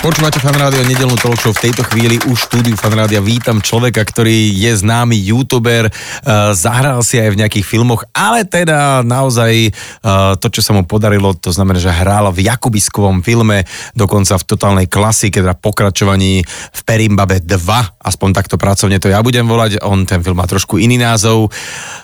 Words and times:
Počúvate 0.00 0.40
fan 0.40 0.56
rádio 0.56 0.80
nedelnú 0.88 1.12
talk 1.20 1.36
show. 1.36 1.52
V 1.52 1.68
tejto 1.68 1.84
chvíli 1.84 2.16
už 2.24 2.48
štúdiu 2.48 2.72
fan 2.72 2.96
rádia 2.96 3.20
vítam 3.20 3.60
človeka, 3.60 4.00
ktorý 4.00 4.48
je 4.48 4.72
známy 4.72 5.12
youtuber, 5.12 5.92
uh, 5.92 6.56
zahral 6.56 7.04
si 7.04 7.20
aj 7.20 7.36
v 7.36 7.44
nejakých 7.44 7.68
filmoch, 7.68 8.08
ale 8.16 8.48
teda 8.48 9.04
naozaj 9.04 9.68
uh, 9.68 10.40
to, 10.40 10.48
čo 10.48 10.64
sa 10.64 10.72
mu 10.72 10.88
podarilo, 10.88 11.36
to 11.36 11.52
znamená, 11.52 11.76
že 11.76 11.92
hral 11.92 12.32
v 12.32 12.48
Jakubiskovom 12.48 13.20
filme, 13.20 13.68
dokonca 13.92 14.40
v 14.40 14.48
totálnej 14.48 14.88
klasike, 14.88 15.36
teda 15.36 15.52
pokračovaní 15.52 16.48
v 16.48 16.80
Perimbabe 16.80 17.44
2, 17.44 17.60
aspoň 18.00 18.28
takto 18.32 18.56
pracovne 18.56 18.96
to 18.96 19.12
ja 19.12 19.20
budem 19.20 19.44
volať, 19.44 19.84
on 19.84 20.08
ten 20.08 20.24
film 20.24 20.40
má 20.40 20.48
trošku 20.48 20.80
iný 20.80 20.96
názov. 20.96 21.52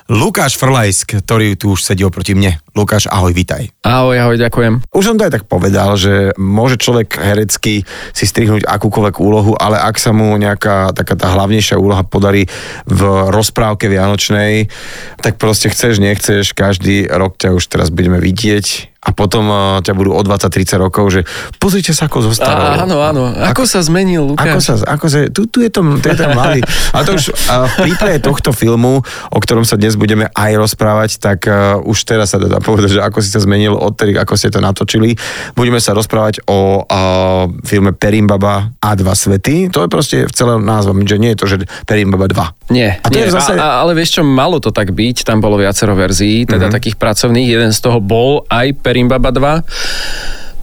Lukáš 0.07 0.55
Frlajsk, 0.55 1.19
ktorý 1.19 1.59
tu 1.59 1.75
už 1.75 1.83
sedí 1.83 2.07
oproti 2.07 2.31
mne. 2.39 2.63
Lukáš, 2.79 3.11
ahoj, 3.11 3.35
vitaj. 3.35 3.75
Ahoj, 3.83 4.15
ahoj, 4.15 4.39
ďakujem. 4.39 4.87
Už 4.95 5.03
som 5.03 5.19
to 5.19 5.27
aj 5.27 5.35
tak 5.35 5.45
povedal, 5.51 5.99
že 5.99 6.31
môže 6.39 6.79
človek 6.79 7.19
herecky 7.19 7.83
si 8.15 8.25
strihnúť 8.25 8.71
akúkoľvek 8.71 9.19
úlohu, 9.19 9.59
ale 9.59 9.83
ak 9.83 9.99
sa 9.99 10.15
mu 10.15 10.31
nejaká 10.39 10.95
taká 10.95 11.19
tá 11.19 11.35
hlavnejšia 11.35 11.83
úloha 11.83 12.07
podarí 12.07 12.47
v 12.87 13.01
rozprávke 13.35 13.91
Vianočnej, 13.91 14.71
tak 15.19 15.43
proste 15.43 15.75
chceš, 15.75 15.99
nechceš, 15.99 16.55
každý 16.55 17.11
rok 17.11 17.35
ťa 17.35 17.59
už 17.59 17.67
teraz 17.67 17.91
budeme 17.91 18.23
vidieť 18.23 18.96
a 19.07 19.15
potom 19.15 19.45
uh, 19.47 19.79
ťa 19.87 19.95
budú 19.95 20.19
o 20.19 20.21
20-30 20.27 20.83
rokov, 20.83 21.05
že 21.15 21.21
pozrite 21.63 21.95
sa, 21.95 22.11
ako 22.11 22.27
zostalo. 22.27 22.83
Áno, 22.83 22.99
áno. 22.99 23.31
Ako, 23.31 23.63
ako 23.63 23.71
sa 23.71 23.81
zmenil 23.87 24.35
Ako 24.35 24.59
Lukáš? 24.59 24.67
sa, 24.67 24.75
ako 24.83 25.07
sa, 25.07 25.19
tu, 25.31 25.47
tu 25.47 25.63
je 25.63 25.71
to, 25.71 25.81
tu 26.03 26.07
je 26.11 26.17
ten 26.19 26.35
mladý. 26.35 26.67
A 26.91 27.07
to 27.07 27.15
už 27.15 27.31
uh, 27.31 27.71
v 27.71 27.75
prípade 27.87 28.19
tohto 28.19 28.51
filmu, 28.51 29.07
o 29.31 29.39
ktorom 29.39 29.63
sa 29.63 29.79
dnes 29.79 29.95
budeme 29.95 30.27
aj 30.35 30.59
rozprávať, 30.59 31.11
tak 31.23 31.47
uh, 31.47 31.79
už 31.87 32.03
teraz 32.03 32.35
sa 32.35 32.43
dá 32.43 32.59
povedať, 32.59 32.99
že 32.99 33.01
ako 33.07 33.23
si 33.23 33.31
sa 33.31 33.39
zmenil 33.39 33.79
od 33.79 33.95
tedy, 33.95 34.19
ako 34.19 34.35
ste 34.35 34.51
to 34.51 34.59
natočili. 34.59 35.15
Budeme 35.55 35.79
sa 35.79 35.95
rozprávať 35.95 36.43
o 36.51 36.83
uh, 36.83 37.47
filme 37.63 37.95
Perimbaba 37.95 38.75
a 38.83 38.91
dva 38.99 39.15
svety. 39.15 39.71
To 39.71 39.87
je 39.87 39.89
proste 39.89 40.17
v 40.27 40.33
celom 40.35 40.67
názvom, 40.67 41.07
že 41.07 41.23
nie 41.23 41.31
je 41.37 41.39
to, 41.39 41.47
že 41.47 41.57
Perimbaba 41.87 42.27
2. 42.27 42.56
Nie, 42.67 42.99
A 42.99 43.07
to 43.07 43.15
nie. 43.15 43.31
je 43.31 43.31
zase- 43.31 43.55
a, 43.55 43.63
a, 43.63 43.87
ale 43.87 43.95
vieš 43.95 44.19
čo, 44.19 44.23
malo 44.27 44.59
to 44.59 44.75
tak 44.75 44.91
byť, 44.91 45.23
tam 45.23 45.39
bolo 45.39 45.55
viacero 45.55 45.95
verzií, 45.95 46.43
teda 46.51 46.67
mm-hmm. 46.67 46.75
takých 46.75 46.97
pracovných, 46.99 47.47
jeden 47.47 47.71
z 47.71 47.79
toho 47.79 48.03
bol 48.03 48.43
aj 48.51 48.75
Perimbaba 48.83 49.31
2. 49.31 49.63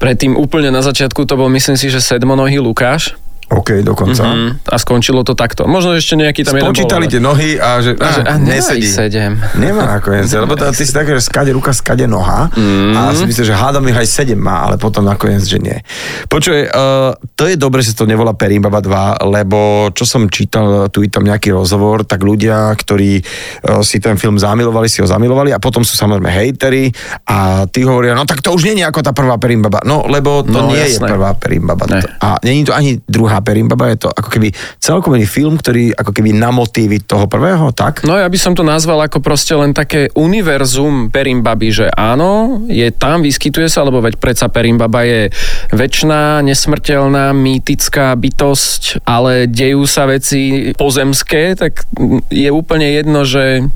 Predtým 0.03 0.35
úplne 0.35 0.67
na 0.67 0.83
začiatku 0.83 1.23
to 1.23 1.39
bol, 1.39 1.47
myslím 1.47 1.79
si, 1.79 1.87
že 1.87 2.03
sedmonohý 2.03 2.59
Lukáš. 2.59 3.15
OK, 3.53 3.85
dokonca. 3.85 4.25
Mm-hmm. 4.25 4.65
Mm, 4.65 4.65
a 4.65 4.75
skončilo 4.81 5.21
to 5.21 5.37
takto. 5.37 5.69
Možno 5.69 5.93
ešte 5.93 6.17
nejaký 6.17 6.41
tam 6.41 6.57
Spočítali 6.57 7.05
tie 7.05 7.21
jeden 7.21 7.29
nohy 7.29 7.61
a 7.61 7.77
že, 7.85 7.93
bol. 7.93 8.01
ale... 8.01 8.09
A, 8.09 8.13
že, 8.17 8.21
a 8.25 8.33
nemá 8.41 8.49
nesedí. 8.57 8.87
sedem. 8.89 9.31
Nemá 9.53 9.83
nakoniec, 9.85 10.25
lebo 10.33 10.57
to, 10.57 10.65
ty 10.73 10.81
si 10.81 10.89
také, 10.89 11.13
že 11.13 11.21
skade 11.21 11.53
ruka, 11.53 11.69
skade 11.69 12.09
noha 12.09 12.49
mm. 12.49 12.97
a 12.97 13.13
si 13.13 13.29
myslíš, 13.29 13.45
že 13.45 13.53
hádam 13.53 13.85
ich 13.85 13.97
aj 13.97 14.07
7 14.25 14.33
má, 14.33 14.65
ale 14.65 14.81
potom 14.81 15.05
nakoniec, 15.05 15.45
že 15.45 15.61
nie. 15.61 15.77
Počuj, 16.25 16.65
uh, 16.65 17.13
to 17.37 17.45
je 17.45 17.53
dobre, 17.53 17.85
že 17.85 17.93
to 17.93 18.09
nevolá 18.09 18.33
Perimbaba 18.33 18.81
2, 18.81 19.21
lebo 19.29 19.93
čo 19.93 20.09
som 20.09 20.25
čítal 20.25 20.89
tu 20.89 21.05
i 21.05 21.09
tam 21.13 21.21
nejaký 21.21 21.53
rozhovor, 21.53 22.09
tak 22.09 22.25
ľudia, 22.25 22.73
ktorí 22.73 23.21
uh, 23.21 23.85
si 23.85 24.01
ten 24.01 24.17
film 24.17 24.41
zamilovali, 24.41 24.89
si 24.89 25.05
ho 25.05 25.07
zamilovali 25.07 25.53
a 25.53 25.61
potom 25.61 25.85
sú 25.85 25.93
samozrejme 25.93 26.25
hejteri 26.33 26.89
a 27.29 27.69
tí 27.69 27.85
hovoria, 27.85 28.17
no 28.17 28.25
tak 28.25 28.41
to 28.41 28.49
už 28.49 28.65
nie 28.73 28.81
je 28.81 28.89
ako 28.89 29.05
tá 29.05 29.13
prvá 29.13 29.37
Perimbaba. 29.37 29.85
No, 29.85 30.09
lebo 30.09 30.41
to 30.41 30.49
No, 30.49 30.73
nie 30.73 30.81
je 30.81 30.97
jasné. 30.97 31.07
prvá 31.11 31.37
Perimbaba. 31.37 31.85
Ne. 31.91 32.01
A 32.17 32.39
není 32.41 32.63
to 32.63 32.71
ani 32.73 32.97
druhá 33.03 33.42
Perimbaba, 33.43 33.91
je 33.91 34.07
to 34.07 34.09
ako 34.09 34.29
keby 34.31 34.55
celkový 34.79 35.27
film, 35.27 35.59
ktorý 35.59 35.91
ako 35.93 36.11
keby 36.15 36.31
na 36.33 36.49
motívy 36.49 37.03
toho 37.03 37.27
prvého, 37.27 37.69
tak? 37.75 38.07
No 38.07 38.15
ja 38.15 38.31
by 38.31 38.39
som 38.39 38.55
to 38.55 38.63
nazval 38.63 39.03
ako 39.03 39.19
proste 39.19 39.53
len 39.53 39.75
také 39.75 40.09
univerzum 40.15 41.11
Perimbaby, 41.11 41.69
že 41.69 41.87
áno, 41.93 42.63
je 42.71 42.89
tam, 42.89 43.21
vyskytuje 43.21 43.67
sa, 43.67 43.83
lebo 43.83 43.99
veď 43.99 44.17
predsa 44.17 44.47
Perimbaba 44.47 45.03
je 45.03 45.29
väčšiná, 45.75 46.39
nesmrteľná, 46.41 47.35
mýtická 47.35 48.15
bytosť, 48.15 49.03
ale 49.03 49.45
dejú 49.51 49.83
sa 49.83 50.07
veci 50.07 50.71
pozemské, 50.73 51.59
tak 51.59 51.83
je 52.31 52.49
úplne 52.49 52.87
jedno, 52.87 53.27
že 53.27 53.67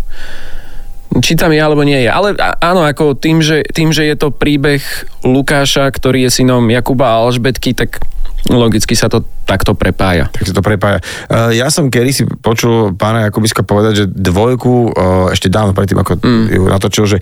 či 1.23 1.39
tam 1.39 1.55
je 1.55 1.61
alebo 1.61 1.87
nie 1.87 2.03
je. 2.05 2.09
Ale 2.11 2.35
áno, 2.59 2.83
ako 2.83 3.15
tým, 3.17 3.39
že, 3.39 3.63
tým, 3.71 3.95
že 3.95 4.05
je 4.05 4.15
to 4.19 4.33
príbeh 4.33 4.83
Lukáša, 5.23 5.87
ktorý 5.89 6.27
je 6.27 6.43
synom 6.43 6.67
Jakuba 6.67 7.15
a 7.15 7.19
Alžbetky, 7.25 7.73
tak 7.73 8.03
logicky 8.51 8.95
sa 8.95 9.11
to 9.11 9.23
takto 9.43 9.75
prepája. 9.75 10.31
Tak 10.31 10.43
sa 10.47 10.53
to 10.55 10.63
prepája. 10.63 10.99
Uh, 11.27 11.51
ja 11.51 11.67
som 11.67 11.91
kedy 11.91 12.11
si 12.11 12.23
počul 12.23 12.95
pána 12.95 13.27
Jakubiska 13.27 13.63
povedať, 13.63 13.93
že 14.03 14.05
dvojku, 14.07 14.91
uh, 14.91 15.27
ešte 15.31 15.51
dávno 15.51 15.75
predtým, 15.75 15.99
ako 15.99 16.19
mm. 16.19 16.45
ju 16.51 16.63
natočil, 16.67 17.05
že 17.07 17.17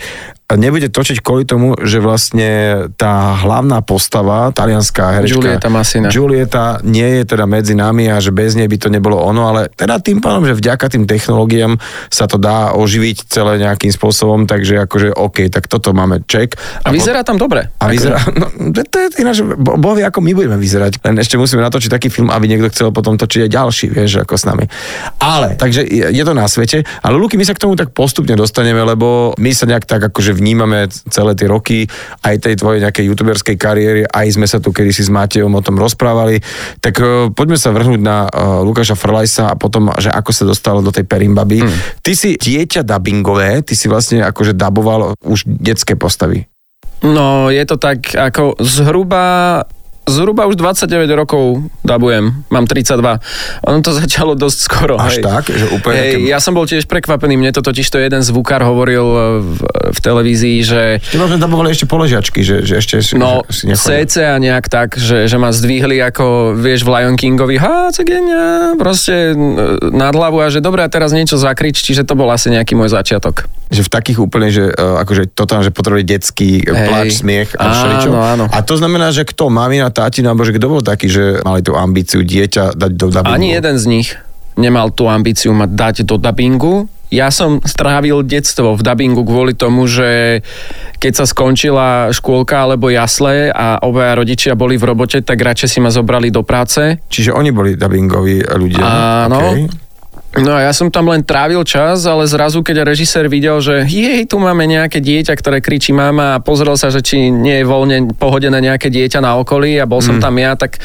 nebude 0.54 0.94
točiť 0.94 1.26
kvôli 1.26 1.50
tomu, 1.50 1.74
že 1.82 1.98
vlastne 1.98 2.86
tá 2.94 3.34
hlavná 3.42 3.82
postava, 3.82 4.54
talianská 4.54 5.18
herečka 5.18 5.42
Julieta 5.42 5.70
Massina. 5.74 6.08
Julieta 6.14 6.78
nie 6.86 7.22
je 7.22 7.24
teda 7.26 7.50
medzi 7.50 7.74
nami 7.74 8.06
a 8.14 8.22
že 8.22 8.30
bez 8.30 8.54
nej 8.54 8.70
by 8.70 8.78
to 8.78 8.94
nebolo 8.94 9.18
ono, 9.18 9.50
ale 9.50 9.74
teda 9.74 9.98
tým 9.98 10.22
pádom, 10.22 10.46
že 10.46 10.54
vďaka 10.54 10.86
tým 10.94 11.10
technológiám 11.10 11.82
sa 12.14 12.30
to 12.30 12.38
dá 12.38 12.78
oživiť 12.78 13.26
celé 13.26 13.58
nejakým 13.58 13.90
spôsobom, 13.90 14.46
takže 14.46 14.86
akože 14.86 15.18
OK, 15.18 15.50
tak 15.50 15.66
toto 15.66 15.98
máme 15.98 16.22
check. 16.30 16.54
A 16.86 16.94
vyzerá 16.94 17.26
tam 17.26 17.42
dobre. 17.42 17.74
A 17.82 17.90
vyzerá, 17.90 18.22
no, 18.40 18.54
to 18.70 18.98
je 19.02 19.18
ináč, 19.26 19.42
bo- 19.42 19.82
boh 19.82 19.98
vie, 19.98 20.06
ako 20.06 20.22
my 20.22 20.38
budeme 20.38 20.62
vyzerať. 20.62 21.02
Len 21.02 21.18
ešte 21.18 21.42
musíme 21.42 21.66
natočiť 21.66 21.90
taký 21.90 22.14
film, 22.14 22.30
aby 22.30 22.46
niekto 22.46 22.70
chcel 22.70 22.94
potom 22.94 23.18
točiť 23.18 23.50
aj 23.50 23.52
ďalší, 23.52 23.86
vieš, 23.90 24.22
ako 24.22 24.38
s 24.38 24.46
nami. 24.46 24.70
Ale, 25.18 25.58
takže 25.58 25.82
je, 25.82 26.06
je 26.14 26.24
to 26.24 26.38
na 26.38 26.46
svete. 26.46 26.86
Ale 27.02 27.18
Luky, 27.18 27.34
my 27.34 27.50
sa 27.50 27.58
k 27.58 27.66
tomu 27.66 27.74
tak 27.74 27.90
postupne 27.98 28.38
dostaneme, 28.38 28.86
lebo 28.86 29.34
my 29.42 29.50
sa 29.50 29.66
nejak 29.66 29.90
tak 29.90 30.06
akože 30.14 30.35
vnímame 30.36 30.92
celé 30.92 31.32
tie 31.40 31.48
roky 31.48 31.88
aj 32.22 32.44
tej 32.44 32.60
tvojej 32.60 32.84
nejakej 32.84 33.08
youtuberskej 33.08 33.56
kariéry, 33.56 34.02
aj 34.04 34.28
sme 34.36 34.46
sa 34.46 34.60
tu 34.60 34.76
kedysi 34.76 35.08
s 35.08 35.12
Matejom 35.12 35.56
o 35.56 35.64
tom 35.64 35.80
rozprávali. 35.80 36.44
Tak 36.84 36.96
uh, 37.00 37.08
poďme 37.32 37.56
sa 37.56 37.72
vrhnúť 37.72 38.02
na 38.04 38.28
uh, 38.28 38.60
Lukáša 38.68 39.00
Frlajsa 39.00 39.56
a 39.56 39.56
potom, 39.56 39.96
že 39.96 40.12
ako 40.12 40.32
sa 40.36 40.44
dostal 40.44 40.84
do 40.84 40.92
tej 40.92 41.08
Perimbaby. 41.08 41.64
Hmm. 41.64 41.72
Ty 42.04 42.12
si 42.12 42.36
dieťa 42.36 42.84
dubbingové, 42.84 43.64
ty 43.64 43.74
si 43.80 43.88
vlastne 43.88 44.22
akože 44.28 44.52
daboval 44.52 45.16
už 45.24 45.48
detské 45.48 45.96
postavy. 45.96 46.52
No, 47.06 47.54
je 47.54 47.64
to 47.68 47.78
tak 47.78 48.18
ako 48.18 48.58
zhruba 48.66 49.62
Zhruba 50.06 50.46
už 50.46 50.56
29 50.56 50.86
rokov 51.12 51.44
dabujem, 51.82 52.46
mám 52.48 52.66
32. 52.66 52.94
Ono 53.64 53.80
to 53.80 53.92
začalo 53.98 54.34
dosť 54.34 54.58
skoro. 54.60 54.96
Až 54.96 55.18
hej. 55.18 55.24
tak? 55.24 55.44
Že 55.48 55.66
úplne 55.72 55.98
hej, 55.98 56.12
také- 56.16 56.28
Ja 56.28 56.38
som 56.38 56.54
bol 56.54 56.64
tiež 56.64 56.86
prekvapený, 56.86 57.36
mne 57.36 57.50
to 57.50 57.60
totiž 57.60 57.86
to 57.86 57.98
jeden 57.98 58.22
zvukár 58.22 58.62
hovoril 58.62 59.06
v, 59.42 59.60
v 59.92 60.00
televízii, 60.00 60.58
že 60.62 60.82
Ty 61.04 61.18
možno 61.18 61.38
dabovali 61.38 61.70
ešte 61.70 61.86
poležiačky, 61.86 62.40
že, 62.40 62.62
že 62.62 62.78
ešte 62.78 62.96
si, 63.00 63.14
No, 63.16 63.42
že 63.44 63.52
si 63.52 63.64
nechodil. 63.68 64.06
CC 64.06 64.16
a 64.24 64.36
nejak 64.36 64.66
tak, 64.66 64.96
že, 64.96 65.26
že 65.26 65.36
ma 65.36 65.50
zdvihli 65.50 65.98
ako, 66.04 66.26
vieš, 66.54 66.82
v 66.82 66.92
Lion 66.92 67.16
Kingovi, 67.16 67.58
ha, 67.58 67.90
cegenia, 67.90 68.46
proste 68.76 69.32
n- 69.32 69.58
nad 69.90 70.12
hlavu 70.12 70.38
a 70.38 70.48
že 70.48 70.60
dobre, 70.60 70.80
a 70.80 70.88
teraz 70.88 71.12
niečo 71.12 71.36
zakrič, 71.36 71.78
čiže 71.78 72.04
to 72.04 72.14
bol 72.14 72.28
asi 72.28 72.50
nejaký 72.50 72.74
môj 72.74 72.90
začiatok. 72.90 73.50
Že 73.66 73.82
v 73.82 73.92
takých 73.92 74.20
úplne, 74.20 74.48
že 74.48 74.70
akože 74.70 75.34
totálne, 75.34 75.64
že 75.64 75.74
potrebuje 75.74 76.06
detský 76.06 76.62
Hej. 76.62 76.86
Pláč, 76.86 77.10
smiech 77.18 77.50
a 77.54 77.64
Áno, 77.64 77.74
všeličo. 77.74 78.10
áno. 78.14 78.46
A 78.48 78.60
to 78.62 78.76
znamená, 78.76 79.10
že 79.10 79.26
kto, 79.26 79.50
mamina, 79.50 79.90
tátina, 79.96 80.36
alebo 80.36 80.44
že 80.44 80.60
kto 80.60 80.68
bol 80.68 80.84
taký, 80.84 81.08
že 81.08 81.40
mali 81.48 81.64
tú 81.64 81.80
ambíciu 81.80 82.20
dieťa 82.28 82.76
dať 82.76 82.92
do 83.00 83.08
dubbingu? 83.08 83.32
Ani 83.32 83.56
jeden 83.56 83.80
z 83.80 83.86
nich 83.88 84.08
nemal 84.60 84.92
tú 84.92 85.08
ambíciu 85.08 85.56
ma 85.56 85.72
dať 85.72 86.04
do 86.04 86.20
dubbingu. 86.20 86.92
Ja 87.14 87.32
som 87.32 87.64
strávil 87.64 88.26
detstvo 88.28 88.76
v 88.76 88.82
dubbingu 88.82 89.24
kvôli 89.24 89.56
tomu, 89.56 89.88
že 89.88 90.42
keď 91.00 91.24
sa 91.24 91.26
skončila 91.30 92.12
škôlka 92.12 92.66
alebo 92.66 92.92
jasle 92.92 93.54
a 93.54 93.80
obaja 93.80 94.20
rodičia 94.20 94.58
boli 94.58 94.76
v 94.76 94.92
robote, 94.92 95.24
tak 95.24 95.40
radšej 95.40 95.70
si 95.70 95.80
ma 95.80 95.94
zobrali 95.94 96.34
do 96.34 96.44
práce. 96.44 97.00
Čiže 97.08 97.32
oni 97.32 97.56
boli 97.56 97.78
dubbingoví 97.78 98.44
ľudia. 98.44 98.84
Áno. 99.30 99.40
Okay. 99.40 99.85
No 100.36 100.52
a 100.52 100.68
ja 100.68 100.76
som 100.76 100.92
tam 100.92 101.08
len 101.08 101.24
trávil 101.24 101.64
čas, 101.64 102.04
ale 102.04 102.28
zrazu, 102.28 102.60
keď 102.60 102.84
režisér 102.84 103.32
videl, 103.32 103.64
že 103.64 103.88
jej, 103.88 104.28
tu 104.28 104.36
máme 104.36 104.68
nejaké 104.68 105.00
dieťa, 105.00 105.32
ktoré 105.32 105.64
kričí 105.64 105.96
mama 105.96 106.36
a 106.36 106.44
pozrel 106.44 106.76
sa, 106.76 106.92
že 106.92 107.00
či 107.00 107.32
nie 107.32 107.64
je 107.64 107.66
voľne 107.66 108.12
pohodené 108.20 108.60
nejaké 108.60 108.92
dieťa 108.92 109.24
na 109.24 109.40
okolí 109.40 109.80
a 109.80 109.88
bol 109.88 110.04
som 110.04 110.20
tam 110.20 110.36
ja, 110.36 110.60
tak 110.60 110.84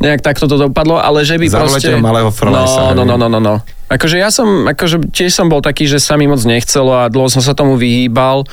nejak 0.00 0.24
takto 0.24 0.48
to 0.48 0.56
dopadlo, 0.56 0.96
ale 0.96 1.24
že 1.24 1.36
by 1.36 1.46
proste... 1.48 1.92
Zauletel 1.92 2.00
malého 2.00 2.30
Frlajsa, 2.32 2.96
No, 2.96 3.04
no, 3.04 3.16
no, 3.16 3.16
no, 3.16 3.28
no, 3.28 3.40
no. 3.40 3.54
Akože 3.90 4.16
ja 4.16 4.32
som, 4.32 4.70
akože 4.70 5.12
tiež 5.12 5.34
som 5.34 5.50
bol 5.50 5.60
taký, 5.60 5.84
že 5.84 5.98
sa 5.98 6.14
mi 6.14 6.24
moc 6.30 6.40
nechcelo 6.46 6.94
a 6.94 7.10
dlho 7.10 7.26
som 7.26 7.42
sa 7.42 7.58
tomu 7.58 7.74
vyhýbal, 7.74 8.46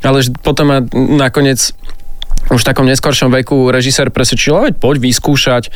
ale 0.00 0.18
potom 0.42 0.64
ma 0.66 0.78
nakoniec 0.94 1.76
už 2.48 2.64
v 2.64 2.68
takom 2.68 2.86
neskoršom 2.88 3.28
veku 3.42 3.68
režisér 3.68 4.08
presvedčil, 4.08 4.72
veď 4.72 4.74
poď 4.80 4.96
vyskúšať. 5.04 5.68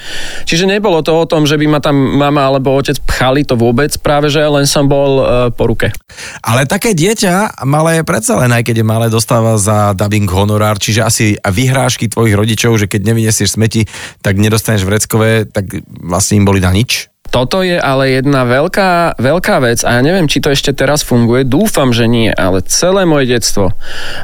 Čiže 0.49 0.65
nebolo 0.65 1.05
to 1.05 1.13
o 1.13 1.29
tom, 1.29 1.45
že 1.45 1.61
by 1.61 1.67
ma 1.69 1.81
tam 1.85 1.95
mama 1.95 2.49
alebo 2.49 2.73
otec 2.73 2.97
pchali 3.05 3.45
to 3.45 3.55
vôbec, 3.55 3.93
práve 4.01 4.33
že 4.33 4.41
len 4.41 4.65
som 4.65 4.89
bol 4.89 5.13
uh, 5.21 5.27
po 5.53 5.69
ruke. 5.69 5.93
Ale 6.41 6.65
také 6.65 6.97
dieťa 6.97 7.63
malé 7.69 8.01
predsa 8.03 8.41
len, 8.41 8.51
aj 8.51 8.65
keď 8.65 8.81
je 8.81 8.87
malé, 8.87 9.07
dostáva 9.13 9.61
za 9.61 9.93
dubbing 9.93 10.29
honorár, 10.33 10.81
čiže 10.81 11.05
asi 11.05 11.27
vyhrážky 11.37 12.09
tvojich 12.09 12.35
rodičov, 12.35 12.81
že 12.81 12.89
keď 12.89 13.13
nevyniesieš 13.13 13.61
smeti, 13.61 13.85
tak 14.25 14.41
nedostaneš 14.41 14.89
vreckové, 14.89 15.45
tak 15.45 15.69
vlastne 15.85 16.41
im 16.41 16.49
boli 16.49 16.65
na 16.65 16.73
nič. 16.73 17.12
Toto 17.33 17.65
je 17.65 17.81
ale 17.81 18.21
jedna 18.21 18.45
veľká, 18.45 19.17
veľká 19.17 19.57
vec 19.65 19.81
a 19.89 19.97
ja 19.97 20.01
neviem, 20.05 20.29
či 20.29 20.45
to 20.45 20.53
ešte 20.53 20.77
teraz 20.77 21.01
funguje. 21.01 21.49
Dúfam, 21.49 21.89
že 21.89 22.05
nie, 22.05 22.29
ale 22.29 22.61
celé 22.69 23.09
moje 23.09 23.33
detstvo, 23.33 23.73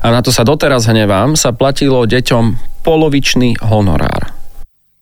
a 0.05 0.07
na 0.13 0.21
to 0.21 0.29
sa 0.29 0.45
doteraz 0.45 0.85
hnevám, 0.85 1.33
sa 1.33 1.57
platilo 1.57 2.05
deťom 2.05 2.61
polovičný 2.85 3.65
honorár. 3.65 4.28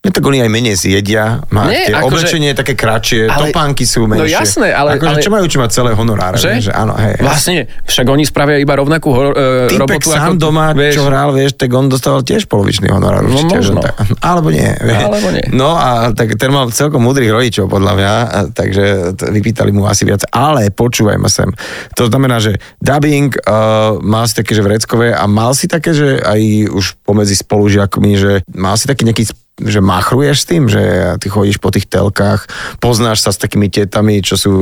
No 0.07 0.15
tak 0.15 0.23
oni 0.23 0.39
aj 0.39 0.51
menej 0.55 0.79
zjedia, 0.79 1.43
má 1.51 1.67
Nie, 1.67 1.91
tie 1.91 1.99
akože, 1.99 2.07
oblečenie 2.07 2.55
je 2.55 2.57
také 2.63 2.79
kratšie, 2.79 3.27
ale, 3.27 3.51
topánky 3.51 3.83
sú 3.83 4.07
menšie. 4.07 4.23
No 4.23 4.31
jasné, 4.31 4.71
ale... 4.71 4.95
Akože 4.95 5.19
ale, 5.19 5.25
čo 5.27 5.31
majú, 5.35 5.47
čo 5.51 5.59
mať 5.59 5.71
celé 5.75 5.91
honoráre, 5.99 6.39
že? 6.39 6.63
že 6.63 6.71
áno, 6.71 6.95
hej. 6.95 7.19
Vlastne, 7.19 7.67
však 7.83 8.07
oni 8.07 8.23
spravia 8.23 8.63
iba 8.63 8.79
rovnakú 8.79 9.11
uh, 9.11 9.67
Týpek 9.67 9.83
robotu. 9.83 10.15
sám 10.15 10.39
ako, 10.39 10.47
doma, 10.47 10.71
vieš, 10.79 10.95
čo 10.95 11.11
hral, 11.11 11.35
vieš, 11.35 11.59
tak 11.59 11.75
on 11.75 11.91
dostával 11.91 12.23
tiež 12.23 12.47
polovičný 12.47 12.87
honorár. 12.87 13.27
No 13.27 13.35
určite, 13.35 13.59
možno. 13.59 13.83
Že, 13.83 14.15
alebo 14.23 14.49
nie. 14.55 14.71
Alebo 14.79 15.29
nie. 15.35 15.47
No 15.51 15.75
a 15.75 16.15
tak 16.15 16.39
ten 16.39 16.55
mal 16.55 16.71
celkom 16.71 17.03
múdrych 17.03 17.35
rodičov, 17.35 17.67
podľa 17.67 17.93
mňa, 17.99 18.13
a, 18.15 18.39
takže 18.55 18.85
t- 19.19 19.27
vypýtali 19.35 19.75
mu 19.75 19.91
asi 19.91 20.07
viac. 20.07 20.23
Ale 20.31 20.71
počúvaj 20.71 21.19
ma 21.19 21.27
sem. 21.27 21.51
To 21.99 22.07
znamená, 22.07 22.39
že 22.39 22.63
dubbing 22.79 23.35
uh, 23.43 23.99
mal 24.07 24.31
si 24.31 24.39
také, 24.39 24.55
že 24.55 24.63
vreckové 24.63 25.11
a 25.11 25.27
mal 25.27 25.51
si 25.51 25.67
také, 25.67 25.91
že 25.91 26.23
aj 26.23 26.71
už 26.71 27.03
pomedzi 27.03 27.35
spolužiakmi, 27.35 28.13
že 28.15 28.47
mal 28.55 28.79
si 28.79 28.87
taký 28.87 29.03
nejaký 29.03 29.27
že 29.57 29.81
machruješ 29.81 30.37
s 30.45 30.49
tým, 30.49 30.69
že 30.69 30.83
ty 31.17 31.33
chodíš 31.33 31.57
po 31.57 31.73
tých 31.73 31.89
telkách, 31.89 32.45
poznáš 32.77 33.25
sa 33.25 33.33
s 33.33 33.41
takými 33.41 33.73
tetami, 33.73 34.21
čo 34.21 34.37
sú 34.37 34.53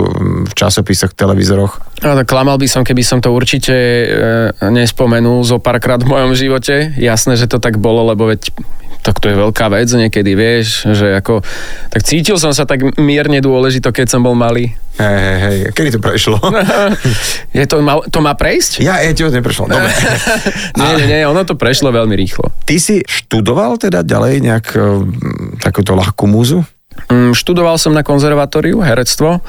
v 0.46 0.52
časopisoch, 0.54 1.10
televízoroch? 1.18 1.82
No, 2.06 2.14
klamal 2.22 2.62
by 2.62 2.70
som, 2.70 2.86
keby 2.86 3.02
som 3.02 3.18
to 3.18 3.34
určite 3.34 3.74
e, 3.74 4.06
nespomenul 4.70 5.42
zo 5.42 5.58
párkrát 5.58 5.98
v 5.98 6.14
mojom 6.14 6.38
živote. 6.38 6.94
Jasné, 6.94 7.34
že 7.34 7.50
to 7.50 7.58
tak 7.58 7.82
bolo, 7.82 8.06
lebo 8.06 8.30
veď 8.30 8.54
tak 9.04 9.20
to 9.20 9.28
je 9.28 9.36
veľká 9.36 9.68
vec 9.68 9.92
niekedy, 9.92 10.32
vieš, 10.32 10.88
že 10.96 11.12
ako, 11.20 11.44
tak 11.92 12.00
cítil 12.08 12.40
som 12.40 12.56
sa 12.56 12.64
tak 12.64 12.80
mierne 12.96 13.44
dôležito, 13.44 13.92
keď 13.92 14.16
som 14.16 14.24
bol 14.24 14.32
malý. 14.32 14.72
Hej, 14.96 15.18
hej, 15.20 15.38
hej, 15.44 15.58
kedy 15.76 15.88
to 15.92 16.00
prešlo? 16.00 16.40
je 17.58 17.64
to, 17.68 17.84
má, 17.84 18.00
to 18.08 18.24
má 18.24 18.32
prejsť? 18.32 18.80
Ja, 18.80 19.04
ja 19.04 19.12
ti 19.12 19.28
neprešlo, 19.28 19.68
dobre. 19.68 19.92
nie, 20.80 20.90
nie, 21.04 21.06
nie, 21.12 21.20
ono 21.28 21.44
to 21.44 21.52
prešlo 21.52 21.92
veľmi 21.92 22.16
rýchlo. 22.16 22.48
Ty 22.64 22.80
si 22.80 23.04
študoval 23.04 23.76
teda 23.76 24.00
ďalej 24.00 24.40
nejak 24.40 24.66
takúto 25.60 25.92
ľahkú 25.92 26.24
múzu? 26.24 26.64
Mm, 27.10 27.36
študoval 27.36 27.76
som 27.76 27.92
na 27.92 28.00
konzervatóriu 28.00 28.80
herectvo 28.80 29.44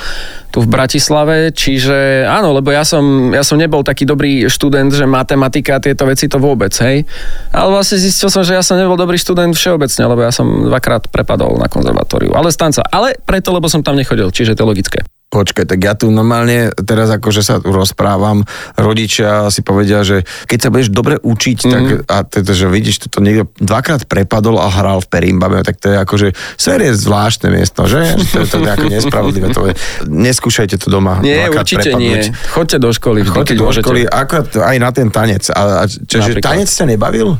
tu 0.51 0.59
v 0.63 0.67
Bratislave, 0.67 1.55
čiže 1.55 2.27
áno, 2.27 2.51
lebo 2.55 2.71
ja 2.71 2.83
som, 2.83 3.31
ja 3.31 3.43
som 3.43 3.55
nebol 3.55 3.83
taký 3.83 4.03
dobrý 4.03 4.47
študent, 4.51 4.91
že 4.91 5.07
matematika 5.07 5.79
a 5.79 5.83
tieto 5.83 6.03
veci 6.07 6.27
to 6.27 6.39
vôbec, 6.39 6.71
hej. 6.83 7.07
Ale 7.51 7.69
vlastne 7.71 7.99
zistil 7.99 8.27
som, 8.27 8.43
že 8.43 8.55
ja 8.55 8.63
som 8.63 8.75
nebol 8.75 8.99
dobrý 8.99 9.15
študent 9.15 9.55
všeobecne, 9.55 10.03
lebo 10.07 10.21
ja 10.23 10.31
som 10.35 10.67
dvakrát 10.67 11.07
prepadol 11.07 11.55
na 11.59 11.71
konzervatóriu. 11.71 12.35
Ale 12.35 12.51
stanca. 12.51 12.83
Ale 12.87 13.15
preto, 13.23 13.55
lebo 13.55 13.71
som 13.71 13.83
tam 13.83 13.95
nechodil, 13.95 14.31
čiže 14.31 14.55
to 14.55 14.63
je 14.63 14.71
logické. 14.71 14.99
Počkaj, 15.35 15.67
tak 15.67 15.83
ja 15.83 15.99
tu 15.99 16.07
normálne 16.15 16.71
teraz 16.87 17.11
akože 17.11 17.43
sa 17.43 17.59
rozprávam, 17.59 18.47
rodičia 18.79 19.51
si 19.51 19.67
povedia, 19.67 19.99
že 20.07 20.23
keď 20.47 20.59
sa 20.63 20.69
budeš 20.71 20.95
dobre 20.95 21.19
učiť, 21.19 21.57
mm. 21.59 21.71
tak 21.75 21.83
a 22.07 22.17
teda, 22.23 22.55
že 22.55 22.71
vidíš, 22.71 23.03
toto 23.03 23.19
niekto 23.19 23.51
dvakrát 23.59 24.07
prepadol 24.07 24.63
a 24.63 24.71
hral 24.71 25.03
v 25.03 25.11
Perimbabe, 25.11 25.59
tak 25.67 25.75
to 25.83 25.91
je 25.91 25.97
akože, 25.99 26.27
sfer 26.55 26.79
je 26.79 26.95
zvláštne 26.95 27.51
miesto, 27.51 27.83
že? 27.83 28.15
To 28.31 28.47
je 28.47 28.47
to 28.47 28.63
nejako 28.63 28.87
nespravodlivé. 28.87 29.51
To 29.51 29.67
je, 29.67 29.73
neskúšajte 30.07 30.79
to 30.79 30.87
doma. 30.87 31.19
Nie, 31.19 31.51
určite 31.51 31.91
prepadnúť. 31.91 32.31
nie. 32.31 32.47
Choďte 32.55 32.77
do 32.79 32.89
školy. 32.95 33.19
Choďte 33.27 33.55
do 33.59 33.67
školy, 33.75 34.01
akorát 34.07 34.47
aj 34.55 34.77
na 34.79 34.89
ten 34.95 35.11
tanec. 35.11 35.51
A, 35.51 35.83
a 35.83 35.91
čiže 35.91 36.39
tanec 36.39 36.71
ťa 36.71 36.95
nebavil? 36.95 37.35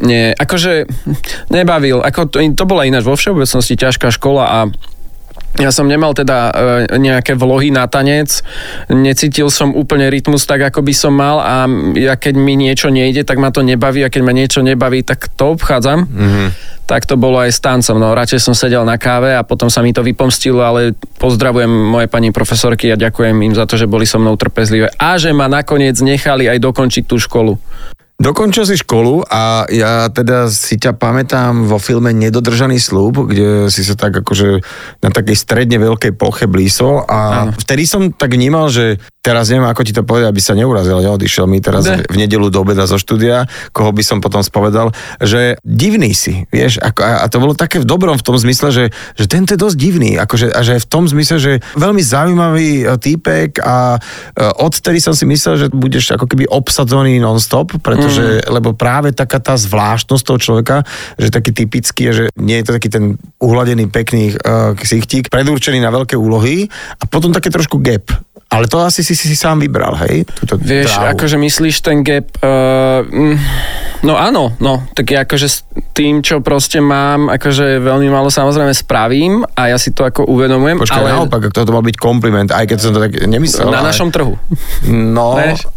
Nie, 0.00 0.32
akože 0.38 0.86
nebavil. 1.52 2.00
Ako 2.00 2.30
to, 2.30 2.40
to 2.40 2.64
bola 2.64 2.88
ináč 2.88 3.04
vo 3.04 3.18
všeobecnosti 3.18 3.74
ťažká 3.74 4.08
škola 4.14 4.44
a 4.46 4.58
ja 5.58 5.74
som 5.74 5.90
nemal 5.90 6.14
teda 6.14 6.38
e, 6.50 6.52
nejaké 6.94 7.34
vlohy 7.34 7.74
na 7.74 7.90
tanec, 7.90 8.30
necítil 8.86 9.50
som 9.50 9.74
úplne 9.74 10.06
rytmus 10.06 10.46
tak, 10.46 10.62
ako 10.62 10.86
by 10.86 10.94
som 10.94 11.10
mal 11.10 11.42
a 11.42 11.66
ja 11.98 12.14
keď 12.14 12.34
mi 12.38 12.54
niečo 12.54 12.86
nejde, 12.86 13.26
tak 13.26 13.42
ma 13.42 13.50
to 13.50 13.66
nebaví 13.66 14.06
a 14.06 14.12
keď 14.12 14.22
ma 14.22 14.30
niečo 14.30 14.62
nebaví, 14.62 15.02
tak 15.02 15.26
to 15.34 15.58
obchádzam. 15.58 16.06
Mm-hmm. 16.06 16.48
Tak 16.86 17.06
to 17.06 17.14
bolo 17.14 17.38
aj 17.38 17.54
s 17.54 17.62
tancom. 17.62 18.02
No 18.02 18.14
radšej 18.18 18.42
som 18.42 18.54
sedel 18.54 18.82
na 18.82 18.98
káve 18.98 19.30
a 19.34 19.46
potom 19.46 19.70
sa 19.70 19.78
mi 19.78 19.94
to 19.94 20.02
vypomstilo, 20.02 20.58
ale 20.58 20.94
pozdravujem 21.22 21.70
moje 21.70 22.10
pani 22.10 22.34
profesorky 22.34 22.90
a 22.90 22.98
ďakujem 22.98 23.34
im 23.46 23.54
za 23.54 23.66
to, 23.66 23.78
že 23.78 23.90
boli 23.90 24.06
so 24.06 24.18
mnou 24.18 24.34
trpezlivé 24.34 24.90
a 24.98 25.14
že 25.18 25.30
ma 25.30 25.46
nakoniec 25.46 25.98
nechali 26.02 26.50
aj 26.50 26.58
dokončiť 26.58 27.04
tú 27.06 27.18
školu. 27.18 27.58
Dokončil 28.20 28.68
si 28.68 28.76
školu 28.76 29.24
a 29.24 29.64
ja 29.72 30.12
teda 30.12 30.52
si 30.52 30.76
ťa 30.76 30.92
pamätám 30.92 31.64
vo 31.64 31.80
filme 31.80 32.12
Nedodržaný 32.12 32.76
slúb, 32.76 33.32
kde 33.32 33.72
si 33.72 33.80
sa 33.80 33.96
tak 33.96 34.12
akože 34.20 34.60
na 35.00 35.08
takej 35.08 35.32
stredne 35.32 35.80
veľkej 35.80 36.12
ploche 36.20 36.44
blísol 36.44 37.00
a 37.08 37.48
Aha. 37.48 37.56
vtedy 37.56 37.88
som 37.88 38.12
tak 38.12 38.36
vnímal, 38.36 38.68
že 38.68 39.00
teraz 39.24 39.48
neviem, 39.48 39.68
ako 39.68 39.84
ti 39.88 39.96
to 39.96 40.04
povedať, 40.04 40.28
aby 40.32 40.40
sa 40.40 40.52
neurazil, 40.52 41.00
neodišiel 41.00 41.48
mi 41.48 41.64
teraz 41.64 41.88
ne. 41.88 42.04
v 42.04 42.16
nedelu 42.20 42.52
do 42.52 42.60
obeda 42.60 42.84
zo 42.84 43.00
štúdia, 43.00 43.48
koho 43.72 43.88
by 43.88 44.04
som 44.04 44.20
potom 44.20 44.44
spovedal, 44.44 44.92
že 45.20 45.56
divný 45.64 46.12
si, 46.12 46.44
vieš, 46.52 46.76
ako, 46.80 47.00
a 47.00 47.24
to 47.28 47.40
bolo 47.40 47.56
také 47.56 47.80
v 47.80 47.88
dobrom 47.88 48.16
v 48.16 48.24
tom 48.24 48.36
zmysle, 48.36 48.68
že, 48.68 48.84
že 49.16 49.24
tento 49.28 49.56
je 49.56 49.60
dosť 49.60 49.76
divný, 49.76 50.20
akože, 50.20 50.52
a 50.52 50.60
že 50.60 50.76
v 50.76 50.88
tom 50.88 51.04
zmysle, 51.08 51.36
že 51.40 51.52
veľmi 51.76 52.00
zaujímavý 52.04 52.68
e, 52.80 52.96
týpek 52.96 53.60
a 53.64 53.96
e, 53.96 54.44
odtedy 54.60 55.00
som 55.00 55.12
si 55.12 55.28
myslel, 55.28 55.56
že 55.56 55.66
budeš 55.68 56.16
ako 56.16 56.24
keby 56.24 56.48
obsadzený 56.48 57.20
non-stop, 57.20 57.76
pretože 57.80 58.09
že, 58.10 58.26
lebo 58.50 58.74
práve 58.74 59.14
taká 59.14 59.38
tá 59.38 59.54
zvláštnosť 59.54 60.22
toho 60.26 60.38
človeka, 60.38 60.76
že 61.16 61.30
taký 61.30 61.54
typický 61.54 62.10
je, 62.10 62.12
že 62.12 62.24
nie 62.36 62.58
je 62.60 62.66
to 62.66 62.76
taký 62.76 62.88
ten 62.90 63.14
uhladený, 63.38 63.88
pekný 63.88 64.34
uh, 64.34 64.74
ksichtík, 64.74 65.30
predurčený 65.30 65.78
na 65.78 65.94
veľké 65.94 66.18
úlohy 66.18 66.66
a 66.98 67.04
potom 67.06 67.30
také 67.30 67.48
trošku 67.48 67.78
gap. 67.78 68.10
Ale 68.50 68.66
to 68.66 68.82
asi 68.82 69.06
si 69.06 69.14
si, 69.14 69.30
si 69.30 69.38
sám 69.38 69.62
vybral, 69.62 69.94
hej? 70.02 70.26
Túto 70.26 70.58
Vieš, 70.58 70.90
dráhu. 70.90 71.14
akože 71.14 71.36
myslíš 71.38 71.76
ten 71.86 72.02
gap... 72.02 72.34
Uh, 72.42 73.06
no 74.02 74.18
áno, 74.18 74.58
no. 74.58 74.90
Tak 74.90 75.06
ja 75.06 75.22
akože 75.22 75.46
s 75.46 75.62
tým, 75.94 76.18
čo 76.18 76.42
proste 76.42 76.82
mám, 76.82 77.30
akože 77.30 77.78
veľmi 77.78 78.10
málo 78.10 78.26
samozrejme 78.26 78.74
spravím 78.74 79.46
a 79.54 79.70
ja 79.70 79.78
si 79.78 79.94
to 79.94 80.02
ako 80.02 80.26
uvedomujem. 80.26 80.82
Počkaj, 80.82 80.98
ale... 80.98 81.14
naopak, 81.14 81.54
to 81.54 81.62
mal 81.70 81.86
byť 81.86 81.94
kompliment, 81.94 82.50
aj 82.50 82.66
keď 82.66 82.78
som 82.82 82.90
to 82.90 82.98
tak 82.98 83.22
nemyslel. 83.22 83.70
Na 83.70 83.86
ale... 83.86 83.94
našom 83.94 84.10
trhu. 84.10 84.34
No... 84.90 85.38
Vieš? 85.38 85.70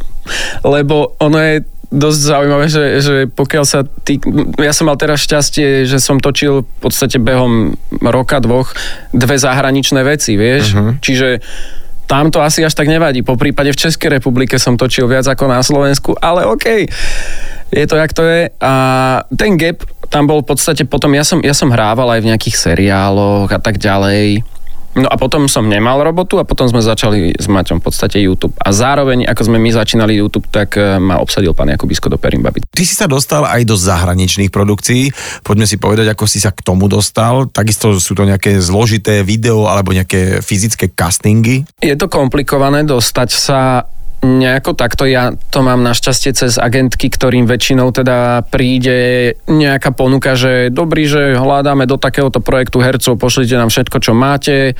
Lebo 0.64 1.20
ono 1.20 1.36
je 1.36 1.62
dosť 1.94 2.20
zaujímavé, 2.26 2.66
že, 2.74 2.86
že 3.06 3.16
pokiaľ 3.30 3.64
sa 3.70 3.86
ty... 3.86 4.18
Ja 4.58 4.74
som 4.74 4.90
mal 4.90 4.98
teraz 4.98 5.22
šťastie, 5.22 5.86
že 5.86 6.02
som 6.02 6.18
točil 6.18 6.66
v 6.66 6.80
podstate 6.82 7.22
behom 7.22 7.78
roka, 8.02 8.42
dvoch 8.42 8.74
dve 9.14 9.38
zahraničné 9.38 10.02
veci, 10.02 10.34
vieš? 10.34 10.74
Uh-huh. 10.74 10.98
Čiže 10.98 11.38
tam 12.10 12.34
to 12.34 12.42
asi 12.42 12.66
až 12.66 12.74
tak 12.74 12.90
nevadí. 12.90 13.22
Po 13.22 13.38
prípade 13.38 13.70
v 13.72 13.80
Českej 13.80 14.20
republike 14.20 14.58
som 14.58 14.76
točil 14.76 15.06
viac 15.06 15.30
ako 15.30 15.46
na 15.46 15.62
Slovensku, 15.62 16.18
ale 16.18 16.44
OK, 16.50 16.90
je 17.72 17.86
to, 17.86 17.96
jak 17.96 18.12
to 18.12 18.24
je. 18.26 18.50
A 18.60 18.74
ten 19.38 19.56
gap 19.56 19.86
tam 20.10 20.28
bol 20.30 20.42
v 20.42 20.50
podstate 20.50 20.86
potom, 20.86 21.14
ja 21.14 21.24
som, 21.26 21.42
ja 21.42 21.56
som 21.58 21.74
hrával 21.74 22.10
aj 22.18 22.22
v 22.22 22.30
nejakých 22.34 22.56
seriáloch 22.58 23.50
a 23.50 23.60
tak 23.62 23.82
ďalej 23.82 24.46
No 24.94 25.10
a 25.10 25.18
potom 25.18 25.50
som 25.50 25.66
nemal 25.66 25.98
robotu 26.06 26.38
a 26.38 26.46
potom 26.46 26.70
sme 26.70 26.78
začali 26.78 27.34
s 27.34 27.50
Maťom 27.50 27.82
v 27.82 27.86
podstate 27.86 28.22
YouTube. 28.22 28.54
A 28.62 28.70
zároveň, 28.70 29.26
ako 29.26 29.50
sme 29.50 29.58
my 29.58 29.74
začínali 29.74 30.14
YouTube, 30.22 30.46
tak 30.54 30.78
e, 30.78 31.02
ma 31.02 31.18
obsadil 31.18 31.58
pán 31.58 31.74
Jakubisko 31.74 32.14
do 32.14 32.22
Perimbaby. 32.22 32.62
Ty 32.70 32.84
si 32.86 32.94
sa 32.94 33.10
dostal 33.10 33.42
aj 33.50 33.66
do 33.66 33.74
zahraničných 33.74 34.54
produkcií. 34.54 35.10
Poďme 35.42 35.66
si 35.66 35.82
povedať, 35.82 36.14
ako 36.14 36.30
si 36.30 36.38
sa 36.38 36.54
k 36.54 36.62
tomu 36.62 36.86
dostal. 36.86 37.50
Takisto 37.50 37.98
sú 37.98 38.14
to 38.14 38.30
nejaké 38.30 38.62
zložité 38.62 39.26
video 39.26 39.66
alebo 39.66 39.98
nejaké 39.98 40.46
fyzické 40.46 40.94
castingy. 40.94 41.66
Je 41.82 41.98
to 41.98 42.06
komplikované 42.06 42.86
dostať 42.86 43.30
sa 43.34 43.90
Nejako 44.24 44.72
takto, 44.72 45.04
ja 45.04 45.36
to 45.52 45.60
mám 45.60 45.84
našťastie 45.84 46.32
cez 46.32 46.56
agentky, 46.56 47.12
ktorým 47.12 47.44
väčšinou 47.44 47.92
teda 47.92 48.48
príde 48.48 49.36
nejaká 49.52 49.92
ponuka, 49.92 50.40
že 50.40 50.72
dobrý, 50.72 51.04
že 51.12 51.36
hľadáme 51.36 51.84
do 51.84 52.00
takéhoto 52.00 52.40
projektu 52.40 52.80
hercov, 52.80 53.20
pošlite 53.20 53.60
nám 53.60 53.68
všetko, 53.68 53.98
čo 54.00 54.16
máte, 54.16 54.80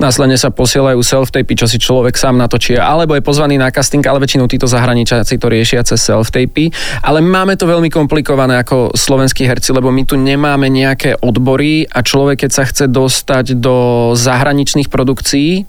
následne 0.00 0.40
sa 0.40 0.48
posielajú 0.48 0.96
self-tapy, 0.96 1.60
čo 1.60 1.68
si 1.68 1.76
človek 1.76 2.16
sám 2.16 2.40
natočí, 2.40 2.72
alebo 2.80 3.12
je 3.12 3.20
pozvaný 3.20 3.60
na 3.60 3.68
casting, 3.68 4.00
ale 4.08 4.24
väčšinou 4.24 4.48
títo 4.48 4.64
zahraničáci 4.64 5.36
to 5.36 5.52
riešia 5.52 5.84
cez 5.84 6.00
self-tapy. 6.00 6.72
Ale 7.04 7.20
máme 7.20 7.60
to 7.60 7.68
veľmi 7.68 7.92
komplikované 7.92 8.64
ako 8.64 8.96
slovenskí 8.96 9.44
herci, 9.44 9.76
lebo 9.76 9.92
my 9.92 10.08
tu 10.08 10.16
nemáme 10.16 10.72
nejaké 10.72 11.20
odbory 11.20 11.84
a 11.84 12.00
človek, 12.00 12.48
keď 12.48 12.50
sa 12.56 12.64
chce 12.64 12.88
dostať 12.88 13.60
do 13.60 14.10
zahraničných 14.16 14.88
produkcií, 14.88 15.68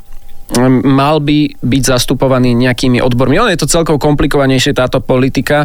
mal 0.84 1.24
by 1.24 1.56
byť 1.64 1.84
zastupovaný 1.84 2.52
nejakými 2.58 3.00
odbormi. 3.00 3.40
Ono 3.40 3.52
je 3.52 3.62
to 3.62 3.72
celkom 3.72 3.96
komplikovanejšie 3.96 4.76
táto 4.76 5.00
politika, 5.00 5.64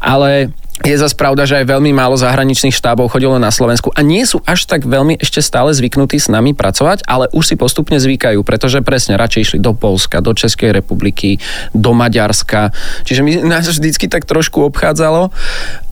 ale 0.00 0.54
Je 0.84 0.92
zase 0.92 1.16
pravda, 1.16 1.48
že 1.48 1.56
aj 1.56 1.72
veľmi 1.72 1.88
málo 1.96 2.20
zahraničných 2.20 2.76
štábov 2.76 3.08
chodilo 3.08 3.40
na 3.40 3.48
Slovensku 3.48 3.88
a 3.96 4.04
nie 4.04 4.28
sú 4.28 4.44
až 4.44 4.68
tak 4.68 4.84
veľmi 4.84 5.16
ešte 5.16 5.40
stále 5.40 5.72
zvyknutí 5.72 6.20
s 6.20 6.28
nami 6.28 6.52
pracovať, 6.52 7.08
ale 7.08 7.32
už 7.32 7.48
si 7.48 7.56
postupne 7.56 7.96
zvykajú, 7.96 8.44
pretože 8.44 8.84
presne 8.84 9.16
radšej 9.16 9.40
išli 9.40 9.58
do 9.64 9.72
Polska, 9.72 10.20
do 10.20 10.36
Českej 10.36 10.76
republiky, 10.76 11.40
do 11.72 11.96
Maďarska. 11.96 12.76
Čiže 13.08 13.24
my 13.24 13.32
nás 13.48 13.64
vždycky 13.64 14.04
tak 14.04 14.28
trošku 14.28 14.68
obchádzalo 14.68 15.32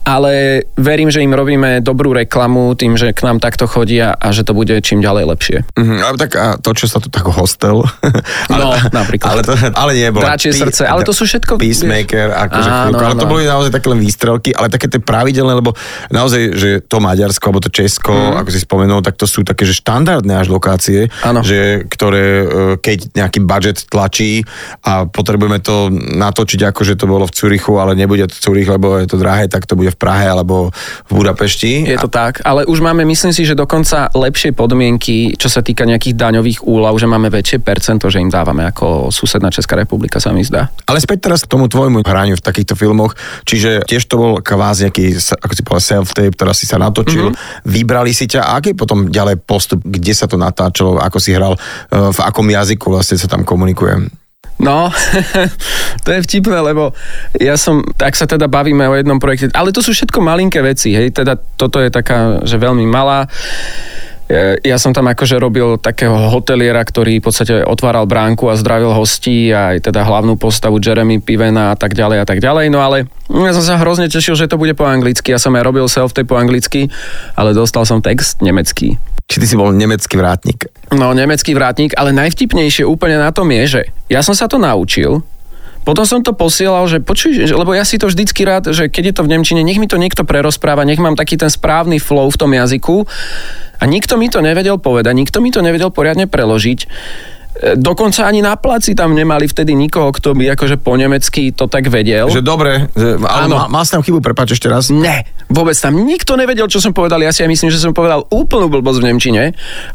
ale 0.05 0.63
verím, 0.77 1.09
že 1.09 1.25
im 1.25 1.33
robíme 1.33 1.81
dobrú 1.81 2.13
reklamu 2.13 2.77
tým, 2.77 2.93
že 2.93 3.09
k 3.09 3.25
nám 3.25 3.41
takto 3.41 3.65
chodia 3.65 4.13
a 4.13 4.29
že 4.29 4.45
to 4.45 4.53
bude 4.53 4.77
čím 4.85 5.01
ďalej 5.01 5.25
lepšie. 5.33 5.57
Mm, 5.73 5.99
ale 6.05 6.15
tak 6.21 6.31
a 6.37 6.45
to, 6.61 6.77
čo 6.77 6.85
sa 6.85 7.01
tu 7.01 7.09
tak 7.09 7.25
hostel. 7.25 7.81
ale, 8.53 8.61
no, 8.61 8.69
napríklad. 8.93 9.33
Ale, 9.33 9.41
to, 9.41 9.53
ale 9.73 9.91
nie 9.97 10.13
bolo. 10.13 10.29
Dračie 10.29 10.53
Pí, 10.53 10.61
srdce, 10.61 10.85
ale 10.85 11.01
to 11.01 11.09
sú 11.09 11.25
všetko... 11.25 11.57
Peacemaker, 11.57 12.37
akože 12.37 12.69
áno, 12.69 12.77
chvíľku, 12.93 13.01
ale 13.01 13.15
to 13.17 13.25
boli 13.25 13.43
naozaj 13.49 13.71
také 13.73 13.87
len 13.89 13.97
výstrelky, 13.97 14.53
ale 14.53 14.69
také 14.69 14.85
tie 14.85 15.01
pravidelné, 15.01 15.57
lebo 15.57 15.73
naozaj, 16.13 16.41
že 16.53 16.69
to 16.85 17.01
Maďarsko 17.01 17.49
alebo 17.49 17.65
to 17.65 17.73
Česko, 17.73 18.13
mm. 18.13 18.45
ako 18.45 18.49
si 18.53 18.61
spomenul, 18.61 19.01
tak 19.01 19.17
to 19.17 19.25
sú 19.25 19.41
také, 19.41 19.65
že 19.65 19.73
štandardné 19.81 20.37
až 20.37 20.53
lokácie, 20.53 21.09
áno. 21.25 21.41
že, 21.41 21.81
ktoré 21.89 22.25
e, 22.45 22.45
keď 22.77 23.17
nejaký 23.17 23.41
budget 23.41 23.89
tlačí 23.89 24.45
a 24.85 25.09
potrebujeme 25.09 25.57
to 25.65 25.89
natočiť 25.89 26.69
ako, 26.69 26.81
že 26.85 26.93
to 26.93 27.09
bolo 27.09 27.25
v 27.25 27.33
Curichu, 27.33 27.81
ale 27.81 27.97
nebude 27.97 28.29
to 28.29 28.37
Curich, 28.37 28.69
lebo 28.69 29.01
je 29.01 29.09
to 29.09 29.17
drahé, 29.17 29.49
tak 29.49 29.65
to 29.65 29.73
bude 29.73 29.94
v 29.95 29.97
Prahe 29.97 30.27
alebo 30.27 30.75
v 31.07 31.11
Budapešti. 31.15 31.87
Je 31.87 31.95
to 31.95 32.11
tak, 32.11 32.43
ale 32.43 32.67
už 32.67 32.83
máme, 32.83 33.07
myslím 33.07 33.31
si, 33.31 33.47
že 33.47 33.55
dokonca 33.55 34.11
lepšie 34.11 34.51
podmienky, 34.51 35.39
čo 35.39 35.47
sa 35.47 35.63
týka 35.63 35.87
nejakých 35.87 36.19
daňových 36.19 36.67
úľav, 36.67 36.99
že 36.99 37.07
máme 37.07 37.31
väčšie 37.31 37.63
percento, 37.63 38.11
že 38.11 38.19
im 38.19 38.27
dávame 38.27 38.67
ako 38.67 39.09
susedná 39.09 39.47
Česká 39.47 39.79
republika, 39.79 40.19
sa 40.19 40.35
mi 40.35 40.43
zdá. 40.43 40.67
Ale 40.85 40.99
späť 40.99 41.31
teraz 41.31 41.47
k 41.47 41.51
tomu 41.51 41.71
tvojmu 41.71 42.03
hraniu 42.03 42.35
v 42.35 42.43
takýchto 42.43 42.75
filmoch, 42.75 43.15
čiže 43.47 43.87
tiež 43.87 44.03
to 44.11 44.19
bol 44.19 44.31
kvázi 44.43 44.91
nejaký, 44.91 45.17
ako 45.17 45.53
si 45.55 45.61
povedal, 45.63 45.85
self-tape, 45.85 46.35
ktorá 46.35 46.51
si 46.51 46.67
sa 46.67 46.75
natočil, 46.75 47.31
mm-hmm. 47.31 47.63
vybrali 47.63 48.11
si 48.11 48.27
ťa 48.27 48.43
a 48.43 48.59
aký 48.59 48.75
potom 48.75 49.07
ďalej 49.07 49.39
postup, 49.43 49.79
kde 49.85 50.13
sa 50.13 50.27
to 50.27 50.35
natáčalo, 50.35 50.99
ako 50.99 51.17
si 51.21 51.31
hral, 51.31 51.55
eh, 51.55 52.11
v 52.11 52.19
akom 52.19 52.45
jazyku 52.45 52.91
vlastne 52.91 53.15
sa 53.15 53.31
tam 53.31 53.47
komunikuje? 53.47 54.24
No, 54.55 54.87
to 56.07 56.09
je 56.15 56.23
vtipné, 56.23 56.63
lebo 56.63 56.95
ja 57.35 57.59
som, 57.59 57.83
tak 57.99 58.15
sa 58.15 58.23
teda 58.23 58.47
bavíme 58.47 58.87
o 58.87 58.95
jednom 58.95 59.19
projekte, 59.19 59.51
ale 59.51 59.75
to 59.75 59.83
sú 59.83 59.91
všetko 59.91 60.23
malinké 60.23 60.63
veci, 60.63 60.95
hej, 60.95 61.11
teda 61.11 61.35
toto 61.59 61.83
je 61.83 61.91
taká, 61.91 62.39
že 62.47 62.55
veľmi 62.55 62.87
malá. 62.87 63.27
Ja 64.65 64.81
som 64.81 64.89
tam 64.89 65.05
akože 65.05 65.37
robil 65.37 65.77
takého 65.77 66.33
hoteliera, 66.33 66.81
ktorý 66.81 67.21
v 67.21 67.25
podstate 67.29 67.61
otváral 67.61 68.09
bránku 68.09 68.49
a 68.49 68.57
zdravil 68.57 68.89
hostí 68.89 69.53
a 69.53 69.77
aj 69.77 69.85
teda 69.85 70.01
hlavnú 70.01 70.33
postavu 70.33 70.81
Jeremy 70.81 71.21
Pivena 71.21 71.73
a 71.73 71.77
tak 71.77 71.93
ďalej 71.93 72.17
a 72.21 72.25
tak 72.25 72.41
ďalej. 72.41 72.73
No 72.73 72.81
ale 72.81 73.05
ja 73.29 73.53
som 73.53 73.61
sa 73.61 73.77
hrozne 73.77 74.09
tešil, 74.09 74.33
že 74.33 74.49
to 74.49 74.57
bude 74.57 74.73
po 74.73 74.89
anglicky. 74.89 75.29
Ja 75.29 75.37
som 75.37 75.53
aj 75.53 75.61
robil 75.61 75.85
self-tape 75.85 76.25
po 76.25 76.41
anglicky, 76.41 76.89
ale 77.37 77.53
dostal 77.53 77.85
som 77.85 78.01
text 78.01 78.41
nemecký. 78.41 78.97
Či 79.29 79.41
ty 79.41 79.45
si 79.45 79.57
bol 79.57 79.69
nemecký 79.73 80.17
vrátnik? 80.17 80.73
No, 80.89 81.13
nemecký 81.13 81.53
vrátnik, 81.53 81.93
ale 81.93 82.09
najvtipnejšie 82.13 82.85
úplne 82.85 83.21
na 83.21 83.29
tom 83.29 83.49
je, 83.53 83.63
že 83.65 83.81
ja 84.09 84.25
som 84.25 84.33
sa 84.33 84.49
to 84.49 84.57
naučil, 84.57 85.21
potom 85.85 86.01
som 86.01 86.25
to 86.25 86.33
posielal, 86.33 86.89
že 86.89 86.97
počuj, 86.97 87.45
lebo 87.53 87.77
ja 87.77 87.85
si 87.85 88.01
to 88.01 88.09
vždycky 88.09 88.41
rád, 88.41 88.73
že 88.73 88.89
keď 88.89 89.03
je 89.05 89.15
to 89.21 89.21
v 89.21 89.37
Nemčine, 89.37 89.61
nech 89.61 89.77
mi 89.77 89.85
to 89.85 90.01
niekto 90.01 90.25
prerozpráva, 90.25 90.81
nech 90.81 90.97
mám 90.97 91.13
taký 91.13 91.37
ten 91.37 91.53
správny 91.53 92.01
flow 92.01 92.25
v 92.33 92.39
tom 92.41 92.49
jazyku. 92.57 93.05
A 93.79 93.83
nikto 93.85 94.15
mi 94.15 94.31
to 94.31 94.39
nevedel 94.39 94.79
povedať, 94.79 95.13
nikto 95.15 95.37
mi 95.43 95.49
to 95.51 95.59
nevedel 95.59 95.91
poriadne 95.91 96.25
preložiť. 96.29 96.79
E, 96.83 96.87
dokonca 97.79 98.27
ani 98.27 98.43
na 98.43 98.59
placi 98.59 98.91
tam 98.91 99.15
nemali 99.15 99.47
vtedy 99.47 99.71
nikoho, 99.71 100.11
kto 100.11 100.35
by 100.35 100.59
akože 100.59 100.75
po 100.75 100.99
nemecky 100.99 101.55
to 101.55 101.71
tak 101.71 101.87
vedel. 101.87 102.27
Že 102.27 102.43
dobre, 102.43 102.91
ale 103.23 103.47
Áno. 103.47 103.71
mal 103.71 103.87
si 103.87 103.95
tam 103.95 104.03
chybu, 104.03 104.19
prepáč 104.19 104.59
ešte 104.59 104.67
raz. 104.67 104.91
Ne, 104.91 105.23
vôbec 105.55 105.73
tam 105.79 105.95
nikto 106.03 106.35
nevedel, 106.35 106.67
čo 106.67 106.83
som 106.83 106.91
povedal. 106.91 107.23
Ja 107.23 107.31
si 107.31 107.39
aj 107.39 107.47
myslím, 107.47 107.71
že 107.71 107.79
som 107.79 107.95
povedal 107.95 108.27
úplnú 108.27 108.67
blbosť 108.67 108.99
v 108.99 109.05
Nemčine 109.07 109.43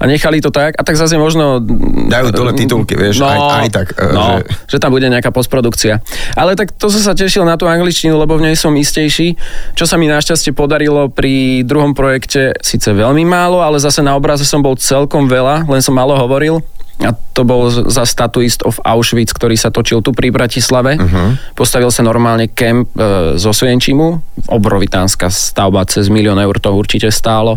a 0.00 0.02
nechali 0.08 0.40
to 0.40 0.48
tak. 0.48 0.80
A 0.80 0.82
tak 0.82 0.96
zase 0.96 1.20
možno... 1.20 1.60
Dajú 2.08 2.32
dole 2.32 2.56
titulky, 2.56 2.96
vieš, 2.96 3.20
no, 3.20 3.28
aj, 3.28 3.68
aj 3.68 3.68
tak. 3.68 3.86
E, 4.00 4.08
no, 4.16 4.40
že... 4.40 4.76
že 4.76 4.76
tam 4.80 4.96
bude 4.96 5.04
nejaká 5.12 5.28
postprodukcia. 5.28 6.00
Ale 6.32 6.56
tak 6.56 6.72
to 6.72 6.88
som 6.88 7.04
sa 7.04 7.12
tešil 7.12 7.44
na 7.44 7.60
tú 7.60 7.68
angličtinu, 7.68 8.16
lebo 8.16 8.40
v 8.40 8.48
nej 8.48 8.56
som 8.56 8.72
istejší. 8.72 9.36
Čo 9.76 9.84
sa 9.84 10.00
mi 10.00 10.08
našťastie 10.08 10.56
podarilo 10.56 11.12
pri 11.12 11.60
druhom 11.68 11.92
projekte, 11.92 12.56
síce 12.64 12.88
veľmi 12.96 13.28
málo, 13.28 13.60
ale 13.60 13.76
zase 13.76 14.00
na 14.00 14.16
obraze 14.16 14.48
som 14.48 14.64
bol 14.64 14.80
celkom 14.80 15.28
veľa, 15.28 15.68
len 15.68 15.84
som 15.84 15.92
málo 15.92 16.16
hovoril 16.16 16.64
a 17.00 17.16
to 17.16 17.42
bol 17.48 17.72
za 17.72 18.04
Statuist 18.04 18.60
of 18.68 18.76
Auschwitz, 18.84 19.32
ktorý 19.32 19.56
sa 19.56 19.72
točil 19.72 20.04
tu 20.04 20.12
pri 20.12 20.28
Bratislave. 20.28 21.00
Uh-huh. 21.00 21.32
Postavil 21.56 21.88
sa 21.88 22.04
normálne 22.04 22.52
kemp 22.52 22.92
e, 22.92 23.40
zo 23.40 23.56
Svienčimu, 23.56 24.20
obrovitánska 24.52 25.32
stavba, 25.32 25.88
cez 25.88 26.12
milión 26.12 26.36
eur 26.36 26.60
to 26.60 26.68
určite 26.76 27.08
stálo. 27.08 27.56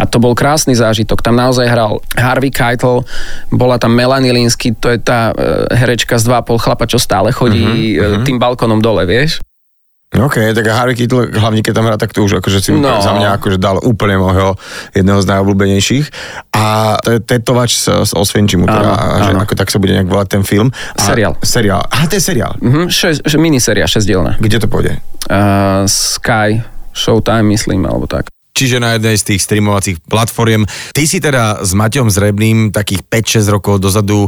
A 0.00 0.08
to 0.08 0.16
bol 0.16 0.32
krásny 0.32 0.72
zážitok. 0.72 1.20
Tam 1.20 1.36
naozaj 1.36 1.68
hral 1.68 2.00
Harvey 2.16 2.48
Keitel, 2.48 3.04
bola 3.52 3.76
tam 3.76 3.92
Melanie 3.92 4.32
Linsky, 4.32 4.72
to 4.72 4.88
je 4.88 4.98
tá 5.00 5.36
e, 5.36 5.68
herečka 5.76 6.16
z 6.16 6.32
2,5 6.32 6.64
chlapa, 6.64 6.84
čo 6.88 6.96
stále 6.96 7.28
chodí 7.36 8.00
uh-huh. 8.00 8.24
tým 8.24 8.40
balkonom 8.40 8.80
dole, 8.80 9.04
vieš? 9.04 9.44
OK, 10.08 10.40
tak 10.56 10.64
Harry 10.72 10.96
Kittle, 10.96 11.28
hlavne 11.36 11.60
keď 11.60 11.72
tam 11.76 11.84
hrá, 11.84 12.00
tak 12.00 12.16
to 12.16 12.24
už 12.24 12.40
akože 12.40 12.58
si 12.64 12.72
no. 12.72 13.04
za 13.04 13.12
mňa 13.12 13.36
akože 13.36 13.60
dal 13.60 13.76
úplne 13.84 14.16
môjho 14.16 14.56
jedného 14.96 15.20
z 15.20 15.26
najobľúbenejších. 15.28 16.06
A 16.56 16.96
to 17.04 17.12
je 17.12 17.18
tetovač 17.20 17.76
z, 17.76 18.08
z 18.08 18.12
Osvienčimu, 18.16 18.64
teda, 18.64 18.92
že. 19.28 19.32
Ako, 19.36 19.52
tak 19.52 19.68
sa 19.68 19.76
bude 19.76 19.92
nejak 19.92 20.08
volať 20.08 20.40
ten 20.40 20.42
film. 20.48 20.72
A, 20.96 21.12
seriál. 21.12 21.36
Seriál. 21.44 21.84
Aha, 21.92 22.08
to 22.08 22.16
je 22.16 22.24
seriál. 22.24 22.56
Uh-huh, 22.56 22.88
šes, 22.88 23.20
miniseria, 23.36 23.84
šesťdielna. 23.84 24.40
Kde 24.40 24.56
to 24.64 24.68
pôjde? 24.72 24.96
Uh, 25.28 25.84
Sky, 25.84 26.64
Showtime, 26.96 27.44
myslím, 27.52 27.84
alebo 27.84 28.08
tak. 28.08 28.32
Čiže 28.56 28.80
na 28.80 28.96
jednej 28.96 29.14
z 29.14 29.36
tých 29.36 29.44
streamovacích 29.44 30.02
platform. 30.08 30.66
Ty 30.90 31.02
si 31.04 31.22
teda 31.22 31.62
s 31.62 31.76
Maťom 31.76 32.10
Zrebným 32.10 32.74
takých 32.74 33.06
5-6 33.06 33.54
rokov 33.54 33.78
dozadu 33.78 34.26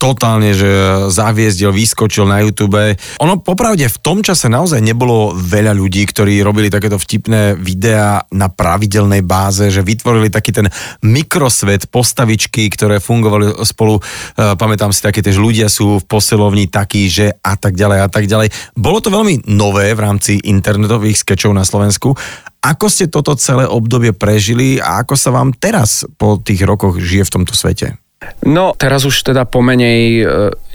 totálne, 0.00 0.56
že 0.56 0.64
zaviezdiel, 1.12 1.76
vyskočil 1.76 2.24
na 2.24 2.40
YouTube. 2.40 2.96
Ono 3.20 3.34
popravde 3.44 3.84
v 3.84 4.00
tom 4.00 4.24
čase 4.24 4.48
naozaj 4.48 4.80
nebolo 4.80 5.36
veľa 5.36 5.76
ľudí, 5.76 6.08
ktorí 6.08 6.40
robili 6.40 6.72
takéto 6.72 6.96
vtipné 6.96 7.60
videá 7.60 8.24
na 8.32 8.48
pravidelnej 8.48 9.20
báze, 9.20 9.68
že 9.68 9.84
vytvorili 9.84 10.32
taký 10.32 10.56
ten 10.56 10.72
mikrosvet, 11.04 11.92
postavičky, 11.92 12.72
ktoré 12.72 12.96
fungovali 12.96 13.60
spolu. 13.68 14.00
E, 14.00 14.56
pamätám 14.56 14.88
si 14.96 15.04
také, 15.04 15.20
že 15.20 15.36
ľudia 15.36 15.68
sú 15.68 16.00
v 16.00 16.08
posilovni 16.08 16.72
takí, 16.72 17.12
že 17.12 17.36
a 17.44 17.60
tak 17.60 17.76
ďalej 17.76 17.98
a 18.00 18.08
tak 18.08 18.24
ďalej. 18.24 18.48
Bolo 18.72 19.04
to 19.04 19.12
veľmi 19.12 19.44
nové 19.52 19.92
v 19.92 20.00
rámci 20.00 20.40
internetových 20.40 21.20
skečov 21.20 21.52
na 21.52 21.68
Slovensku. 21.68 22.16
Ako 22.64 22.88
ste 22.88 23.12
toto 23.12 23.36
celé 23.36 23.68
obdobie 23.68 24.16
prežili 24.16 24.80
a 24.80 25.04
ako 25.04 25.14
sa 25.16 25.28
vám 25.32 25.52
teraz 25.52 26.08
po 26.16 26.40
tých 26.40 26.64
rokoch 26.64 26.96
žije 26.96 27.28
v 27.28 27.34
tomto 27.36 27.52
svete? 27.52 28.09
No, 28.44 28.76
teraz 28.76 29.08
už 29.08 29.32
teda 29.32 29.48
pomenej 29.48 30.00
e, 30.20 30.24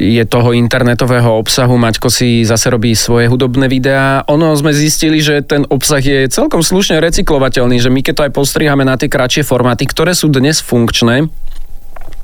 je 0.02 0.24
toho 0.26 0.50
internetového 0.58 1.30
obsahu. 1.38 1.78
Maťko 1.78 2.10
si 2.10 2.42
zase 2.42 2.74
robí 2.74 2.98
svoje 2.98 3.30
hudobné 3.30 3.70
videá. 3.70 4.26
Ono 4.34 4.50
sme 4.58 4.74
zistili, 4.74 5.22
že 5.22 5.46
ten 5.46 5.62
obsah 5.70 6.02
je 6.02 6.26
celkom 6.26 6.66
slušne 6.66 6.98
recyklovateľný, 6.98 7.78
že 7.78 7.94
my 7.94 8.02
keď 8.02 8.14
to 8.18 8.26
aj 8.26 8.34
postrihame 8.34 8.82
na 8.82 8.98
tie 8.98 9.14
kratšie 9.14 9.46
formáty, 9.46 9.86
ktoré 9.86 10.18
sú 10.18 10.34
dnes 10.34 10.58
funkčné, 10.58 11.30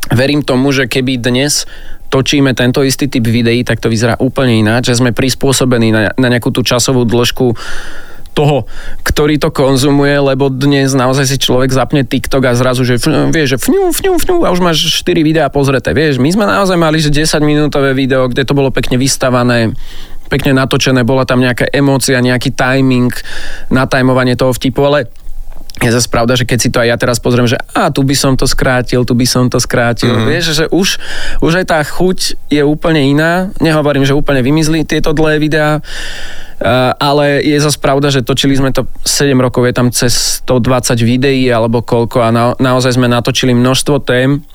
verím 0.09 0.41
tomu, 0.41 0.73
že 0.73 0.89
keby 0.89 1.21
dnes 1.21 1.69
točíme 2.09 2.57
tento 2.57 2.81
istý 2.81 3.05
typ 3.05 3.23
videí, 3.23 3.61
tak 3.61 3.77
to 3.77 3.93
vyzerá 3.93 4.17
úplne 4.17 4.57
ináč, 4.57 4.89
že 4.89 4.99
sme 5.05 5.13
prispôsobení 5.13 5.93
na, 5.93 6.11
na 6.17 6.27
nejakú 6.33 6.49
tú 6.49 6.65
časovú 6.65 7.05
dĺžku 7.05 7.53
toho, 8.31 8.65
ktorý 9.03 9.37
to 9.37 9.51
konzumuje, 9.51 10.15
lebo 10.17 10.47
dnes 10.47 10.95
naozaj 10.95 11.27
si 11.27 11.37
človek 11.37 11.71
zapne 11.71 12.07
TikTok 12.07 12.47
a 12.47 12.53
zrazu, 12.55 12.87
že 12.87 12.97
vieš, 13.29 13.55
že 13.55 13.57
fňu, 13.59 13.91
fňu, 13.91 14.13
fňu 14.17 14.37
a 14.47 14.53
už 14.55 14.63
máš 14.63 15.03
4 15.03 15.21
videá 15.21 15.47
pozreté, 15.51 15.91
vieš. 15.91 16.17
My 16.17 16.31
sme 16.31 16.47
naozaj 16.47 16.79
mali, 16.79 17.03
že 17.03 17.11
10 17.11 17.43
minútové 17.43 17.91
video, 17.91 18.31
kde 18.31 18.47
to 18.47 18.55
bolo 18.55 18.71
pekne 18.71 18.95
vystavané, 18.95 19.75
pekne 20.31 20.55
natočené, 20.55 21.03
bola 21.03 21.27
tam 21.27 21.43
nejaká 21.43 21.67
emócia, 21.75 22.23
nejaký 22.23 22.55
timing, 22.55 23.11
natajmovanie 23.67 24.39
toho 24.39 24.55
vtipu, 24.55 24.79
ale 24.87 25.11
je 25.81 25.89
zase 25.89 26.07
pravda, 26.07 26.37
že 26.37 26.45
keď 26.45 26.57
si 26.61 26.69
to 26.69 26.77
aj 26.77 26.87
ja 26.93 26.97
teraz 26.99 27.17
pozriem, 27.17 27.49
že 27.49 27.57
a 27.73 27.89
tu 27.89 28.05
by 28.05 28.13
som 28.13 28.37
to 28.37 28.45
skrátil, 28.45 29.01
tu 29.01 29.17
by 29.17 29.25
som 29.25 29.49
to 29.49 29.57
skrátil, 29.57 30.13
mm. 30.13 30.25
vieš, 30.29 30.45
že 30.53 30.65
už, 30.69 31.01
už 31.41 31.53
aj 31.63 31.65
tá 31.65 31.79
chuť 31.81 32.51
je 32.53 32.61
úplne 32.61 33.01
iná. 33.01 33.49
Nehovorím, 33.57 34.05
že 34.05 34.13
úplne 34.13 34.45
vymizli 34.45 34.85
tieto 34.85 35.15
dlhé 35.15 35.41
videá, 35.41 35.81
ale 37.01 37.41
je 37.41 37.57
zase 37.57 37.81
pravda, 37.81 38.13
že 38.13 38.21
točili 38.21 38.53
sme 38.53 38.69
to 38.69 38.85
7 39.01 39.33
rokov, 39.41 39.65
je 39.65 39.73
tam 39.73 39.89
cez 39.89 40.43
120 40.45 40.93
videí 41.01 41.49
alebo 41.49 41.81
koľko 41.81 42.17
a 42.21 42.29
na, 42.29 42.45
naozaj 42.61 43.01
sme 43.01 43.09
natočili 43.09 43.57
množstvo 43.57 43.95
tém 44.05 44.45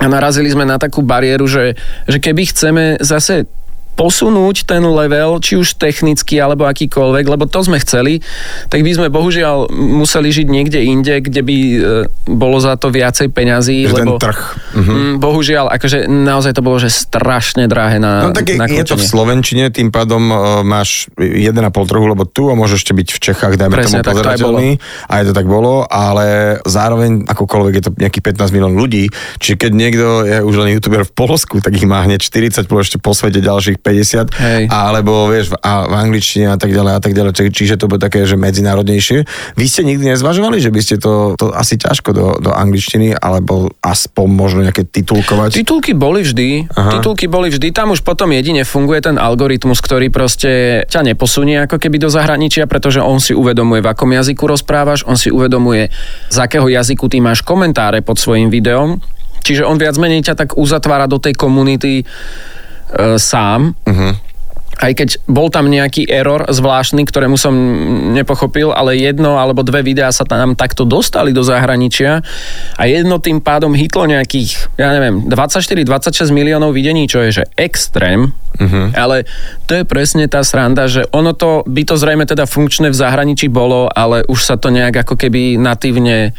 a 0.00 0.06
narazili 0.08 0.48
sme 0.48 0.64
na 0.64 0.80
takú 0.80 1.04
bariéru, 1.04 1.44
že, 1.44 1.76
že 2.08 2.16
keby 2.16 2.48
chceme 2.48 2.84
zase 3.04 3.44
posunúť 3.92 4.64
ten 4.64 4.80
level, 4.80 5.38
či 5.38 5.60
už 5.60 5.76
technicky 5.76 6.40
alebo 6.40 6.64
akýkoľvek, 6.64 7.24
lebo 7.28 7.44
to 7.44 7.60
sme 7.60 7.76
chceli, 7.84 8.24
tak 8.72 8.80
by 8.80 8.90
sme 8.96 9.08
bohužiaľ 9.12 9.68
museli 9.72 10.32
žiť 10.32 10.46
niekde 10.48 10.80
inde, 10.80 11.20
kde 11.20 11.40
by 11.44 11.56
e, 11.56 11.78
bolo 12.32 12.56
za 12.56 12.80
to 12.80 12.88
viacej 12.88 13.28
peňazí. 13.28 13.84
Že 13.86 13.94
lebo, 13.94 14.16
ten 14.16 14.32
trh. 14.32 14.40
Mhm. 14.72 14.94
Bohužiaľ, 15.20 15.68
akože 15.76 16.08
naozaj 16.08 16.56
to 16.56 16.64
bolo, 16.64 16.80
že 16.80 16.88
strašne 16.88 17.68
drahé 17.68 18.00
na, 18.00 18.28
No 18.28 18.32
tak 18.32 18.48
je, 18.48 18.56
na 18.56 18.64
je 18.64 18.84
to 18.86 18.96
v. 18.96 19.04
Slovenčine, 19.04 19.68
tým 19.68 19.92
pádom 19.92 20.32
uh, 20.32 20.38
máš 20.64 21.12
1,5 21.20 21.52
trhu, 21.68 22.04
lebo 22.08 22.24
tu 22.24 22.48
a 22.48 22.56
môžeš 22.56 22.86
ešte 22.86 22.92
byť 22.96 23.08
v 23.12 23.18
Čechách, 23.20 23.54
dajme 23.60 23.76
Presne 23.76 24.00
tomu 24.00 24.04
tak, 24.04 24.04
to 24.04 24.08
aj 24.08 24.16
pozerateľný. 24.40 24.68
A 25.10 25.12
je 25.20 25.24
to 25.28 25.34
tak 25.36 25.46
bolo, 25.46 25.84
ale 25.84 26.58
zároveň 26.64 27.28
akokoľvek 27.28 27.72
je 27.76 27.82
to 27.84 27.90
nejakých 27.92 28.24
15 28.40 28.54
milión 28.56 28.72
ľudí, 28.72 29.12
čiže 29.36 29.60
keď 29.60 29.72
niekto 29.76 30.06
je 30.24 30.38
už 30.40 30.54
len 30.64 30.72
youtuber 30.72 31.04
v 31.04 31.12
Polsku, 31.12 31.60
tak 31.60 31.76
ich 31.76 31.84
má 31.84 32.00
hneď 32.08 32.24
40, 32.24 32.64
plus 32.64 32.88
ešte 32.88 32.96
po 32.96 33.12
svete 33.12 33.44
ďalších 33.44 33.81
50, 33.82 34.30
Hej. 34.38 34.62
alebo 34.70 35.26
vieš, 35.26 35.50
v, 35.50 35.58
a 35.58 35.90
v 35.90 35.94
angličtine 35.98 36.54
a 36.54 36.56
tak 36.56 36.70
ďalej 36.70 36.92
a 36.96 37.00
tak 37.02 37.12
ďalej, 37.12 37.32
či, 37.34 37.44
čiže 37.50 37.74
to 37.82 37.90
bude 37.90 37.98
také, 37.98 38.22
že 38.22 38.38
medzinárodnejšie. 38.38 39.26
Vy 39.58 39.64
ste 39.66 39.82
nikdy 39.82 40.14
nezvažovali, 40.14 40.62
že 40.62 40.70
by 40.70 40.80
ste 40.80 40.96
to, 41.02 41.34
to 41.34 41.50
asi 41.50 41.74
ťažko 41.76 42.14
do, 42.14 42.26
do 42.38 42.54
angličtiny, 42.54 43.18
alebo 43.18 43.74
aspoň 43.82 44.26
možno 44.30 44.60
nejaké 44.62 44.86
titulkovať? 44.86 45.58
Titulky 45.58 45.92
boli 45.98 46.22
vždy, 46.22 46.70
Aha. 46.70 46.98
titulky 46.98 47.26
boli 47.26 47.50
vždy, 47.50 47.74
tam 47.74 47.90
už 47.90 48.06
potom 48.06 48.30
jedine 48.30 48.62
funguje 48.62 49.02
ten 49.02 49.18
algoritmus, 49.18 49.82
ktorý 49.82 50.08
proste 50.14 50.86
ťa 50.86 51.02
neposunie 51.12 51.66
ako 51.66 51.82
keby 51.82 51.98
do 51.98 52.08
zahraničia, 52.08 52.70
pretože 52.70 53.02
on 53.02 53.18
si 53.18 53.34
uvedomuje, 53.34 53.82
v 53.82 53.90
akom 53.90 54.14
jazyku 54.14 54.46
rozprávaš, 54.46 55.02
on 55.02 55.18
si 55.18 55.34
uvedomuje, 55.34 55.90
z 56.30 56.36
akého 56.38 56.70
jazyku 56.70 57.10
ty 57.10 57.18
máš 57.18 57.42
komentáre 57.42 58.00
pod 58.06 58.22
svojim 58.22 58.46
videom, 58.46 59.02
čiže 59.42 59.66
on 59.66 59.76
viac 59.76 59.98
menej 59.98 60.22
ťa 60.22 60.34
tak 60.38 60.50
uzatvára 60.54 61.10
do 61.10 61.18
tej 61.18 61.34
komunity 61.34 62.06
e, 62.92 63.18
sám. 63.18 63.74
Uh-huh. 63.88 64.14
Aj 64.82 64.90
keď 64.96 65.20
bol 65.30 65.46
tam 65.52 65.70
nejaký 65.70 66.10
error 66.10 66.48
zvláštny, 66.48 67.06
ktorému 67.06 67.38
som 67.38 67.54
nepochopil, 68.16 68.74
ale 68.74 68.98
jedno 68.98 69.38
alebo 69.38 69.62
dve 69.62 69.84
videá 69.84 70.10
sa 70.10 70.26
tam 70.26 70.58
takto 70.58 70.82
dostali 70.82 71.30
do 71.30 71.44
zahraničia 71.44 72.24
a 72.74 72.82
jedno 72.88 73.22
tým 73.22 73.38
pádom 73.38 73.76
hitlo 73.78 74.10
nejakých, 74.10 74.74
ja 74.80 74.90
neviem, 74.90 75.28
24-26 75.30 76.34
miliónov 76.34 76.74
videní, 76.74 77.06
čo 77.06 77.22
je 77.22 77.42
že 77.42 77.44
extrém, 77.54 78.34
uh-huh. 78.58 78.90
ale 78.96 79.28
to 79.70 79.76
je 79.76 79.84
presne 79.86 80.26
tá 80.26 80.42
sranda, 80.42 80.90
že 80.90 81.06
ono 81.14 81.36
to, 81.36 81.62
by 81.68 81.86
to 81.86 81.94
zrejme 81.94 82.26
teda 82.26 82.48
funkčné 82.48 82.90
v 82.90 82.96
zahraničí 82.96 83.52
bolo, 83.52 83.86
ale 83.86 84.26
už 84.26 84.40
sa 84.40 84.56
to 84.58 84.72
nejak 84.72 85.06
ako 85.06 85.14
keby 85.14 85.62
natívne 85.62 86.34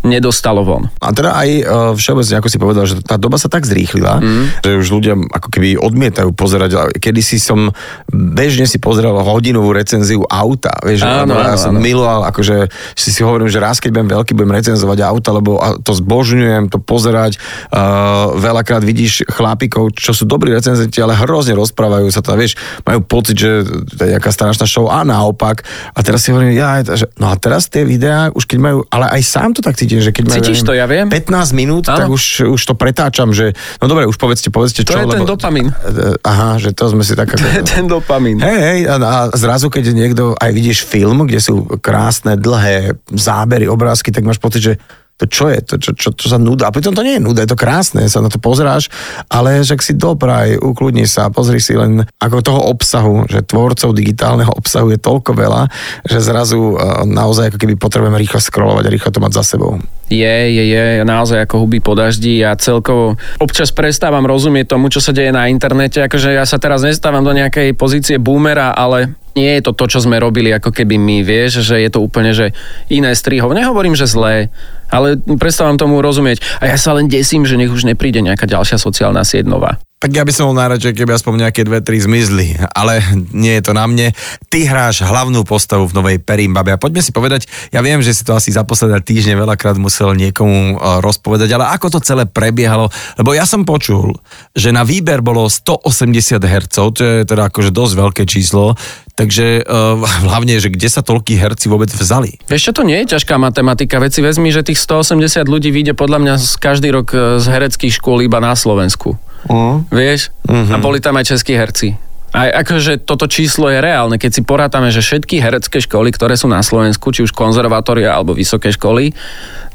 nedostalo 0.00 0.64
von. 0.64 0.88
A 1.00 1.12
teda 1.12 1.36
aj 1.36 1.48
uh, 1.60 1.64
všeobecne, 1.92 2.40
ako 2.40 2.48
si 2.48 2.58
povedal, 2.58 2.84
že 2.88 3.00
tá 3.04 3.20
doba 3.20 3.36
sa 3.36 3.52
tak 3.52 3.68
zrýchlila, 3.68 4.20
mm. 4.20 4.44
že 4.64 4.80
už 4.80 4.88
ľudia 4.88 5.14
ako 5.16 5.48
keby 5.52 5.76
odmietajú 5.76 6.32
pozerať. 6.32 6.96
Kedy 6.96 7.20
si 7.20 7.36
som 7.36 7.68
bežne 8.08 8.64
si 8.64 8.80
pozeral 8.80 9.18
hodinovú 9.20 9.74
recenziu 9.74 10.22
auta. 10.28 10.72
Vieš, 10.80 11.04
Áno, 11.04 11.34
ja 11.36 11.52
áno, 11.52 11.60
som 11.60 11.74
áno. 11.76 11.82
miloval, 11.82 12.24
akože 12.30 12.70
si 12.94 13.10
si 13.10 13.20
hovorím, 13.20 13.50
že 13.50 13.60
raz, 13.60 13.82
keď 13.82 13.90
budem 13.96 14.10
veľký, 14.14 14.32
budem 14.38 14.54
recenzovať 14.54 14.98
auta, 15.02 15.30
lebo 15.34 15.58
a 15.58 15.76
to 15.80 15.92
zbožňujem, 15.92 16.70
to 16.70 16.78
pozerať. 16.78 17.36
Uh, 17.68 18.38
veľakrát 18.38 18.80
vidíš 18.86 19.26
chlápikov, 19.26 19.92
čo 19.96 20.14
sú 20.14 20.24
dobrí 20.24 20.54
recenzenti, 20.54 21.02
ale 21.02 21.18
hrozne 21.18 21.58
rozprávajú 21.58 22.06
sa 22.08 22.22
to, 22.22 22.38
vieš, 22.38 22.54
majú 22.86 23.02
pocit, 23.02 23.34
že 23.34 23.66
to 23.66 24.00
je 24.06 24.14
nejaká 24.14 24.30
strašná 24.30 24.64
show 24.64 24.86
a 24.86 25.02
naopak. 25.02 25.66
A 25.92 25.98
teraz 26.06 26.22
si 26.22 26.30
hovorím, 26.30 26.54
ja, 26.54 26.80
že, 26.84 27.10
no 27.18 27.32
a 27.32 27.34
teraz 27.34 27.66
tie 27.66 27.82
videá, 27.82 28.30
už 28.30 28.46
keď 28.46 28.58
majú, 28.62 28.78
ale 28.92 29.10
aj 29.18 29.22
sám 29.26 29.50
to 29.56 29.60
tak 29.64 29.74
cítim, 29.74 29.89
že 29.98 30.14
keď 30.14 30.24
majú, 30.30 30.36
Cítiš 30.38 30.62
to, 30.62 30.70
ja 30.70 30.86
viem. 30.86 31.10
15 31.10 31.50
minút, 31.58 31.90
Áno. 31.90 31.98
tak 31.98 32.08
už, 32.14 32.54
už 32.54 32.62
to 32.62 32.78
pretáčam, 32.78 33.34
že 33.34 33.58
no 33.82 33.90
dobre, 33.90 34.06
už 34.06 34.14
povedzte, 34.14 34.54
povedzte 34.54 34.86
To 34.86 34.94
čo, 34.94 35.02
je 35.02 35.06
ten 35.10 35.26
lebo, 35.26 35.34
dopamín. 35.34 35.74
E, 35.74 36.14
Aha, 36.22 36.62
že 36.62 36.70
to 36.70 36.86
sme 36.86 37.02
si 37.02 37.18
tak 37.18 37.32
ako... 37.34 37.66
ten 37.66 37.90
dopamín. 37.90 38.38
Hej, 38.38 38.58
hej, 38.62 38.80
a, 38.86 38.94
a 39.02 39.18
zrazu, 39.34 39.66
keď 39.66 39.90
niekto, 39.90 40.38
aj 40.38 40.50
vidíš 40.54 40.86
film, 40.86 41.26
kde 41.26 41.42
sú 41.42 41.66
krásne, 41.82 42.38
dlhé 42.38 42.94
zábery, 43.10 43.66
obrázky, 43.66 44.14
tak 44.14 44.22
máš 44.22 44.38
pocit, 44.38 44.62
že 44.62 44.74
to 45.20 45.28
čo 45.28 45.52
je, 45.52 45.60
to 45.60 45.76
čo, 45.76 45.92
čo, 45.92 46.16
čo 46.16 46.26
sa 46.32 46.40
nuda. 46.40 46.72
A 46.72 46.74
pritom 46.74 46.96
to 46.96 47.04
nie 47.04 47.20
je 47.20 47.24
nuda, 47.24 47.44
je 47.44 47.52
to 47.52 47.60
krásne, 47.60 48.08
sa 48.08 48.24
na 48.24 48.32
to 48.32 48.40
pozeráš, 48.40 48.88
ale 49.28 49.60
však 49.60 49.84
si 49.84 49.92
dopraj, 49.92 50.56
ukludni 50.56 51.04
sa, 51.04 51.28
pozri 51.28 51.60
si 51.60 51.76
len 51.76 52.08
ako 52.16 52.40
toho 52.40 52.60
obsahu, 52.72 53.28
že 53.28 53.44
tvorcov 53.44 53.92
digitálneho 53.92 54.48
obsahu 54.56 54.88
je 54.88 54.98
toľko 54.98 55.36
veľa, 55.36 55.68
že 56.08 56.24
zrazu 56.24 56.56
e, 56.56 57.04
naozaj 57.04 57.52
ako 57.52 57.58
keby 57.60 57.76
potrebujeme 57.76 58.16
rýchlo 58.16 58.40
scrollovať 58.40 58.84
a 58.88 58.94
rýchlo 58.96 59.10
to 59.12 59.20
mať 59.20 59.32
za 59.36 59.44
sebou. 59.44 59.76
Je, 60.10 60.34
je, 60.50 60.64
je, 60.74 61.06
naozaj 61.06 61.46
ako 61.46 61.62
huby 61.64 61.78
po 61.78 61.94
daždi 61.94 62.42
a 62.42 62.58
celkovo 62.58 63.14
občas 63.38 63.70
prestávam 63.70 64.26
rozumieť 64.26 64.74
tomu, 64.74 64.90
čo 64.90 64.98
sa 64.98 65.14
deje 65.14 65.30
na 65.30 65.46
internete, 65.46 66.02
akože 66.02 66.34
ja 66.34 66.42
sa 66.42 66.58
teraz 66.58 66.82
nestávam 66.82 67.22
do 67.22 67.30
nejakej 67.30 67.78
pozície 67.78 68.18
boomera, 68.18 68.74
ale 68.74 69.14
nie 69.38 69.58
je 69.58 69.70
to 69.70 69.72
to, 69.72 69.86
čo 69.86 70.02
sme 70.02 70.18
robili 70.18 70.50
ako 70.50 70.74
keby 70.74 70.98
my, 70.98 71.22
vieš, 71.22 71.62
že 71.62 71.78
je 71.78 71.90
to 71.90 72.02
úplne, 72.02 72.34
že 72.34 72.50
iné 72.90 73.14
strihov. 73.14 73.54
Nehovorím, 73.54 73.94
že 73.94 74.10
zlé, 74.10 74.50
ale 74.90 75.14
prestávam 75.38 75.78
tomu 75.78 76.02
rozumieť. 76.02 76.42
A 76.58 76.66
ja 76.66 76.76
sa 76.76 76.90
len 76.98 77.06
desím, 77.06 77.46
že 77.46 77.54
nech 77.54 77.70
už 77.70 77.86
nepríde 77.86 78.18
nejaká 78.18 78.50
ďalšia 78.50 78.82
sociálna 78.82 79.22
sieť 79.22 79.46
nová. 79.46 79.78
Tak 80.00 80.16
ja 80.16 80.24
by 80.24 80.32
som 80.32 80.48
bol 80.48 80.56
najradšej, 80.56 80.96
keby 80.96 81.12
aspoň 81.12 81.44
nejaké 81.44 81.60
dve, 81.60 81.84
tri 81.84 82.00
zmizli, 82.00 82.56
ale 82.72 83.04
nie 83.36 83.52
je 83.60 83.68
to 83.68 83.76
na 83.76 83.84
mne. 83.84 84.16
Ty 84.48 84.64
hráš 84.64 85.04
hlavnú 85.04 85.44
postavu 85.44 85.84
v 85.84 85.92
novej 85.92 86.16
Perimbabe 86.24 86.72
a 86.72 86.80
poďme 86.80 87.04
si 87.04 87.12
povedať, 87.12 87.44
ja 87.68 87.84
viem, 87.84 88.00
že 88.00 88.16
si 88.16 88.24
to 88.24 88.32
asi 88.32 88.48
za 88.48 88.64
posledné 88.64 89.04
týždne 89.04 89.36
veľakrát 89.36 89.76
musel 89.76 90.16
niekomu 90.16 90.80
uh, 90.80 91.04
rozpovedať, 91.04 91.52
ale 91.52 91.68
ako 91.76 91.92
to 91.92 91.98
celé 92.00 92.24
prebiehalo, 92.24 92.88
lebo 93.20 93.36
ja 93.36 93.44
som 93.44 93.68
počul, 93.68 94.16
že 94.56 94.72
na 94.72 94.88
výber 94.88 95.20
bolo 95.20 95.44
180 95.52 96.40
hercov, 96.48 96.96
to 96.96 97.04
je 97.04 97.28
teda 97.28 97.52
akože 97.52 97.68
dosť 97.68 97.92
veľké 98.00 98.22
číslo, 98.24 98.80
takže 99.20 99.68
uh, 99.68 100.00
hlavne, 100.00 100.56
že 100.64 100.72
kde 100.72 100.88
sa 100.88 101.04
toľkí 101.04 101.36
herci 101.36 101.68
vôbec 101.68 101.92
vzali? 101.92 102.40
Vieš 102.48 102.72
to 102.72 102.88
nie 102.88 103.04
je 103.04 103.20
ťažká 103.20 103.36
matematika. 103.36 104.00
Veď 104.00 104.10
si 104.16 104.20
vezmi, 104.24 104.48
že 104.48 104.64
tých 104.64 104.80
180 104.80 105.44
ľudí 105.44 105.68
vyjde 105.68 105.92
podľa 105.92 106.24
mňa 106.24 106.34
každý 106.56 106.88
rok 106.88 107.12
e, 107.12 107.36
z 107.36 107.46
hereckých 107.52 108.00
škôl 108.00 108.24
iba 108.24 108.40
na 108.40 108.56
Slovensku. 108.56 109.20
Uh. 109.48 109.80
Vieš? 109.88 110.34
A 110.48 110.76
boli 110.82 111.00
tam 111.00 111.16
aj 111.16 111.36
českí 111.36 111.56
herci. 111.56 111.96
A 112.30 112.62
akože 112.62 113.02
toto 113.02 113.26
číslo 113.26 113.66
je 113.74 113.82
reálne, 113.82 114.14
keď 114.14 114.30
si 114.38 114.42
porátame, 114.46 114.94
že 114.94 115.02
všetky 115.02 115.42
herecké 115.42 115.82
školy, 115.82 116.14
ktoré 116.14 116.38
sú 116.38 116.46
na 116.46 116.62
Slovensku, 116.62 117.10
či 117.10 117.26
už 117.26 117.34
konzervatória 117.34 118.14
alebo 118.14 118.38
vysoké 118.38 118.70
školy, 118.70 119.10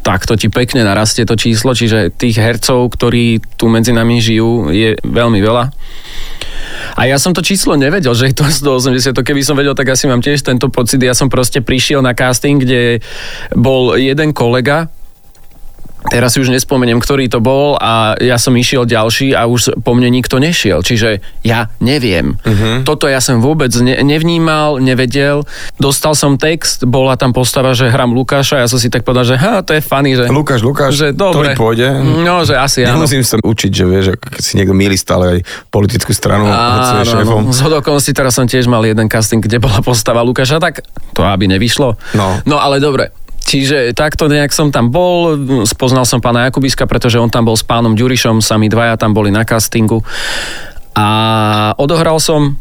tak 0.06 0.24
to 0.24 0.40
ti 0.40 0.48
pekne 0.48 0.88
narastie 0.88 1.28
to 1.28 1.36
číslo, 1.36 1.76
čiže 1.76 2.16
tých 2.16 2.40
hercov, 2.40 2.96
ktorí 2.96 3.44
tu 3.60 3.68
medzi 3.68 3.92
nami 3.92 4.24
žijú, 4.24 4.72
je 4.72 4.96
veľmi 5.04 5.44
veľa. 5.44 5.74
A 6.96 7.12
ja 7.12 7.20
som 7.20 7.36
to 7.36 7.44
číslo 7.44 7.76
nevedel, 7.76 8.16
že 8.16 8.32
je 8.32 8.36
to 8.40 8.48
180. 8.48 9.12
To 9.12 9.26
keby 9.26 9.44
som 9.44 9.60
vedel, 9.60 9.76
tak 9.76 9.92
asi 9.92 10.08
mám 10.08 10.24
tiež 10.24 10.40
tento 10.40 10.72
pocit. 10.72 11.04
Ja 11.04 11.12
som 11.12 11.28
proste 11.28 11.60
prišiel 11.60 12.00
na 12.00 12.16
casting, 12.16 12.64
kde 12.64 13.04
bol 13.52 14.00
jeden 14.00 14.32
kolega, 14.32 14.88
Teraz 16.06 16.38
si 16.38 16.42
už 16.42 16.54
nespomeniem, 16.54 17.02
ktorý 17.02 17.26
to 17.28 17.42
bol 17.42 17.76
a 17.82 18.14
ja 18.22 18.38
som 18.38 18.54
išiel 18.54 18.86
ďalší 18.86 19.34
a 19.34 19.50
už 19.50 19.82
po 19.82 19.98
mne 19.98 20.14
nikto 20.14 20.38
nešiel. 20.38 20.86
Čiže 20.86 21.20
ja 21.42 21.74
neviem. 21.82 22.38
Uh-huh. 22.46 22.86
Toto 22.86 23.10
ja 23.10 23.18
som 23.18 23.42
vôbec 23.42 23.74
ne- 23.82 23.98
nevnímal, 24.06 24.78
nevedel. 24.78 25.44
Dostal 25.82 26.14
som 26.14 26.38
text, 26.38 26.86
bola 26.86 27.18
tam 27.18 27.34
postava, 27.34 27.74
že 27.74 27.90
hram 27.90 28.14
Lukáša. 28.14 28.62
Ja 28.62 28.70
som 28.70 28.78
si 28.78 28.94
tak 28.94 29.02
povedal, 29.02 29.26
že 29.26 29.36
ha, 29.42 29.66
to 29.66 29.74
je 29.74 29.82
funny, 29.82 30.14
že... 30.14 30.30
Lukáš, 30.30 30.62
Lukáš, 30.62 30.94
že 30.94 31.08
dobre. 31.12 31.52
ktorý 31.54 31.58
pôjde? 31.58 31.88
No, 32.22 32.46
že 32.46 32.54
asi 32.54 32.86
áno. 32.86 33.02
Nemusím 33.02 33.26
sa 33.26 33.42
učiť, 33.42 33.72
že 33.74 33.84
vieš, 33.90 34.06
keď 34.22 34.44
si 34.46 34.54
niekto 34.62 34.78
míli 34.78 34.96
stále 34.96 35.24
aj 35.28 35.40
politickú 35.74 36.14
stranu, 36.14 36.46
hoci 36.46 37.02
je 37.02 37.18
šéfom. 37.18 37.50
Áno, 37.50 37.54
z 37.54 37.60
hodokonosti 37.66 38.14
teraz 38.14 38.38
som 38.38 38.46
tiež 38.46 38.70
mal 38.70 38.86
jeden 38.86 39.10
casting, 39.10 39.42
kde 39.42 39.58
bola 39.58 39.82
postava 39.82 40.22
Lukáša, 40.22 40.62
tak 40.62 40.86
to 41.18 41.26
aby 41.26 41.50
nevyšlo. 41.50 41.98
No. 42.14 42.40
no 42.46 42.62
ale 42.62 42.78
dobre. 42.78 43.25
Čiže 43.46 43.94
takto 43.94 44.26
nejak 44.26 44.50
som 44.50 44.74
tam 44.74 44.90
bol, 44.90 45.38
spoznal 45.70 46.04
som 46.10 46.18
pána 46.18 46.50
Jakubiska, 46.50 46.90
pretože 46.90 47.22
on 47.22 47.30
tam 47.30 47.46
bol 47.46 47.54
s 47.54 47.62
pánom 47.62 47.94
Ďurišom, 47.94 48.42
sami 48.42 48.74
dvaja 48.74 48.98
tam 48.98 49.14
boli 49.14 49.30
na 49.30 49.46
castingu. 49.46 50.02
A 50.98 51.08
odohral 51.78 52.18
som 52.18 52.58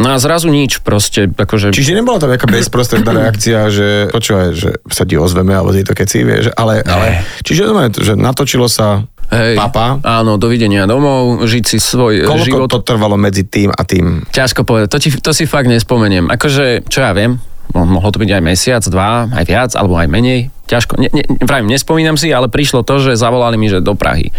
No 0.00 0.08
a 0.08 0.16
zrazu 0.16 0.48
nič 0.48 0.80
proste, 0.80 1.28
akože... 1.28 1.76
Čiže 1.76 1.92
nebola 1.92 2.16
to 2.16 2.24
nejaká 2.24 2.48
bezprostredná 2.48 3.12
reakcia, 3.12 3.68
že 3.68 4.08
počúvaj, 4.08 4.56
že 4.56 4.80
sa 4.88 5.04
ti 5.04 5.20
ozveme, 5.20 5.52
alebo 5.52 5.76
tieto 5.76 5.92
keci, 5.92 6.24
vieš, 6.24 6.48
ale, 6.56 6.80
ale 6.88 7.20
čiže 7.44 7.68
znamená, 7.68 7.92
že 7.92 8.16
natočilo 8.16 8.64
sa 8.64 9.04
Hej, 9.28 9.60
papa. 9.60 10.00
Áno, 10.00 10.40
dovidenia 10.40 10.88
domov, 10.88 11.44
žiť 11.44 11.64
si 11.68 11.76
svoj 11.76 12.24
Koľko 12.24 12.48
život. 12.48 12.68
to 12.72 12.80
trvalo 12.80 13.20
medzi 13.20 13.44
tým 13.44 13.70
a 13.70 13.84
tým? 13.84 14.24
Ťažko 14.32 14.64
povedať, 14.64 14.88
to, 14.88 14.98
ti, 15.04 15.08
to 15.20 15.30
si 15.36 15.44
fakt 15.44 15.68
nespomeniem. 15.68 16.32
Akože, 16.32 16.88
čo 16.88 17.04
ja 17.04 17.12
viem, 17.12 17.36
mohlo 17.74 18.10
to 18.10 18.22
byť 18.22 18.30
aj 18.36 18.42
mesiac, 18.42 18.82
dva, 18.86 19.28
aj 19.30 19.44
viac, 19.46 19.70
alebo 19.74 19.98
aj 19.98 20.08
menej. 20.10 20.50
Ťažko, 20.66 20.98
ne, 20.98 21.08
ne, 21.10 21.24
vravím, 21.42 21.70
nespomínam 21.70 22.14
si, 22.14 22.30
ale 22.30 22.46
prišlo 22.50 22.86
to, 22.86 23.02
že 23.02 23.18
zavolali 23.18 23.58
mi, 23.58 23.66
že 23.70 23.82
do 23.82 23.98
Prahy. 23.98 24.30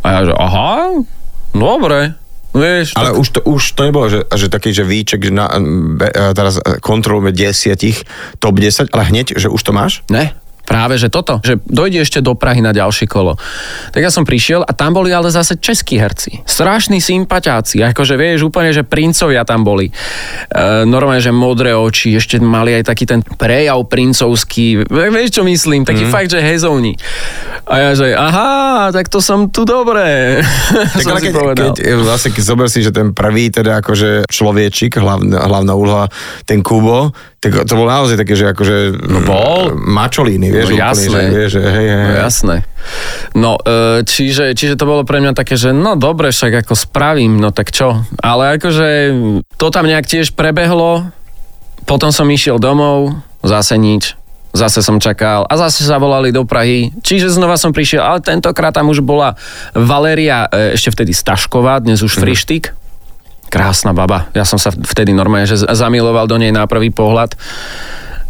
A 0.00 0.06
ja, 0.20 0.20
že 0.28 0.34
aha, 0.36 1.04
dobre, 1.52 2.16
vieš. 2.52 2.96
Ale 2.96 3.12
tak, 3.12 3.20
už 3.20 3.28
to, 3.28 3.40
už 3.44 3.62
to 3.76 3.80
nebolo, 3.88 4.06
že, 4.08 4.20
že 4.32 4.46
taký, 4.48 4.72
že 4.72 4.84
výček, 4.84 5.20
že 5.28 5.32
na, 5.32 5.48
teraz 6.32 6.60
kontrolujeme 6.80 7.32
desiatich, 7.32 8.04
top 8.40 8.56
10, 8.60 8.92
ale 8.92 9.02
hneď, 9.08 9.36
že 9.36 9.48
už 9.52 9.60
to 9.60 9.72
máš? 9.72 10.04
Ne, 10.08 10.36
Práve, 10.70 11.02
že 11.02 11.10
toto, 11.10 11.42
že 11.42 11.58
dojde 11.66 12.06
ešte 12.06 12.22
do 12.22 12.38
Prahy 12.38 12.62
na 12.62 12.70
ďalšie 12.70 13.10
kolo. 13.10 13.34
Tak 13.90 14.06
ja 14.06 14.10
som 14.14 14.22
prišiel 14.22 14.62
a 14.62 14.70
tam 14.70 14.94
boli 14.94 15.10
ale 15.10 15.26
zase 15.26 15.58
českí 15.58 15.98
herci. 15.98 16.46
Strašní 16.46 17.02
sympatiáci, 17.02 17.82
akože 17.90 18.14
vieš 18.14 18.46
úplne, 18.46 18.70
že 18.70 18.86
princovia 18.86 19.42
tam 19.42 19.66
boli. 19.66 19.90
E, 19.90 19.92
normálne, 20.86 21.18
že 21.18 21.34
modré 21.34 21.74
oči, 21.74 22.14
ešte 22.14 22.38
mali 22.38 22.78
aj 22.78 22.86
taký 22.86 23.02
ten 23.02 23.26
prejav 23.26 23.82
princovský, 23.90 24.86
vieš 24.86 25.34
čo 25.34 25.42
myslím, 25.42 25.82
taký 25.82 26.06
mm. 26.06 26.12
fakt, 26.14 26.30
že 26.30 26.38
hezovní. 26.38 26.94
A 27.66 27.74
ja, 27.78 27.90
že 27.98 28.14
aha, 28.14 28.94
tak 28.94 29.10
to 29.10 29.18
som 29.18 29.50
tu 29.50 29.66
dobre. 29.66 30.38
Tak 30.70 31.02
som 31.06 31.18
ale 31.18 31.20
keď, 31.22 31.32
povedal. 31.34 31.74
keď, 31.74 31.98
vlastne, 31.98 32.30
keď 32.30 32.44
zober 32.46 32.66
si, 32.70 32.86
že 32.86 32.94
ten 32.94 33.10
prvý 33.10 33.50
teda 33.50 33.82
akože 33.82 34.30
človečik, 34.30 35.02
hlavná, 35.02 35.50
hlavná 35.50 35.72
úloha, 35.74 36.06
ten 36.46 36.62
Kubo, 36.62 37.10
tak 37.40 37.64
to 37.64 37.72
bol 37.72 37.88
naozaj 37.88 38.20
také, 38.20 38.36
že 38.36 38.52
akože 38.52 39.00
no 39.00 39.24
bol. 39.24 39.72
mačolíny, 39.72 40.52
vieš, 40.52 40.59
No 40.64 40.76
úplne, 40.76 40.84
jasné. 40.84 41.20
že, 41.24 41.32
vieš, 41.32 41.50
že 41.56 41.60
hej, 41.64 41.88
hej, 41.88 42.04
No 42.04 42.14
jasné. 42.20 42.56
No, 43.36 43.52
e, 43.60 44.02
čiže, 44.04 44.52
čiže 44.52 44.74
to 44.76 44.84
bolo 44.84 45.02
pre 45.06 45.22
mňa 45.22 45.32
také, 45.32 45.54
že 45.54 45.70
no 45.70 45.94
dobre, 45.96 46.34
však 46.34 46.66
ako 46.66 46.74
spravím, 46.76 47.38
no 47.38 47.54
tak 47.54 47.72
čo. 47.72 48.04
Ale 48.20 48.58
akože 48.58 48.88
to 49.56 49.66
tam 49.72 49.86
nejak 49.86 50.08
tiež 50.08 50.32
prebehlo, 50.34 51.08
potom 51.84 52.10
som 52.10 52.28
išiel 52.28 52.60
domov, 52.60 53.16
zase 53.42 53.76
nič, 53.80 54.14
zase 54.52 54.82
som 54.82 54.98
čakal 54.98 55.46
a 55.46 55.54
zase 55.56 55.86
sa 55.86 55.96
volali 55.96 56.34
do 56.34 56.42
Prahy. 56.44 56.90
Čiže 57.00 57.30
znova 57.30 57.56
som 57.56 57.70
prišiel, 57.70 58.02
ale 58.02 58.20
tentokrát 58.22 58.74
tam 58.74 58.90
už 58.90 59.02
bola 59.02 59.38
Valéria, 59.74 60.46
e, 60.50 60.74
ešte 60.74 60.92
vtedy 60.92 61.14
Stašková, 61.14 61.80
dnes 61.82 62.02
už 62.02 62.18
Frištik. 62.18 62.74
Krásna 63.50 63.90
baba. 63.90 64.30
Ja 64.30 64.46
som 64.46 64.62
sa 64.62 64.70
vtedy 64.70 65.10
normálne 65.10 65.50
že 65.50 65.58
zamiloval 65.58 66.30
do 66.30 66.38
nej 66.38 66.54
na 66.54 66.70
prvý 66.70 66.94
pohľad. 66.94 67.34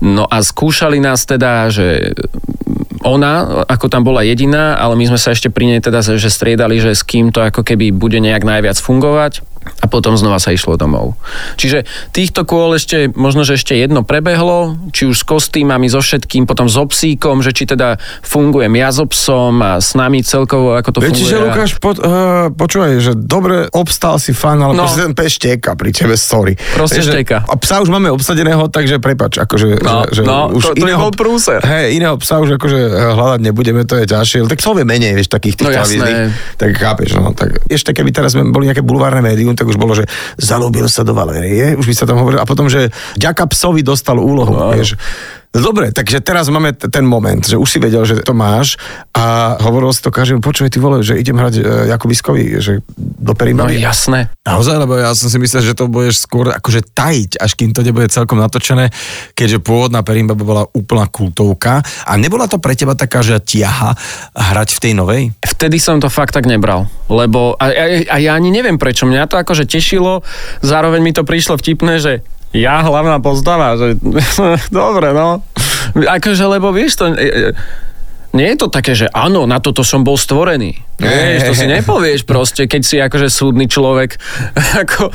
No 0.00 0.24
a 0.24 0.40
skúšali 0.40 0.96
nás 0.96 1.28
teda, 1.28 1.68
že 1.68 2.16
ona, 3.00 3.64
ako 3.68 3.88
tam 3.88 4.04
bola 4.04 4.24
jediná, 4.24 4.76
ale 4.76 4.96
my 4.96 5.08
sme 5.12 5.20
sa 5.20 5.32
ešte 5.32 5.48
pri 5.48 5.76
nej 5.76 5.80
teda, 5.80 6.04
že 6.04 6.28
striedali, 6.28 6.80
že 6.80 6.92
s 6.92 7.04
kým 7.04 7.32
to 7.32 7.40
ako 7.40 7.64
keby 7.64 7.92
bude 7.92 8.20
nejak 8.20 8.44
najviac 8.44 8.76
fungovať 8.76 9.44
a 9.60 9.86
potom 9.86 10.16
znova 10.16 10.40
sa 10.40 10.50
išlo 10.50 10.76
domov. 10.76 11.16
Čiže 11.56 11.84
týchto 12.10 12.48
kôl 12.48 12.72
ešte, 12.74 13.12
možno, 13.12 13.44
že 13.44 13.56
ešte 13.56 13.76
jedno 13.76 14.00
prebehlo, 14.00 14.76
či 14.90 15.04
už 15.04 15.20
s 15.20 15.24
kostýmami, 15.24 15.88
so 15.88 16.00
všetkým, 16.00 16.48
potom 16.48 16.64
so 16.68 16.84
psíkom, 16.84 17.44
že 17.44 17.52
či 17.52 17.68
teda 17.68 18.00
fungujem 18.24 18.72
ja 18.76 18.88
so 18.88 19.04
psom 19.04 19.60
a 19.60 19.76
s 19.78 19.92
nami 19.92 20.24
celkovo, 20.24 20.76
ako 20.76 20.88
to 20.96 20.98
Vieš, 21.00 21.08
funguje. 21.12 21.24
Čiže 21.28 21.36
Lukáš, 21.40 21.70
po, 21.76 21.90
uh, 21.92 22.48
počúvaj, 22.50 22.90
že 23.04 23.12
dobre 23.16 23.68
obstal 23.72 24.16
si 24.16 24.32
fan, 24.32 24.60
ale 24.64 24.72
No. 24.76 24.88
ten 24.88 25.12
pes 25.12 25.36
šteka 25.36 25.76
pri 25.76 25.92
tebe, 25.92 26.16
sorry. 26.16 26.56
Proste 26.72 27.00
Vieš, 27.00 27.06
že- 27.06 27.12
šteka. 27.20 27.36
A 27.44 27.54
psa 27.60 27.84
už 27.84 27.92
máme 27.92 28.08
obsadeného, 28.08 28.64
takže 28.68 28.96
prepač, 28.96 29.36
akože... 29.36 29.80
No, 29.84 30.08
že, 30.08 30.20
že 30.20 30.22
no, 30.24 30.48
už 30.52 30.72
to- 30.72 30.76
to 30.76 30.84
by 30.88 30.96
bol 30.96 31.12
prúser. 31.12 31.60
Hej, 31.60 32.00
iného 32.00 32.16
psa 32.16 32.40
už 32.40 32.56
akože 32.56 32.78
eh, 32.80 33.12
hľadať 33.12 33.40
nebudeme, 33.44 33.84
to 33.84 34.00
je 34.00 34.06
ťažšie, 34.08 34.48
tak 34.48 34.60
vie 34.60 34.84
menej, 34.86 35.12
vieš, 35.18 35.28
takých 35.28 35.60
tých 35.60 35.66
No, 35.66 35.74
jasné. 35.74 36.30
Tak 36.56 36.70
chápeš, 36.78 37.18
no, 37.18 37.34
tak 37.34 37.60
ešte 37.66 37.90
keby 37.90 38.14
teraz 38.14 38.32
sme 38.32 38.46
boli 38.48 38.70
nejaké 38.70 38.80
bulvárne 38.86 39.18
médium, 39.20 39.49
tak 39.58 39.66
už 39.66 39.76
bolo, 39.76 39.94
že 39.94 40.04
zalúbil 40.36 40.86
sa 40.86 41.02
do 41.02 41.12
Valérie, 41.12 41.74
už 41.74 41.86
by 41.86 41.94
sa 41.94 42.04
tam 42.04 42.20
hovorilo, 42.20 42.42
a 42.42 42.46
potom, 42.46 42.68
že 42.68 42.90
ďaka 43.16 43.46
psovi 43.50 43.80
dostal 43.80 44.18
úlohu, 44.18 44.52
No. 44.52 44.70
vieš. 44.74 44.94
Dobre, 45.50 45.90
takže 45.90 46.22
teraz 46.22 46.46
máme 46.46 46.70
t- 46.70 46.86
ten 46.86 47.02
moment, 47.02 47.42
že 47.42 47.58
už 47.58 47.66
si 47.66 47.78
vedel, 47.78 48.06
že 48.06 48.22
to 48.22 48.30
máš 48.30 48.78
a 49.10 49.58
hovoril 49.58 49.90
si 49.90 49.98
to 49.98 50.08
každému, 50.08 50.38
počuj, 50.38 50.70
ty 50.70 50.78
vole, 50.78 51.02
že 51.02 51.18
idem 51.18 51.34
hrať 51.34 51.54
e, 51.56 51.62
Jakubiskovi, 51.90 52.42
že 52.62 52.78
do 52.94 53.34
No 53.34 53.34
Perimbavy. 53.34 53.82
jasné. 53.82 54.30
Naozaj, 54.40 54.76
lebo 54.78 54.94
ja 54.94 55.10
som 55.10 55.26
si 55.26 55.36
myslel, 55.36 55.66
že 55.66 55.74
to 55.74 55.90
budeš 55.90 56.22
skôr 56.22 56.54
akože 56.54 56.94
tajiť, 56.94 57.30
až 57.36 57.50
kým 57.52 57.70
to 57.70 57.82
nebude 57.82 58.06
celkom 58.08 58.38
natočené, 58.38 58.94
keďže 59.34 59.58
pôvodná 59.58 60.06
Perimbaba 60.06 60.38
bola 60.38 60.64
úplná 60.70 61.10
kultovka. 61.10 61.82
A 62.06 62.14
nebola 62.14 62.46
to 62.46 62.56
pre 62.56 62.72
teba 62.72 62.94
taká, 62.94 63.18
že 63.18 63.34
tiaha 63.36 63.98
hrať 64.32 64.68
v 64.70 64.80
tej 64.80 64.92
novej? 64.94 65.22
Vtedy 65.42 65.82
som 65.82 65.98
to 65.98 66.06
fakt 66.06 66.30
tak 66.30 66.46
nebral, 66.46 66.86
lebo 67.06 67.58
a, 67.58 67.66
a, 67.66 67.84
a 68.06 68.16
ja 68.16 68.38
ani 68.38 68.54
neviem 68.54 68.78
prečo, 68.78 69.02
mňa 69.02 69.26
to 69.26 69.34
akože 69.34 69.66
tešilo, 69.66 70.22
zároveň 70.60 71.02
mi 71.02 71.10
to 71.10 71.26
prišlo 71.26 71.58
vtipné, 71.58 71.98
že 71.98 72.22
ja 72.50 72.82
hlavná 72.82 73.22
postava, 73.22 73.78
že 73.78 73.94
dobre 74.74 75.14
no, 75.14 75.42
akože 75.94 76.44
lebo 76.50 76.74
vieš 76.74 76.98
to, 76.98 77.04
e, 77.14 77.50
e, 77.50 77.52
nie 78.30 78.46
je 78.54 78.56
to 78.62 78.68
také, 78.70 78.94
že 78.94 79.10
áno, 79.10 79.42
na 79.42 79.58
toto 79.58 79.82
som 79.82 80.06
bol 80.06 80.14
stvorený. 80.14 80.78
Vieš, 81.02 81.50
to 81.50 81.54
si 81.54 81.66
nepovieš 81.78 82.22
proste, 82.22 82.70
keď 82.70 82.82
si 82.86 82.96
akože 83.02 83.26
súdny 83.26 83.66
človek. 83.66 84.14
Ako, 84.86 85.10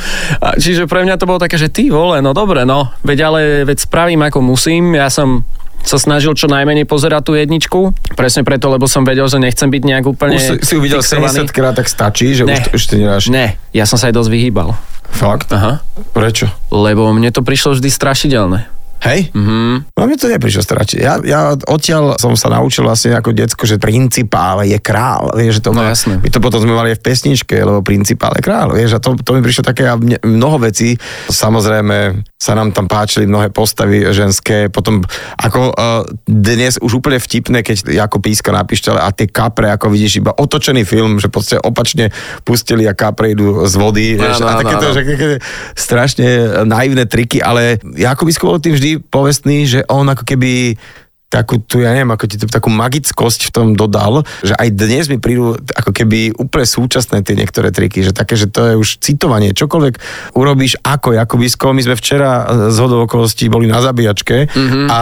čiže 0.60 0.84
pre 0.88 1.08
mňa 1.08 1.16
to 1.16 1.28
bolo 1.28 1.40
také, 1.40 1.56
že 1.56 1.72
ty 1.72 1.88
vole, 1.88 2.20
no 2.20 2.36
dobre, 2.36 2.68
no, 2.68 2.92
veď 3.08 3.20
ale 3.24 3.40
veď 3.64 3.88
spravím 3.88 4.20
ako 4.28 4.44
musím, 4.44 5.00
ja 5.00 5.08
som 5.08 5.48
sa 5.86 6.02
snažil 6.02 6.34
čo 6.34 6.50
najmenej 6.50 6.90
pozerať 6.90 7.30
tú 7.30 7.38
jedničku, 7.38 7.80
presne 8.18 8.42
preto, 8.42 8.74
lebo 8.74 8.90
som 8.90 9.06
vedel, 9.06 9.30
že 9.30 9.38
nechcem 9.38 9.70
byť 9.70 9.84
nejak 9.86 10.06
úplne 10.10 10.36
Už 10.42 10.66
si, 10.66 10.74
uvidel 10.74 11.06
fixovaný. 11.06 11.46
70 11.46 11.54
krát, 11.54 11.78
tak 11.78 11.86
stačí, 11.86 12.34
že 12.34 12.42
Ne. 12.42 12.58
už, 12.58 12.60
to, 12.66 12.70
už 12.74 12.84
to 12.90 12.94
nedáš. 12.98 13.24
Ne, 13.30 13.54
ja 13.70 13.86
som 13.86 14.02
sa 14.02 14.10
aj 14.10 14.18
dosť 14.18 14.30
vyhýbal. 14.34 14.74
Fakt? 15.10 15.54
Aha. 15.54 15.82
Prečo? 16.12 16.50
Lebo 16.74 17.08
mne 17.14 17.32
to 17.32 17.46
prišlo 17.46 17.78
vždy 17.78 17.90
strašidelné. 17.90 18.75
Hej? 19.04 19.30
Mhm. 19.32 19.96
No 19.96 20.02
mne 20.04 20.18
to 20.18 20.28
neprišlo 20.28 20.66
stračiť. 20.66 21.00
Ja, 21.00 21.22
ja 21.22 21.54
odtiaľ 21.56 22.18
som 22.20 22.34
sa 22.36 22.52
naučil 22.52 22.84
vlastne 22.84 23.16
ako 23.16 23.32
decko, 23.32 23.64
že 23.64 23.80
principál 23.80 24.66
je 24.66 24.76
král. 24.82 25.32
Vieš, 25.38 25.62
že 25.62 25.64
to 25.64 25.72
No 25.72 25.84
má, 25.84 25.94
jasné. 25.94 26.18
My 26.20 26.30
to 26.34 26.42
potom 26.42 26.60
sme 26.60 26.74
mali 26.74 26.92
aj 26.92 27.00
v 27.00 27.06
pesničke, 27.06 27.56
lebo 27.56 27.86
principál 27.86 28.34
je 28.36 28.44
král. 28.44 28.74
Vieš, 28.74 28.98
a 28.98 29.00
to, 29.00 29.14
to 29.20 29.32
mi 29.38 29.46
prišlo 29.46 29.64
také 29.64 29.88
a 29.88 29.96
mne, 29.96 30.20
mnoho 30.26 30.58
vecí. 30.68 30.98
Samozrejme 31.30 32.26
sa 32.36 32.54
nám 32.58 32.74
tam 32.74 32.90
páčili 32.90 33.30
mnohé 33.30 33.50
postavy 33.54 34.06
ženské. 34.10 34.68
Potom 34.68 35.06
ako 35.38 35.72
uh, 35.72 36.04
dnes 36.26 36.78
už 36.82 37.00
úplne 37.00 37.22
vtipné, 37.22 37.62
keď 37.62 37.96
ako 38.10 38.22
píska 38.22 38.50
na 38.54 38.66
pištole 38.66 38.98
a 38.98 39.10
tie 39.14 39.30
kapre, 39.30 39.70
ako 39.70 39.90
vidíš, 39.90 40.22
iba 40.22 40.34
otočený 40.34 40.86
film, 40.86 41.18
že 41.18 41.30
podstate 41.36 41.60
opačne 41.60 42.16
pustili 42.48 42.88
a 42.88 42.96
kapre 42.96 43.36
idú 43.36 43.68
z 43.68 43.76
vody. 43.76 44.08
Vieš, 44.16 44.40
Áno, 44.40 44.48
a 44.48 44.52
áno, 44.56 44.60
takéto, 44.64 44.86
že 44.96 45.02
také 45.04 45.30
strašne 45.76 46.28
naivné 46.64 47.04
triky, 47.04 47.44
ale 47.44 47.78
Jakubisko 47.84 48.48
bol 48.48 48.60
tým 48.64 48.78
vždy 48.86 49.02
povestný, 49.10 49.66
že 49.66 49.82
on 49.90 50.06
ako 50.06 50.22
keby 50.22 50.78
takú, 51.26 51.58
tu, 51.58 51.82
ja 51.82 51.90
neviem, 51.90 52.14
ako 52.14 52.26
ti 52.30 52.38
to, 52.38 52.46
takú 52.46 52.70
magickosť 52.70 53.50
v 53.50 53.52
tom 53.52 53.68
dodal, 53.74 54.22
že 54.46 54.54
aj 54.54 54.70
dnes 54.78 55.10
mi 55.10 55.18
prídu 55.18 55.58
ako 55.74 55.90
keby 55.90 56.38
úplne 56.38 56.70
súčasné 56.70 57.26
tie 57.26 57.34
niektoré 57.34 57.74
triky, 57.74 58.06
že 58.06 58.14
také, 58.14 58.38
že 58.38 58.46
to 58.46 58.62
je 58.62 58.74
už 58.78 59.02
citovanie, 59.02 59.58
čokoľvek 59.58 59.98
urobíš 60.38 60.78
ako 60.86 61.18
Jakubisko, 61.18 61.74
my 61.74 61.82
sme 61.82 61.98
včera 61.98 62.46
z 62.70 62.78
hodou 62.78 63.10
okolností 63.10 63.50
boli 63.50 63.66
na 63.66 63.82
zabíjačke 63.82 64.54
mm-hmm. 64.54 64.86
a, 64.88 65.02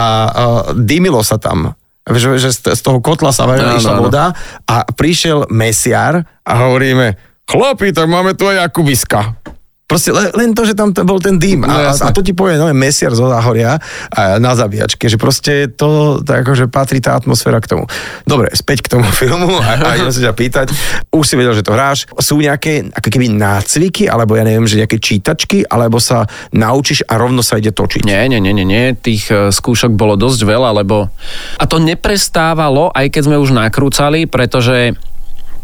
dymilo 0.72 1.20
sa 1.20 1.36
tam 1.36 1.76
že, 2.04 2.36
že 2.36 2.52
z 2.52 2.80
toho 2.84 3.00
kotla 3.00 3.32
sa 3.32 3.48
Áno, 3.48 3.80
išla 3.80 3.96
áno. 3.96 4.04
voda 4.04 4.36
a 4.68 4.84
prišiel 4.84 5.48
mesiar 5.48 6.28
a 6.44 6.52
hovoríme, 6.60 7.16
chlapi, 7.48 7.96
tak 7.96 8.12
máme 8.12 8.36
tu 8.36 8.44
aj 8.44 8.68
Jakubiska. 8.68 9.40
Proste 9.84 10.16
len, 10.16 10.32
len 10.32 10.56
to, 10.56 10.64
že 10.64 10.72
tam 10.72 10.96
bol 10.96 11.20
ten 11.20 11.36
dým. 11.36 11.68
No, 11.68 11.68
a, 11.68 11.92
a 11.92 12.08
to 12.08 12.24
ti 12.24 12.32
povie 12.32 12.56
no, 12.56 12.72
mesiar 12.72 13.12
zo 13.12 13.28
záhoria 13.28 13.76
a 14.08 14.40
na 14.40 14.56
zabíjačke, 14.56 15.12
že 15.12 15.20
proste 15.20 15.68
to 15.68 16.24
tak 16.24 16.40
akože 16.40 16.72
patrí 16.72 17.04
tá 17.04 17.12
atmosféra 17.12 17.60
k 17.60 17.76
tomu. 17.76 17.84
Dobre, 18.24 18.48
späť 18.56 18.80
k 18.80 18.96
tomu 18.96 19.04
filmu 19.20 19.60
a, 19.60 19.76
a 19.76 20.00
idem 20.00 20.08
sa 20.08 20.24
ťa 20.24 20.32
pýtať. 20.32 20.66
Už 21.12 21.24
si 21.28 21.36
vedel, 21.36 21.52
že 21.52 21.60
to 21.60 21.76
hráš. 21.76 22.08
Sú 22.16 22.40
nejaké 22.40 22.88
ako 22.96 23.08
keby 23.12 23.28
nácviky, 23.36 24.08
alebo 24.08 24.40
ja 24.40 24.48
neviem, 24.48 24.64
že 24.64 24.80
nejaké 24.80 24.96
čítačky, 24.96 25.68
alebo 25.68 26.00
sa 26.00 26.24
naučíš 26.56 27.04
a 27.04 27.20
rovno 27.20 27.44
sa 27.44 27.60
ide 27.60 27.68
točiť. 27.68 28.08
Nie, 28.08 28.24
nie, 28.24 28.40
nie, 28.40 28.56
nie, 28.56 28.64
nie, 28.64 28.96
tých 28.96 29.28
e, 29.28 29.52
skúšok 29.52 29.92
bolo 29.92 30.16
dosť 30.16 30.48
veľa, 30.48 30.80
lebo... 30.80 31.12
A 31.60 31.64
to 31.68 31.76
neprestávalo, 31.76 32.88
aj 32.88 33.12
keď 33.12 33.22
sme 33.28 33.36
už 33.36 33.52
nakrúcali, 33.52 34.24
pretože 34.24 34.96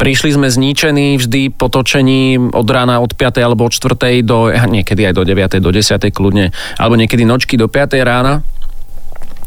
prišli 0.00 0.32
sme 0.32 0.48
zničení 0.48 1.20
vždy 1.20 1.52
po 1.52 1.68
točení 1.68 2.40
od 2.40 2.64
rána 2.64 3.04
od 3.04 3.12
5. 3.12 3.44
alebo 3.44 3.68
od 3.68 3.76
4. 3.76 4.24
do, 4.24 4.48
niekedy 4.48 5.04
aj 5.04 5.12
do 5.12 5.28
9. 5.28 5.60
do 5.60 5.68
10. 5.68 6.00
kľudne, 6.08 6.56
alebo 6.80 6.96
niekedy 6.96 7.28
nočky 7.28 7.60
do 7.60 7.68
5. 7.68 8.00
rána. 8.00 8.40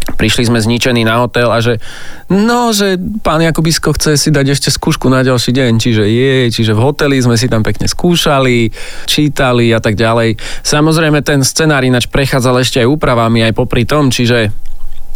Prišli 0.03 0.51
sme 0.51 0.59
zničení 0.59 1.07
na 1.07 1.23
hotel 1.23 1.47
a 1.47 1.63
že 1.63 1.79
no, 2.27 2.75
že 2.75 2.99
pán 3.23 3.39
Jakubisko 3.39 3.95
chce 3.95 4.19
si 4.19 4.35
dať 4.35 4.51
ešte 4.51 4.69
skúšku 4.69 5.07
na 5.07 5.23
ďalší 5.23 5.55
deň, 5.55 5.71
čiže 5.79 6.03
je, 6.03 6.51
čiže 6.51 6.75
v 6.75 6.83
hoteli 6.83 7.17
sme 7.23 7.39
si 7.39 7.47
tam 7.47 7.63
pekne 7.63 7.87
skúšali, 7.87 8.67
čítali 9.07 9.71
a 9.71 9.79
tak 9.79 9.95
ďalej. 9.95 10.35
Samozrejme 10.59 11.23
ten 11.23 11.39
scenár 11.47 11.87
ináč 11.87 12.11
prechádzal 12.11 12.61
ešte 12.61 12.83
aj 12.83 12.91
úpravami 12.91 13.47
aj 13.47 13.55
popri 13.55 13.87
tom, 13.87 14.11
čiže 14.11 14.51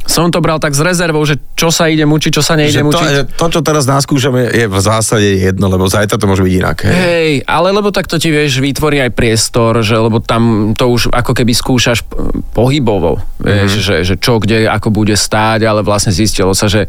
som 0.08 0.32
to 0.32 0.40
bral 0.40 0.58
tak 0.58 0.72
s 0.72 0.80
rezervou, 0.80 1.20
že 1.28 1.36
čo 1.54 1.68
sa 1.68 1.92
ide 1.92 2.08
učiť, 2.08 2.32
čo 2.32 2.40
sa 2.40 2.56
nejde 2.56 2.80
to, 2.80 2.90
učiť. 2.96 3.36
to, 3.36 3.46
čo 3.52 3.60
teraz 3.60 3.84
naskúšame, 3.84 4.48
je 4.56 4.66
v 4.66 4.80
zásade 4.80 5.28
jedno, 5.36 5.68
lebo 5.68 5.84
zajtra 5.84 6.16
to 6.16 6.26
môže 6.26 6.48
byť 6.48 6.54
inak. 6.56 6.78
Hej. 6.88 6.96
Hej, 6.96 7.32
ale 7.44 7.76
lebo 7.76 7.92
takto 7.92 8.16
ti 8.16 8.32
vieš, 8.32 8.64
vytvorí 8.64 9.04
aj 9.04 9.12
priestor, 9.12 9.84
že 9.84 10.00
lebo 10.00 10.24
tam 10.24 10.74
to 10.74 10.88
už 10.88 11.12
ako 11.12 11.36
keby 11.36 11.52
skúšaš 11.52 12.08
pohybovo, 12.56 13.20
vieš, 13.38 13.84
že, 13.84 13.96
že 14.08 14.16
čo 14.16 14.40
kde 14.40 14.72
ako 14.72 14.96
bude 14.96 15.14
stáť, 15.14 15.68
ale 15.68 15.84
vlastne 15.84 16.16
zistilo 16.16 16.56
sa, 16.56 16.72
že 16.72 16.88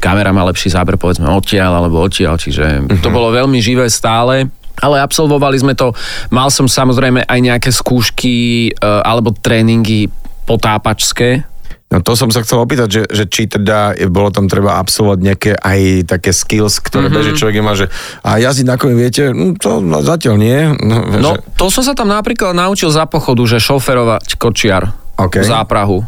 kamera 0.00 0.32
má 0.32 0.44
lepší 0.44 0.72
záber 0.72 1.00
povedzme 1.00 1.28
odtiaľ 1.28 1.80
alebo 1.80 2.04
odtiaľ, 2.04 2.36
čiže 2.36 2.88
to 3.00 3.08
bolo 3.08 3.32
veľmi 3.32 3.56
živé 3.60 3.88
stále. 3.88 4.48
Ale 4.80 4.96
absolvovali 4.96 5.60
sme 5.60 5.76
to, 5.76 5.92
mal 6.32 6.48
som 6.48 6.64
samozrejme 6.64 7.28
aj 7.28 7.40
nejaké 7.44 7.68
skúšky 7.68 8.36
e, 8.72 8.80
alebo 8.80 9.28
tréningy 9.36 10.08
potápačské, 10.48 11.44
No 11.90 11.98
to 12.06 12.14
som 12.14 12.30
sa 12.30 12.46
chcel 12.46 12.62
opýtať, 12.62 12.88
že, 12.88 13.02
že 13.10 13.24
či 13.26 13.50
teda 13.50 13.98
bolo 14.14 14.30
tam 14.30 14.46
treba 14.46 14.78
absolvovať 14.78 15.18
nejaké 15.26 15.52
aj 15.58 16.06
také 16.06 16.30
skills, 16.30 16.78
ktoré 16.78 17.10
mm-hmm. 17.10 17.18
beží 17.18 17.32
človek 17.34 17.66
má, 17.66 17.74
že 17.74 17.90
a 18.22 18.38
jazdiť 18.38 18.62
na 18.62 18.78
koni 18.78 18.94
viete, 18.94 19.34
no 19.34 19.58
to 19.58 19.82
no, 19.82 19.98
zatiaľ 19.98 20.38
nie. 20.38 20.70
No, 20.78 21.02
No, 21.18 21.30
že, 21.34 21.42
to 21.58 21.66
som 21.66 21.82
sa 21.82 21.98
tam 21.98 22.06
napríklad 22.06 22.54
naučil 22.54 22.94
za 22.94 23.10
pochodu, 23.10 23.42
že 23.42 23.58
šoferovať 23.58 24.38
kočiar 24.38 24.94
OK. 25.18 25.42
v 25.42 25.46
záprahu. 25.50 26.06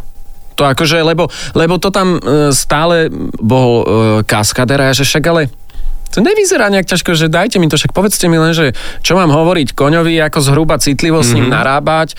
To 0.54 0.62
akože, 0.62 1.02
lebo, 1.02 1.26
lebo 1.58 1.74
to 1.82 1.90
tam 1.90 2.22
e, 2.22 2.54
stále 2.54 3.10
bol 3.42 3.70
e, 3.82 3.84
kaskader 4.22 4.78
a 4.86 4.94
ja, 4.94 4.94
že 4.94 5.02
však 5.02 5.24
ale 5.26 5.50
to 6.12 6.20
nevyzerá 6.20 6.68
nejak 6.68 6.86
ťažko, 6.92 7.16
že 7.16 7.32
dajte 7.32 7.56
mi 7.56 7.66
to, 7.66 7.80
však 7.80 7.96
povedzte 7.96 8.28
mi 8.28 8.36
len, 8.36 8.52
že 8.52 8.76
čo 9.00 9.16
mám 9.16 9.32
hovoriť 9.32 9.72
koňovi, 9.72 10.20
ako 10.20 10.38
zhruba 10.44 10.76
citlivo 10.76 11.24
s 11.24 11.32
ním 11.32 11.48
narábať. 11.48 12.14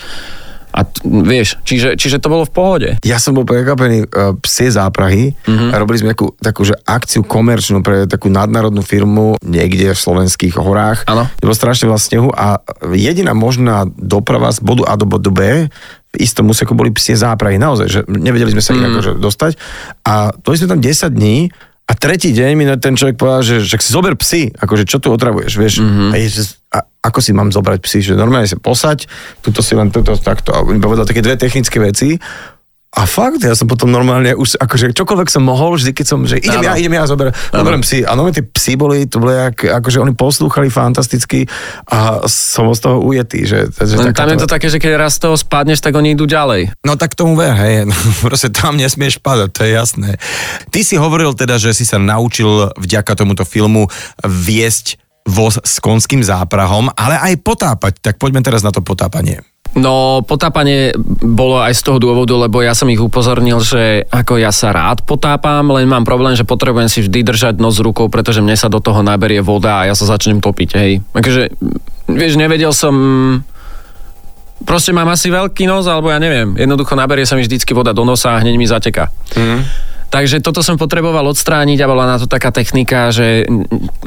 A 0.74 0.82
t- 0.82 1.06
vieš, 1.06 1.62
čiže, 1.62 1.94
čiže 1.94 2.18
to 2.18 2.26
bolo 2.26 2.42
v 2.42 2.52
pohode. 2.52 2.88
Ja 3.06 3.22
som 3.22 3.38
bol 3.38 3.46
prekvapený 3.46 4.10
uh, 4.10 4.34
psie 4.42 4.74
záprahy 4.74 5.30
mm-hmm. 5.30 5.70
robili 5.78 6.02
sme 6.02 6.10
takú, 6.18 6.34
takú 6.34 6.62
že 6.66 6.74
akciu 6.82 7.22
komerčnú 7.22 7.80
pre 7.86 8.10
takú 8.10 8.26
nadnárodnú 8.26 8.82
firmu 8.82 9.38
niekde 9.46 9.94
v 9.94 9.98
slovenských 9.98 10.58
horách. 10.58 11.06
Áno. 11.06 11.30
Bolo 11.38 11.54
strašne 11.54 11.86
veľa 11.86 12.02
snehu 12.02 12.28
a 12.34 12.58
jediná 12.90 13.32
možná 13.38 13.86
doprava 13.86 14.50
z 14.50 14.58
bodu 14.58 14.82
A 14.90 14.98
do 14.98 15.06
bodu 15.06 15.30
B 15.30 15.70
v 16.14 16.22
istom 16.22 16.46
úseku 16.46 16.78
boli 16.78 16.94
psie 16.94 17.18
záprahy. 17.18 17.58
Naozaj, 17.58 17.86
že 17.90 18.00
nevedeli 18.06 18.54
sme 18.54 18.62
sa 18.62 18.70
ich 18.70 18.86
akože 18.86 19.18
dostať. 19.18 19.52
A 20.06 20.30
to 20.30 20.54
sme 20.54 20.70
tam 20.70 20.78
10 20.78 21.10
dní 21.10 21.50
a 21.84 21.92
tretí 21.92 22.32
deň 22.32 22.50
mi 22.56 22.64
ten 22.80 22.96
človek 22.96 23.20
povedal, 23.20 23.44
že, 23.44 23.56
že 23.60 23.76
si 23.76 23.92
zober 23.92 24.16
psy, 24.16 24.48
akože 24.56 24.88
čo 24.88 25.04
tu 25.04 25.12
otravuješ, 25.12 25.52
vieš. 25.60 25.84
Mm-hmm. 25.84 26.10
A, 26.10 26.16
je, 26.16 26.28
a 26.72 26.78
ako 27.04 27.20
si 27.20 27.36
mám 27.36 27.52
zobrať 27.52 27.78
psy, 27.84 28.00
že 28.00 28.12
normálne 28.16 28.48
sa 28.48 28.56
posať, 28.56 29.04
tuto 29.44 29.60
si 29.60 29.76
len 29.76 29.92
toto, 29.92 30.16
takto. 30.16 30.56
A 30.56 30.64
mi 30.64 30.80
povedal 30.80 31.04
také 31.04 31.20
dve 31.20 31.36
technické 31.36 31.76
veci. 31.76 32.16
A 32.94 33.10
fakt, 33.10 33.42
ja 33.42 33.58
som 33.58 33.66
potom 33.66 33.90
normálne 33.90 34.38
už, 34.38 34.54
akože 34.54 34.94
čokoľvek 34.94 35.26
som 35.26 35.42
mohol, 35.42 35.74
vždy 35.74 35.90
keď 35.90 36.06
som, 36.06 36.22
že 36.22 36.38
idem 36.38 36.62
Áno. 36.62 36.68
ja, 36.70 36.78
idem 36.78 36.94
ja, 36.94 37.10
zober, 37.10 37.34
zoberiem 37.50 37.82
psy. 37.82 38.06
A 38.06 38.14
no 38.14 38.30
tie 38.30 38.46
psy 38.46 38.78
boli, 38.78 39.10
to 39.10 39.18
boli, 39.18 39.34
jak, 39.34 39.82
akože 39.82 39.98
oni 39.98 40.14
poslúchali 40.14 40.70
fantasticky 40.70 41.50
a 41.90 42.22
som 42.30 42.70
z 42.70 42.80
toho 42.86 43.02
ujetý, 43.02 43.42
že, 43.42 43.66
že 43.74 43.98
Len 43.98 44.14
tam 44.14 44.30
je 44.30 44.38
takáto- 44.38 44.46
to 44.46 44.54
také, 44.54 44.66
že 44.70 44.78
keď 44.78 44.92
raz 44.94 45.18
z 45.18 45.26
toho 45.26 45.34
spadneš, 45.34 45.82
tak 45.82 45.98
oni 45.98 46.14
idú 46.14 46.30
ďalej. 46.30 46.70
No 46.86 46.94
tak 46.94 47.18
tomu 47.18 47.34
ver, 47.34 47.58
hej, 47.58 47.90
no, 47.90 47.94
proste 48.24 48.54
tam 48.54 48.78
nesmieš 48.78 49.18
padať, 49.18 49.48
to 49.50 49.60
je 49.66 49.70
jasné. 49.74 50.10
Ty 50.70 50.80
si 50.86 50.94
hovoril 50.94 51.34
teda, 51.34 51.58
že 51.58 51.74
si 51.74 51.82
sa 51.82 51.98
naučil 51.98 52.70
vďaka 52.78 53.18
tomuto 53.18 53.42
filmu 53.42 53.90
viesť 54.22 55.02
voz 55.24 55.56
s 55.56 55.80
konským 55.80 56.20
záprahom, 56.20 56.92
ale 56.94 57.16
aj 57.16 57.40
potápať. 57.40 57.98
Tak 57.98 58.14
poďme 58.20 58.44
teraz 58.44 58.60
na 58.60 58.70
to 58.70 58.84
potápanie. 58.84 59.40
No, 59.74 60.22
potápanie 60.22 60.94
bolo 61.18 61.58
aj 61.58 61.74
z 61.74 61.82
toho 61.82 61.98
dôvodu, 61.98 62.30
lebo 62.38 62.62
ja 62.62 62.78
som 62.78 62.86
ich 62.86 63.02
upozornil, 63.02 63.58
že 63.58 64.06
ako 64.06 64.38
ja 64.38 64.54
sa 64.54 64.70
rád 64.70 65.02
potápam, 65.02 65.66
len 65.74 65.90
mám 65.90 66.06
problém, 66.06 66.38
že 66.38 66.46
potrebujem 66.46 66.86
si 66.86 67.02
vždy 67.02 67.26
držať 67.26 67.54
nos 67.58 67.82
rukou, 67.82 68.06
pretože 68.06 68.38
mne 68.38 68.54
sa 68.54 68.70
do 68.70 68.78
toho 68.78 69.02
naberie 69.02 69.42
voda 69.42 69.82
a 69.82 69.90
ja 69.90 69.98
sa 69.98 70.06
začnem 70.06 70.38
topiť, 70.38 70.70
hej. 70.78 71.02
Takže, 71.10 71.50
vieš, 72.06 72.38
nevedel 72.38 72.70
som... 72.70 72.94
Proste 74.62 74.94
mám 74.94 75.10
asi 75.10 75.34
veľký 75.34 75.66
nos, 75.66 75.90
alebo 75.90 76.14
ja 76.14 76.22
neviem. 76.22 76.54
Jednoducho 76.54 76.94
naberie 76.94 77.26
sa 77.26 77.34
mi 77.34 77.42
vždycky 77.42 77.74
voda 77.74 77.90
do 77.90 78.06
nosa 78.06 78.38
a 78.38 78.40
hneď 78.40 78.54
mi 78.54 78.70
zateka. 78.70 79.10
Mm. 79.34 79.66
Takže 80.14 80.38
toto 80.38 80.62
som 80.62 80.78
potreboval 80.78 81.26
odstrániť 81.34 81.82
a 81.82 81.90
bola 81.90 82.06
na 82.06 82.22
to 82.22 82.30
taká 82.30 82.54
technika, 82.54 83.10
že 83.10 83.50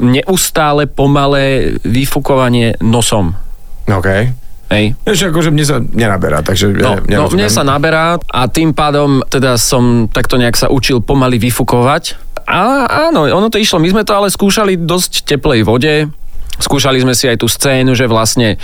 neustále 0.00 0.88
pomalé 0.88 1.76
vyfukovanie 1.84 2.80
nosom. 2.80 3.36
OK. 3.84 4.32
Hej. 4.68 5.00
Vieš, 5.08 5.32
akože 5.32 5.48
mne 5.48 5.64
sa 5.64 5.80
nenaberá, 5.80 6.44
takže 6.44 6.76
No, 6.76 7.00
ja, 7.08 7.24
no 7.24 7.32
mne 7.32 7.48
sa 7.48 7.64
naberá 7.64 8.20
a 8.20 8.40
tým 8.52 8.76
pádom 8.76 9.24
teda 9.24 9.56
som 9.56 10.12
takto 10.12 10.36
nejak 10.36 10.60
sa 10.60 10.68
učil 10.68 11.00
pomaly 11.00 11.40
vyfukovať. 11.40 12.20
A 12.44 12.84
áno, 13.08 13.24
ono 13.28 13.48
to 13.48 13.56
išlo. 13.56 13.80
My 13.80 13.88
sme 13.88 14.04
to 14.04 14.12
ale 14.12 14.28
skúšali 14.28 14.76
dosť 14.76 15.24
teplej 15.24 15.64
vode. 15.64 16.12
Skúšali 16.60 17.00
sme 17.00 17.16
si 17.16 17.28
aj 17.28 17.40
tú 17.40 17.48
scénu, 17.48 17.96
že 17.96 18.04
vlastne 18.04 18.60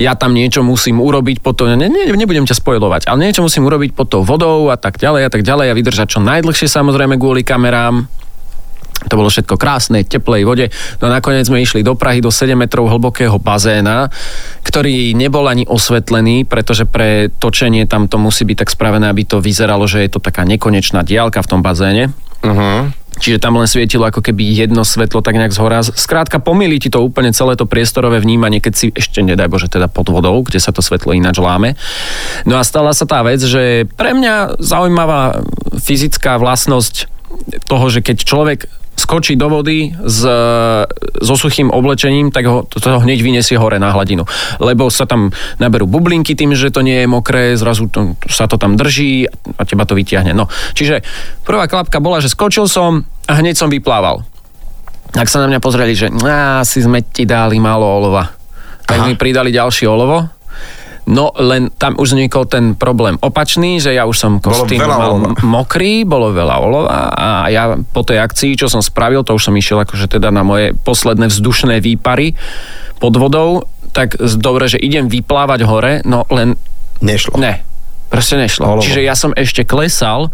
ja 0.00 0.16
tam 0.16 0.32
niečo 0.32 0.64
musím 0.64 0.98
urobiť 0.98 1.44
pod 1.44 1.60
to, 1.60 1.68
ne, 1.68 1.76
ne, 1.76 2.02
nebudem 2.08 2.48
ťa 2.48 2.56
spojovať, 2.56 3.04
ale 3.04 3.28
niečo 3.28 3.44
musím 3.44 3.68
urobiť 3.68 3.92
pod 3.92 4.08
tou 4.08 4.22
vodou 4.24 4.72
a 4.72 4.80
tak 4.80 4.96
ďalej 4.96 5.28
a 5.28 5.30
tak 5.30 5.44
ďalej 5.44 5.66
a 5.68 5.76
vydržať 5.76 6.16
čo 6.16 6.24
najdlhšie 6.24 6.66
samozrejme 6.72 7.20
kvôli 7.20 7.44
kamerám. 7.44 8.08
To 9.10 9.18
bolo 9.18 9.28
všetko 9.28 9.58
krásne, 9.58 10.06
teplej 10.06 10.46
vode. 10.46 10.70
No 11.02 11.10
nakoniec 11.10 11.50
sme 11.50 11.58
išli 11.58 11.82
do 11.82 11.98
Prahy 11.98 12.22
do 12.22 12.30
7 12.30 12.54
metrov 12.54 12.86
hlbokého 12.86 13.42
bazéna, 13.42 14.06
ktorý 14.62 15.12
nebol 15.18 15.50
ani 15.50 15.66
osvetlený, 15.66 16.46
pretože 16.46 16.86
pre 16.86 17.26
točenie 17.26 17.90
tam 17.90 18.06
to 18.06 18.22
musí 18.22 18.46
byť 18.46 18.56
tak 18.62 18.70
spravené, 18.70 19.10
aby 19.10 19.26
to 19.26 19.42
vyzeralo, 19.42 19.90
že 19.90 20.06
je 20.06 20.10
to 20.14 20.22
taká 20.22 20.46
nekonečná 20.46 21.02
diálka 21.02 21.42
v 21.42 21.50
tom 21.50 21.60
bazéne. 21.60 22.14
Uh-huh. 22.40 22.88
Čiže 23.20 23.42
tam 23.42 23.60
len 23.60 23.68
svietilo 23.68 24.08
ako 24.08 24.24
keby 24.24 24.40
jedno 24.64 24.80
svetlo 24.80 25.20
tak 25.20 25.36
nejak 25.36 25.52
zhora. 25.52 25.84
Skrátka 25.84 26.40
pomýli 26.40 26.80
ti 26.80 26.88
to 26.88 27.04
úplne 27.04 27.36
celé 27.36 27.52
to 27.52 27.68
priestorové 27.68 28.16
vnímanie, 28.16 28.64
keď 28.64 28.72
si 28.72 28.86
ešte 28.94 29.20
nedaj 29.20 29.50
Bože 29.50 29.68
teda 29.68 29.92
pod 29.92 30.08
vodou, 30.08 30.40
kde 30.40 30.56
sa 30.56 30.72
to 30.72 30.80
svetlo 30.80 31.12
ináč 31.12 31.36
láme. 31.36 31.76
No 32.48 32.56
a 32.56 32.64
stala 32.64 32.96
sa 32.96 33.04
tá 33.04 33.20
vec, 33.20 33.44
že 33.44 33.84
pre 33.98 34.16
mňa 34.16 34.62
zaujímavá 34.62 35.44
fyzická 35.76 36.40
vlastnosť 36.40 37.10
toho, 37.68 37.86
že 37.92 38.00
keď 38.00 38.16
človek 38.24 38.60
skočí 39.00 39.32
do 39.40 39.48
vody 39.48 39.96
s, 39.96 40.20
so 41.24 41.34
suchým 41.40 41.72
oblečením, 41.72 42.28
tak 42.28 42.44
ho, 42.44 42.68
to, 42.68 42.76
to 42.76 43.00
hneď 43.00 43.24
vyniesie 43.24 43.56
hore 43.56 43.80
na 43.80 43.88
hladinu. 43.96 44.28
Lebo 44.60 44.92
sa 44.92 45.08
tam 45.08 45.32
naberú 45.56 45.88
bublinky 45.88 46.36
tým, 46.36 46.52
že 46.52 46.68
to 46.68 46.84
nie 46.84 47.02
je 47.02 47.08
mokré, 47.08 47.56
zrazu 47.56 47.88
to, 47.88 48.20
sa 48.28 48.44
to 48.44 48.60
tam 48.60 48.76
drží 48.76 49.24
a 49.56 49.62
teba 49.64 49.88
to 49.88 49.96
vytiahne. 49.96 50.36
No, 50.36 50.52
čiže 50.76 51.00
prvá 51.48 51.64
klapka 51.64 51.98
bola, 51.98 52.20
že 52.20 52.28
skočil 52.28 52.68
som 52.68 53.08
a 53.24 53.32
hneď 53.40 53.56
som 53.56 53.72
vyplával. 53.72 54.22
Tak 55.10 55.26
sa 55.26 55.42
na 55.42 55.50
mňa 55.50 55.58
pozreli, 55.58 55.96
že 55.96 56.06
"Á, 56.06 56.62
asi 56.62 56.84
sme 56.84 57.02
ti 57.02 57.26
dali 57.26 57.58
málo 57.58 57.82
olova. 57.82 58.30
Tak 58.86 59.02
Aha. 59.02 59.06
mi 59.10 59.14
pridali 59.18 59.50
ďalšie 59.50 59.86
olovo. 59.90 60.39
No 61.10 61.34
len 61.34 61.74
tam 61.74 61.98
už 61.98 62.14
vznikol 62.14 62.46
ten 62.46 62.78
problém 62.78 63.18
opačný, 63.18 63.82
že 63.82 63.90
ja 63.90 64.06
už 64.06 64.16
som 64.16 64.32
kostým 64.38 64.78
mal 64.78 65.18
olova. 65.18 65.34
mokrý, 65.58 66.06
bolo 66.06 66.30
veľa 66.30 66.56
olova 66.62 66.98
a 67.10 67.28
ja 67.50 67.74
po 67.74 68.06
tej 68.06 68.22
akcii, 68.22 68.54
čo 68.54 68.70
som 68.70 68.78
spravil, 68.78 69.26
to 69.26 69.34
už 69.34 69.50
som 69.50 69.54
išiel 69.58 69.82
akože 69.82 70.06
teda 70.06 70.30
na 70.30 70.46
moje 70.46 70.70
posledné 70.86 71.26
vzdušné 71.26 71.82
výpary 71.82 72.38
pod 73.02 73.18
vodou, 73.18 73.66
tak 73.90 74.14
dobre, 74.38 74.70
že 74.70 74.78
idem 74.78 75.10
vyplávať 75.10 75.66
hore, 75.66 75.92
no 76.06 76.22
len 76.30 76.54
Nešlo. 77.02 77.34
ne, 77.42 77.58
proste 78.06 78.38
nešlo. 78.38 78.78
Olovo. 78.78 78.86
Čiže 78.86 79.02
ja 79.02 79.18
som 79.18 79.34
ešte 79.34 79.66
klesal, 79.66 80.30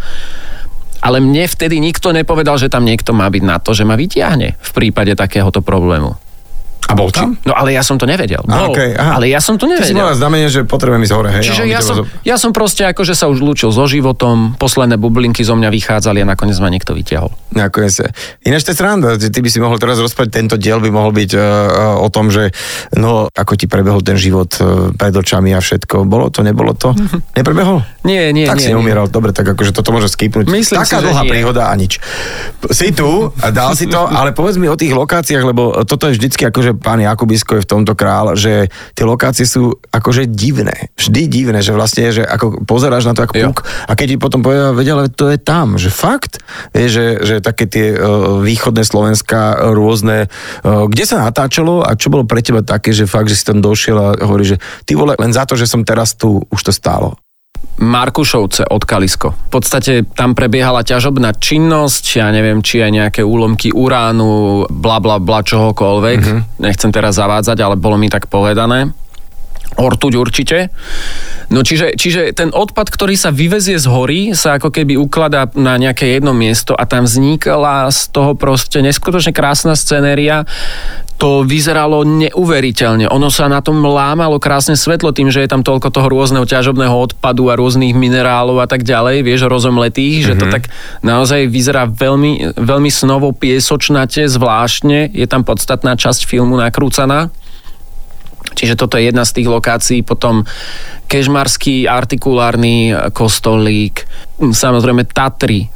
ale 1.01 1.23
mne 1.23 1.49
vtedy 1.49 1.81
nikto 1.81 2.13
nepovedal, 2.13 2.61
že 2.61 2.69
tam 2.69 2.85
niekto 2.85 3.17
má 3.17 3.31
byť 3.31 3.43
na 3.47 3.57
to, 3.63 3.73
že 3.73 3.87
ma 3.89 3.97
vytiahne 3.97 4.61
v 4.61 4.71
prípade 4.77 5.15
takéhoto 5.17 5.65
problému. 5.65 6.19
A 6.87 6.95
bol 6.95 7.11
tam? 7.11 7.35
No 7.43 7.51
ale 7.51 7.75
ja 7.75 7.83
som 7.83 7.99
to 7.99 8.07
nevedel. 8.07 8.47
Bol, 8.47 8.71
okej, 8.71 8.95
aha. 8.95 9.19
ale 9.19 9.27
ja 9.27 9.43
som 9.43 9.59
to 9.59 9.67
Ty 9.67 9.83
si 9.83 9.91
mal 9.91 10.15
nevedel. 10.15 10.21
znamenie, 10.23 10.47
že 10.47 10.63
potrebujem 10.63 11.03
ísť 11.03 11.15
hore, 11.19 11.31
hej? 11.35 11.43
Čiže 11.43 11.63
a 11.63 11.67
ja 11.67 11.81
som, 11.83 11.95
zo- 11.99 12.07
ja 12.23 12.37
som 12.39 12.51
proste 12.55 12.87
akože 12.87 13.19
sa 13.19 13.27
už 13.27 13.43
lúčil 13.43 13.75
so 13.75 13.91
životom, 13.91 14.55
posledné 14.55 14.95
bublinky 14.95 15.43
zo 15.43 15.59
mňa 15.59 15.67
vychádzali 15.67 16.23
a 16.23 16.27
nakoniec 16.27 16.55
ma 16.63 16.71
niekto 16.71 16.95
vytiahol. 16.95 17.35
Nakoniec. 17.51 17.91
sa- 17.91 18.13
Ináč 18.47 18.63
to 18.63 18.71
je 18.71 18.79
sranda, 18.79 19.19
že 19.19 19.35
ty 19.35 19.43
by 19.43 19.51
si 19.51 19.59
mohol 19.59 19.83
teraz 19.83 19.99
rozprávať, 19.99 20.31
tento 20.31 20.55
diel 20.55 20.79
by 20.79 20.91
mohol 20.95 21.11
byť 21.11 21.31
uh, 21.35 21.41
uh, 21.41 22.07
o 22.07 22.09
tom, 22.09 22.31
že 22.31 22.55
no, 22.95 23.27
ako 23.35 23.53
ti 23.59 23.67
prebehol 23.67 24.07
ten 24.07 24.15
život 24.15 24.55
uh, 24.63 24.95
pred 24.95 25.11
očami 25.11 25.51
a 25.53 25.59
všetko. 25.59 26.07
Bolo 26.07 26.31
to, 26.31 26.47
nebolo 26.47 26.71
to? 26.71 26.95
Neprebehol? 27.39 27.83
Nie, 28.07 28.31
nie, 28.31 28.47
tak 28.47 28.63
nie. 28.63 28.71
si 28.71 28.71
nie. 28.71 28.95
dobre, 29.11 29.35
tak 29.35 29.51
akože 29.59 29.75
toto 29.75 29.91
môže 29.91 30.07
skipnúť. 30.07 30.47
Myslím 30.47 30.79
Taká 30.87 31.03
si, 31.03 31.11
dlhá 31.11 31.23
nie. 31.27 31.31
príhoda 31.35 31.67
a 31.67 31.75
nič. 31.75 31.99
Si 32.71 32.95
tu, 32.95 33.35
a 33.43 33.51
dal 33.51 33.75
si 33.75 33.91
to, 33.91 34.07
ale 34.19 34.31
povedz 34.31 34.55
mi 34.63 34.71
o 34.71 34.79
tých 34.79 34.95
lokáciách, 34.95 35.43
lebo 35.43 35.83
toto 35.83 36.07
je 36.07 36.15
vždycky 36.15 36.47
akože 36.47 36.76
pán 36.79 37.03
Jakubisko 37.03 37.59
je 37.59 37.65
v 37.65 37.71
tomto 37.71 37.93
král, 37.99 38.37
že 38.39 38.71
tie 38.95 39.05
lokácie 39.05 39.45
sú 39.45 39.77
akože 39.91 40.31
divné. 40.31 40.93
Vždy 40.97 41.29
divné, 41.29 41.61
že 41.61 41.75
vlastne, 41.75 42.13
že 42.15 42.23
ako 42.23 42.65
pozeráš 42.65 43.09
na 43.09 43.15
to 43.17 43.25
ako 43.27 43.35
puk 43.37 43.59
a 43.89 43.93
keď 43.93 44.07
ti 44.07 44.17
potom 44.17 44.41
povedal, 44.41 44.77
vedia, 44.77 44.95
ale 44.95 45.13
to 45.13 45.29
je 45.33 45.39
tam, 45.41 45.77
že 45.77 45.91
fakt, 45.93 46.41
vieš, 46.71 46.91
že, 46.93 47.07
že 47.25 47.35
také 47.45 47.65
tie 47.67 47.97
uh, 47.97 48.41
východné 48.41 48.87
Slovenska 48.87 49.57
uh, 49.57 49.75
rôzne, 49.75 50.29
uh, 50.29 50.87
kde 50.87 51.05
sa 51.05 51.21
natáčalo 51.25 51.83
a 51.83 51.99
čo 51.99 52.09
bolo 52.13 52.29
pre 52.29 52.41
teba 52.41 52.63
také, 52.63 52.95
že 52.95 53.11
fakt, 53.11 53.29
že 53.29 53.37
si 53.37 53.45
tam 53.45 53.59
došiel 53.59 53.97
a 53.97 54.09
hovorí, 54.23 54.45
že 54.45 54.57
ty 54.87 54.95
vole, 54.95 55.19
len 55.19 55.33
za 55.35 55.45
to, 55.45 55.59
že 55.59 55.69
som 55.69 55.83
teraz 55.83 56.15
tu, 56.15 56.45
už 56.49 56.61
to 56.61 56.73
stálo. 56.73 57.19
Markušovce 57.77 58.69
od 58.73 58.83
Kalisko. 58.85 59.37
V 59.49 59.51
podstate 59.61 60.05
tam 60.17 60.33
prebiehala 60.33 60.81
ťažobná 60.81 61.37
činnosť, 61.37 62.05
ja 62.19 62.29
neviem, 62.33 62.65
či 62.65 62.81
aj 62.81 62.91
nejaké 62.93 63.21
úlomky 63.21 63.73
uránu, 63.73 64.65
bla 64.73 64.99
bla 64.99 65.21
bla 65.21 65.41
čohokoľvek. 65.45 66.21
Mhm. 66.21 66.27
Mm-hmm. 66.27 66.61
Nechcem 66.65 66.91
teraz 66.93 67.21
zavádzať, 67.21 67.59
ale 67.61 67.77
bolo 67.77 68.01
mi 68.01 68.09
tak 68.09 68.29
povedané. 68.33 68.93
Ortuť 69.75 70.13
určite. 70.15 70.71
No 71.51 71.61
čiže, 71.63 71.95
čiže 71.95 72.33
ten 72.33 72.51
odpad, 72.51 72.89
ktorý 72.89 73.15
sa 73.15 73.31
vyvezie 73.31 73.77
z 73.79 73.87
hory, 73.87 74.21
sa 74.33 74.57
ako 74.57 74.73
keby 74.73 74.99
ukladá 74.99 75.47
na 75.55 75.77
nejaké 75.77 76.17
jedno 76.17 76.35
miesto 76.35 76.73
a 76.73 76.89
tam 76.89 77.05
vznikala 77.05 77.87
z 77.93 78.11
toho 78.11 78.33
proste 78.35 78.81
neskutočne 78.83 79.31
krásna 79.37 79.77
scenéria. 79.79 80.49
To 81.17 81.47
vyzeralo 81.47 82.05
neuveriteľne. 82.05 83.09
Ono 83.09 83.33
sa 83.33 83.49
na 83.49 83.65
tom 83.65 83.81
lámalo 83.81 84.37
krásne 84.37 84.77
svetlo 84.77 85.17
tým, 85.17 85.33
že 85.33 85.45
je 85.45 85.49
tam 85.49 85.65
toľko 85.65 85.89
toho 85.89 86.09
rôzneho 86.13 86.45
ťažobného 86.45 86.93
odpadu 86.93 87.49
a 87.49 87.57
rôznych 87.57 87.97
minerálov 87.97 88.61
a 88.61 88.69
tak 88.69 88.85
ďalej, 88.85 89.25
vieš, 89.25 89.49
rozomletých, 89.49 90.25
mm-hmm. 90.25 90.37
že 90.37 90.41
to 90.41 90.47
tak 90.53 90.69
naozaj 91.01 91.49
vyzerá 91.49 91.89
veľmi, 91.89 92.59
veľmi 92.61 92.91
snovo 92.93 93.33
piesočnate, 93.33 94.29
zvláštne. 94.29 95.15
Je 95.15 95.25
tam 95.25 95.41
podstatná 95.41 95.97
časť 95.97 96.29
filmu 96.29 96.61
nakrúcaná. 96.61 97.33
Čiže 98.55 98.79
toto 98.79 99.01
je 99.01 99.11
jedna 99.11 99.27
z 99.27 99.43
tých 99.43 99.49
lokácií. 99.51 100.01
Potom 100.07 100.47
kežmarský 101.11 101.91
artikulárny 101.91 102.95
kostolík, 103.11 104.07
samozrejme 104.39 105.07
Tatry. 105.09 105.71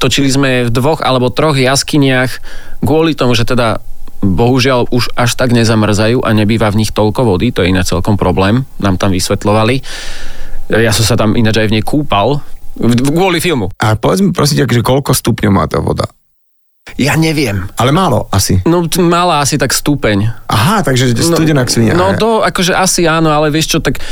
Točili 0.00 0.28
sme 0.30 0.50
v 0.68 0.70
dvoch 0.70 1.00
alebo 1.04 1.32
troch 1.32 1.56
jaskyniach 1.56 2.40
kvôli 2.84 3.16
tomu, 3.16 3.32
že 3.36 3.48
teda 3.48 3.80
bohužiaľ 4.24 4.88
už 4.88 5.12
až 5.20 5.36
tak 5.36 5.52
nezamrzajú 5.52 6.24
a 6.24 6.32
nebýva 6.32 6.72
v 6.72 6.80
nich 6.80 6.92
toľko 6.96 7.28
vody, 7.28 7.52
to 7.52 7.60
je 7.60 7.72
iná 7.72 7.84
celkom 7.84 8.16
problém, 8.16 8.64
nám 8.80 8.96
tam 8.96 9.12
vysvetlovali. 9.12 9.84
Ja 10.72 10.96
som 10.96 11.04
sa 11.04 11.20
tam 11.20 11.36
ináč 11.36 11.60
aj 11.60 11.68
v 11.68 11.74
nej 11.76 11.84
kúpal, 11.84 12.40
kvôli 12.80 13.38
filmu. 13.38 13.68
A 13.76 14.00
povedz 14.00 14.24
mi 14.24 14.32
prosím, 14.32 14.64
že 14.64 14.80
koľko 14.80 15.12
stupňov 15.12 15.52
má 15.52 15.68
tá 15.68 15.78
voda? 15.84 16.08
Ja 16.94 17.18
neviem. 17.18 17.66
Ale 17.74 17.90
málo 17.90 18.30
asi. 18.30 18.62
No 18.68 18.86
mala 19.02 19.42
asi 19.42 19.58
tak 19.58 19.74
stupeň. 19.74 20.30
Aha, 20.46 20.86
takže 20.86 21.10
studená 21.16 21.66
svinia. 21.66 21.98
No 21.98 22.14
to 22.14 22.44
akože 22.46 22.70
asi 22.70 23.08
áno, 23.10 23.34
ale 23.34 23.50
vieš 23.50 23.76
čo, 23.76 23.78
tak 23.82 23.98
e, 23.98 24.02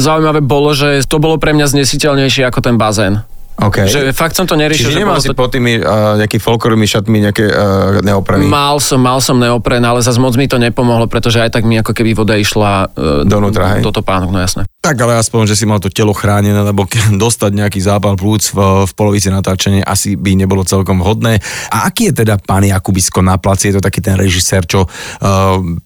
zaujímavé 0.00 0.40
bolo, 0.40 0.72
že 0.72 1.04
to 1.04 1.20
bolo 1.20 1.36
pre 1.36 1.52
mňa 1.52 1.68
znesiteľnejšie 1.68 2.48
ako 2.48 2.64
ten 2.64 2.80
bazén. 2.80 3.20
Okay. 3.52 3.84
Že 3.84 4.16
fakt 4.16 4.32
som 4.32 4.48
to 4.48 4.56
neriešil. 4.56 4.88
Čiže 4.88 4.96
že 4.96 5.02
nemal 5.04 5.20
si 5.20 5.28
to... 5.28 5.36
pod 5.36 5.52
tými 5.52 5.76
uh, 5.76 6.16
nejaký 6.16 6.40
folklorovými 6.40 6.88
šatmi 6.88 7.18
nejaké 7.28 7.44
uh, 7.52 8.00
neopreny? 8.00 8.48
Mal 8.48 8.80
som, 8.80 8.96
mal 8.96 9.20
som 9.20 9.36
neopren, 9.36 9.84
ale 9.84 10.00
zase 10.00 10.16
moc 10.16 10.32
mi 10.40 10.48
to 10.48 10.56
nepomohlo, 10.56 11.04
pretože 11.04 11.36
aj 11.44 11.60
tak 11.60 11.68
mi 11.68 11.76
ako 11.76 11.92
keby 11.92 12.16
voda 12.16 12.40
išla 12.40 12.88
uh, 12.88 13.28
Donútra, 13.28 13.76
hej? 13.76 13.84
do 13.84 13.92
topánok, 13.92 14.32
no 14.32 14.40
jasné. 14.40 14.64
Tak 14.82 14.98
ale 14.98 15.14
aspoň, 15.14 15.46
že 15.46 15.54
si 15.54 15.62
mal 15.62 15.78
to 15.78 15.94
telo 15.94 16.10
chránené, 16.10 16.58
lebo 16.58 16.90
dostať 17.22 17.54
nejaký 17.54 17.78
zápal 17.78 18.18
plúc 18.18 18.50
v, 18.50 18.82
v 18.82 18.92
polovici 18.98 19.30
natáčania 19.30 19.86
asi 19.86 20.18
by 20.18 20.34
nebolo 20.34 20.66
celkom 20.66 20.98
vhodné. 20.98 21.38
A 21.70 21.86
aký 21.86 22.10
je 22.10 22.26
teda 22.26 22.34
pán 22.42 22.66
Jakubisko 22.66 23.22
na 23.22 23.38
placi? 23.38 23.70
Je 23.70 23.78
to 23.78 23.86
taký 23.86 24.02
ten 24.02 24.18
režisér, 24.18 24.66
čo 24.66 24.82
uh, 24.82 24.90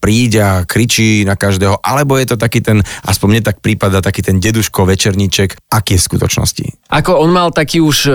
príde 0.01 0.41
a 0.41 0.65
kričí 0.65 1.29
na 1.29 1.37
každého, 1.37 1.77
alebo 1.85 2.17
je 2.17 2.33
to 2.33 2.37
taký 2.41 2.65
ten, 2.65 2.81
aspoň 3.05 3.29
mne 3.37 3.43
tak 3.45 3.61
prípada, 3.61 4.01
taký 4.01 4.25
ten 4.25 4.41
deduško 4.41 4.89
večerníček. 4.89 5.61
Aký 5.69 6.01
je 6.01 6.01
v 6.01 6.07
skutočnosti? 6.17 6.65
Ako 6.89 7.21
on 7.21 7.37
mal 7.37 7.53
taký 7.53 7.85
už 7.85 8.09
e, 8.09 8.13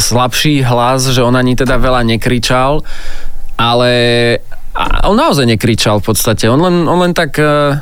slabší 0.00 0.64
hlas, 0.64 1.12
že 1.12 1.20
on 1.20 1.36
ani 1.36 1.52
teda 1.52 1.76
veľa 1.76 2.08
nekričal, 2.08 2.80
ale 3.60 3.92
a 4.72 5.10
on 5.12 5.18
naozaj 5.18 5.44
nekričal 5.44 6.00
v 6.00 6.14
podstate. 6.14 6.48
On 6.48 6.56
len, 6.56 6.88
on 6.88 6.98
len 7.04 7.12
tak 7.12 7.36
e, 7.36 7.76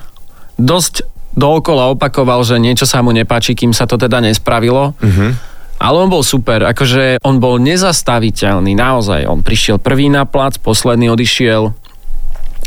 dosť 0.58 1.17
dookola 1.38 1.94
opakoval, 1.94 2.42
že 2.42 2.58
niečo 2.58 2.84
sa 2.84 3.00
mu 3.00 3.14
nepáči, 3.14 3.54
kým 3.54 3.70
sa 3.70 3.86
to 3.86 3.94
teda 3.94 4.18
nespravilo. 4.18 4.98
Mhm. 4.98 5.48
Ale 5.78 5.96
on 6.02 6.10
bol 6.10 6.26
super, 6.26 6.66
akože 6.66 7.22
on 7.22 7.38
bol 7.38 7.62
nezastaviteľný, 7.62 8.74
naozaj. 8.74 9.30
On 9.30 9.46
prišiel 9.46 9.78
prvý 9.78 10.10
na 10.10 10.26
plac, 10.26 10.58
posledný 10.58 11.06
odišiel. 11.14 11.70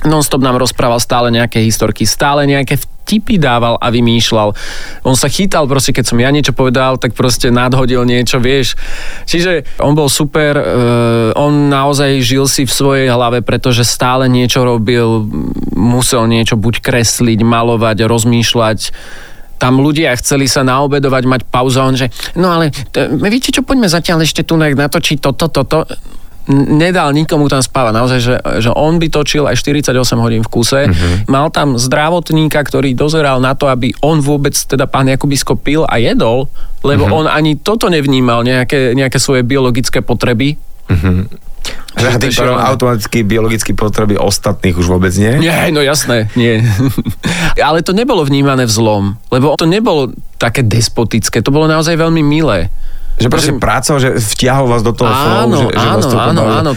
Non-stop 0.07 0.39
nám 0.39 0.55
rozprával 0.55 1.03
stále 1.03 1.27
nejaké 1.27 1.59
historky, 1.59 2.07
stále 2.07 2.47
nejaké 2.47 2.79
vtipy 3.11 3.35
dával 3.35 3.75
a 3.75 3.91
vymýšľal. 3.91 4.55
On 5.03 5.19
sa 5.19 5.27
chytal 5.27 5.67
proste, 5.67 5.91
keď 5.91 6.07
som 6.07 6.15
ja 6.23 6.31
niečo 6.31 6.55
povedal, 6.55 6.95
tak 6.95 7.11
proste 7.11 7.51
nadhodil 7.51 8.07
niečo, 8.07 8.39
vieš. 8.39 8.79
Čiže 9.27 9.83
on 9.83 9.91
bol 9.91 10.07
super, 10.07 10.55
uh, 10.55 10.63
on 11.35 11.67
naozaj 11.67 12.23
žil 12.23 12.47
si 12.47 12.63
v 12.63 12.71
svojej 12.71 13.07
hlave, 13.11 13.43
pretože 13.43 13.83
stále 13.83 14.31
niečo 14.31 14.63
robil, 14.63 15.27
musel 15.75 16.23
niečo 16.31 16.55
buď 16.55 16.79
kresliť, 16.79 17.43
malovať, 17.43 18.07
rozmýšľať 18.07 18.79
tam 19.61 19.77
ľudia 19.77 20.17
chceli 20.17 20.49
sa 20.49 20.65
naobedovať, 20.65 21.23
mať 21.29 21.41
pauzu 21.45 21.77
a 21.77 21.85
on, 21.85 21.93
že 21.93 22.09
no 22.33 22.49
ale 22.49 22.73
t- 22.73 23.05
viete 23.29 23.53
čo, 23.53 23.61
poďme 23.61 23.85
zatiaľ 23.85 24.25
ešte 24.25 24.41
tu 24.41 24.57
natočiť 24.57 25.21
toto, 25.21 25.53
toto, 25.53 25.85
N- 25.85 26.20
nedal 26.51 27.15
nikomu 27.15 27.47
tam 27.47 27.63
spávať. 27.63 27.93
Naozaj, 27.95 28.19
že, 28.19 28.35
že 28.59 28.69
on 28.75 28.99
by 28.99 29.07
točil 29.07 29.47
aj 29.47 29.55
48 29.55 29.95
hodín 30.19 30.43
v 30.43 30.49
kuse. 30.51 30.91
Mm-hmm. 30.91 31.31
Mal 31.31 31.47
tam 31.55 31.79
zdravotníka, 31.79 32.59
ktorý 32.59 32.91
dozeral 32.91 33.39
na 33.39 33.55
to, 33.55 33.71
aby 33.71 33.95
on 34.03 34.19
vôbec, 34.19 34.53
teda 34.53 34.85
pán 34.85 35.07
Jakubisko 35.07 35.55
pil 35.55 35.87
a 35.87 35.97
jedol, 35.97 36.51
lebo 36.83 37.07
mm-hmm. 37.07 37.19
on 37.19 37.25
ani 37.31 37.55
toto 37.57 37.87
nevnímal, 37.87 38.43
nejaké, 38.43 38.91
nejaké 38.91 39.17
svoje 39.17 39.47
biologické 39.47 40.03
potreby. 40.03 40.59
Že 41.91 42.07
to 42.07 42.19
tým 42.23 42.33
pádom 42.33 42.57
automaticky 42.57 43.17
biologické 43.27 43.71
potreby 43.75 44.15
ostatných 44.15 44.73
už 44.73 44.87
vôbec 44.87 45.11
nie? 45.19 45.43
Nie, 45.43 45.69
no 45.75 45.83
jasné, 45.83 46.31
nie. 46.39 46.63
Ale 47.67 47.83
to 47.83 47.91
nebolo 47.91 48.23
vnímané 48.23 48.63
v 48.63 48.71
zlom, 48.71 49.03
lebo 49.27 49.53
to 49.59 49.67
nebolo 49.67 50.15
také 50.39 50.63
despotické, 50.63 51.43
to 51.43 51.51
bolo 51.51 51.67
naozaj 51.67 51.99
veľmi 51.99 52.23
milé. 52.23 52.71
Že 53.19 53.27
proste 53.27 53.53
práca, 53.57 53.97
že 53.99 54.15
vtiahol 54.17 54.67
vás 54.71 54.85
do 54.85 54.93
toho 54.95 55.09
Áno, 55.11 55.25
flow, 55.57 55.71
že, 55.71 55.79
že 55.79 55.87
vás 55.87 56.05
áno, 56.05 56.11
to 56.11 56.17
áno, 56.17 56.41
áno. 56.47 56.71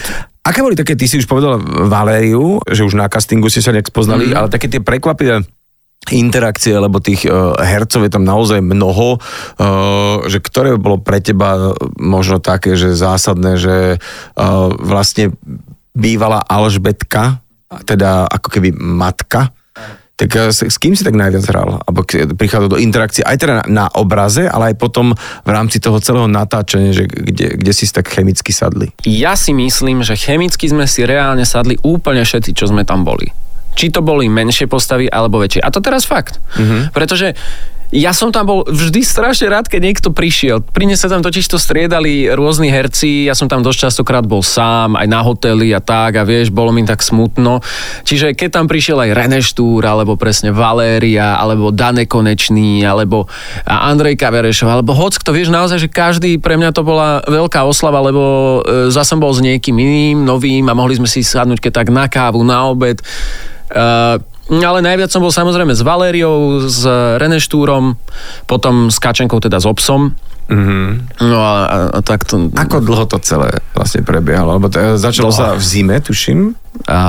Aké 0.44 0.60
boli 0.60 0.76
také, 0.76 0.92
ty 0.92 1.08
si 1.08 1.16
už 1.16 1.24
povedal 1.24 1.56
Valériu, 1.88 2.60
že 2.68 2.84
už 2.84 3.00
na 3.00 3.08
castingu 3.08 3.48
ste 3.48 3.64
sa 3.64 3.72
nejak 3.72 3.88
spoznali, 3.88 4.28
mm. 4.28 4.36
ale 4.36 4.52
také 4.52 4.68
tie 4.68 4.84
prekvapivé 4.84 5.40
interakcie, 6.12 6.76
lebo 6.76 7.00
tých 7.00 7.24
uh, 7.24 7.56
hercov 7.56 8.04
je 8.04 8.12
tam 8.12 8.28
naozaj 8.28 8.60
mnoho, 8.60 9.16
uh, 9.16 10.20
že 10.28 10.44
ktoré 10.44 10.76
bolo 10.76 11.00
pre 11.00 11.24
teba 11.24 11.72
možno 11.96 12.44
také, 12.44 12.76
že 12.76 12.92
zásadné, 12.92 13.56
že 13.56 13.76
uh, 13.96 14.68
vlastne 14.76 15.32
bývala 15.96 16.44
Alžbetka, 16.44 17.40
teda 17.88 18.28
ako 18.28 18.48
keby 18.52 18.76
matka, 18.76 19.56
tak 20.14 20.30
eh, 20.34 20.50
s, 20.50 20.62
s 20.62 20.76
kým 20.78 20.94
si 20.94 21.02
tak 21.02 21.18
najviac 21.18 21.44
hral? 21.50 21.82
Alebo 21.82 22.06
prichádzal 22.38 22.70
do 22.70 22.80
interakcie 22.80 23.26
aj 23.26 23.36
teda 23.38 23.54
na, 23.60 23.64
na 23.66 23.86
obraze, 23.98 24.46
ale 24.46 24.72
aj 24.72 24.76
potom 24.78 25.14
v 25.18 25.50
rámci 25.50 25.82
toho 25.82 25.98
celého 25.98 26.30
natáčania, 26.30 26.94
že 26.94 27.10
kde, 27.10 27.58
kde 27.58 27.72
si 27.74 27.90
tak 27.90 28.06
chemicky 28.10 28.54
sadli. 28.54 28.94
Ja 29.02 29.34
si 29.34 29.50
myslím, 29.50 30.06
že 30.06 30.14
chemicky 30.14 30.70
sme 30.70 30.86
si 30.86 31.02
reálne 31.02 31.42
sadli 31.42 31.74
úplne 31.82 32.22
všetci, 32.22 32.54
čo 32.54 32.70
sme 32.70 32.86
tam 32.86 33.02
boli. 33.02 33.30
Či 33.74 33.90
to 33.90 34.06
boli 34.06 34.30
menšie 34.30 34.70
postavy 34.70 35.10
alebo 35.10 35.42
väčšie. 35.42 35.58
A 35.58 35.68
to 35.74 35.82
teraz 35.82 36.06
fakt. 36.06 36.38
Mm-hmm. 36.54 36.94
Pretože 36.94 37.34
ja 37.92 38.16
som 38.16 38.32
tam 38.32 38.48
bol 38.48 38.60
vždy 38.64 39.04
strašne 39.04 39.52
rád, 39.52 39.68
keď 39.68 39.80
niekto 39.80 40.08
prišiel. 40.14 40.64
Pri 40.64 40.88
sa 40.94 41.10
tam 41.10 41.20
totiž 41.20 41.44
to 41.50 41.58
striedali 41.58 42.30
rôzni 42.30 42.70
herci, 42.70 43.26
ja 43.26 43.34
som 43.34 43.50
tam 43.50 43.60
dosť 43.60 43.90
častokrát 43.90 44.24
bol 44.24 44.40
sám, 44.40 44.94
aj 44.94 45.06
na 45.10 45.20
hoteli 45.20 45.74
a 45.74 45.82
tak, 45.82 46.16
a 46.16 46.22
vieš, 46.22 46.54
bolo 46.54 46.70
mi 46.70 46.86
tak 46.86 47.02
smutno. 47.02 47.60
Čiže 48.06 48.36
keď 48.38 48.48
tam 48.60 48.66
prišiel 48.70 49.02
aj 49.02 49.10
René 49.16 49.40
Štúr, 49.42 49.82
alebo 49.84 50.14
presne 50.14 50.54
Valéria, 50.54 51.34
alebo 51.34 51.74
Dane 51.74 52.06
Konečný, 52.06 52.86
alebo 52.86 53.26
Andrej 53.66 54.20
Kaverešov, 54.20 54.70
alebo 54.70 54.94
hoc 54.94 55.18
kto, 55.18 55.34
vieš, 55.34 55.50
naozaj, 55.50 55.82
že 55.82 55.90
každý, 55.90 56.38
pre 56.38 56.54
mňa 56.54 56.70
to 56.70 56.86
bola 56.86 57.24
veľká 57.26 57.66
oslava, 57.66 57.98
lebo 58.04 58.22
e, 58.62 58.88
zase 58.94 59.18
bol 59.18 59.34
s 59.34 59.42
niekým 59.42 59.74
iným, 59.74 60.22
novým 60.22 60.66
a 60.70 60.74
mohli 60.76 60.98
sme 60.98 61.10
si 61.10 61.22
sadnúť 61.22 61.58
keď 61.58 61.72
tak 61.82 61.88
na 61.90 62.06
kávu, 62.06 62.42
na 62.42 62.68
obed. 62.68 62.98
Uh, 63.74 64.20
ale 64.50 64.84
najviac 64.84 65.08
som 65.08 65.24
bol 65.24 65.32
samozrejme 65.32 65.72
s 65.72 65.80
Valériou, 65.80 66.68
s 66.68 66.84
René 67.16 67.40
Štúrom, 67.40 67.96
potom 68.44 68.92
s 68.92 69.00
Kačenkou, 69.00 69.40
teda 69.40 69.56
s 69.56 69.66
obsom. 69.66 70.12
Mm-hmm. 70.44 70.88
No 71.24 71.40
a, 71.40 71.54
a, 71.96 72.00
tak 72.04 72.28
to... 72.28 72.52
Ako 72.52 72.84
dlho 72.84 73.08
to 73.08 73.16
celé 73.24 73.64
vlastne 73.72 74.04
prebiehalo? 74.04 74.60
Lebo 74.60 74.68
to, 74.68 74.76
eh, 74.76 75.00
začalo 75.00 75.32
Dlho. 75.32 75.40
sa 75.40 75.46
v 75.56 75.64
zime, 75.64 75.96
tuším. 76.04 76.52
A 76.84 77.00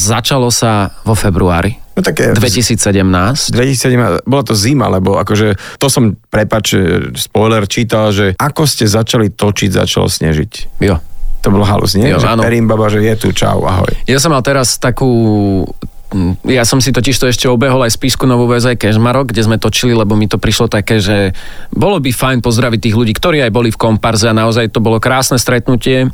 začalo 0.00 0.48
sa 0.48 0.96
vo 1.04 1.12
februári 1.12 1.76
No 1.98 2.06
také... 2.06 2.30
2017. 2.30 3.50
2007, 3.50 4.22
bola 4.22 4.42
to 4.46 4.54
zima, 4.54 4.86
lebo 4.86 5.18
akože 5.18 5.58
to 5.82 5.90
som, 5.90 6.14
prepač, 6.30 6.78
eh, 6.78 7.10
spoiler, 7.18 7.66
čítal, 7.66 8.14
že 8.14 8.38
ako 8.38 8.62
ste 8.70 8.86
začali 8.86 9.34
točiť, 9.34 9.74
začalo 9.74 10.06
snežiť. 10.06 10.78
Jo. 10.78 11.02
To 11.42 11.48
bolo 11.50 11.66
halus, 11.66 11.98
nie? 11.98 12.06
Jo, 12.06 12.22
že 12.22 12.30
áno. 12.38 12.46
Perimbaba, 12.46 12.86
že 12.86 13.02
je 13.02 13.14
tu, 13.18 13.28
čau, 13.34 13.66
ahoj. 13.66 13.90
Ja 14.06 14.22
som 14.22 14.30
mal 14.30 14.46
teraz 14.46 14.78
takú... 14.78 15.66
mm, 16.14 16.48
Ja 16.48 16.64
som 16.64 16.80
si 16.80 16.92
totiž 16.92 17.16
to 17.16 17.26
ešte 17.28 17.46
obehol 17.48 17.84
aj 17.84 17.96
spisku 17.96 18.24
Novú 18.24 18.48
väz 18.48 18.64
aj 18.68 18.80
Kežmarok, 18.80 19.32
kde 19.32 19.44
sme 19.44 19.56
točili, 19.56 19.92
lebo 19.92 20.16
mi 20.16 20.28
to 20.28 20.40
prišlo 20.40 20.68
také, 20.68 20.98
že 20.98 21.36
bolo 21.70 22.00
by 22.00 22.10
fajn 22.12 22.38
pozdraviť 22.40 22.78
tých 22.88 22.96
ľudí, 22.96 23.12
ktorí 23.16 23.42
aj 23.44 23.52
boli 23.52 23.68
v 23.68 23.80
komparze 23.80 24.28
a 24.28 24.36
naozaj 24.36 24.72
to 24.72 24.80
bolo 24.80 25.00
krásne 25.02 25.36
stretnutie. 25.36 26.08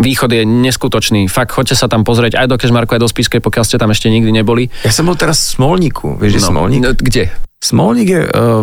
Východ 0.00 0.32
je 0.32 0.42
neskutočný. 0.48 1.28
Fakt, 1.28 1.52
choďte 1.52 1.76
sa 1.76 1.84
tam 1.84 2.00
pozrieť 2.00 2.40
aj 2.40 2.48
do 2.48 2.56
Kežmarku, 2.56 2.96
aj 2.96 3.02
do 3.04 3.10
Spiskej, 3.12 3.44
pokiaľ 3.44 3.64
ste 3.68 3.76
tam 3.76 3.92
ešte 3.92 4.08
nikdy 4.08 4.32
neboli. 4.32 4.72
Ja 4.80 4.92
som 4.92 5.04
bol 5.04 5.20
teraz 5.20 5.36
v 5.52 5.60
Smolníku, 5.60 6.16
vieš, 6.16 6.40
že 6.40 6.48
Smolník? 6.48 6.80
no, 6.80 6.96
kde? 6.96 7.45
Smolník 7.66 8.08
je 8.08 8.22
uh, 8.22 8.62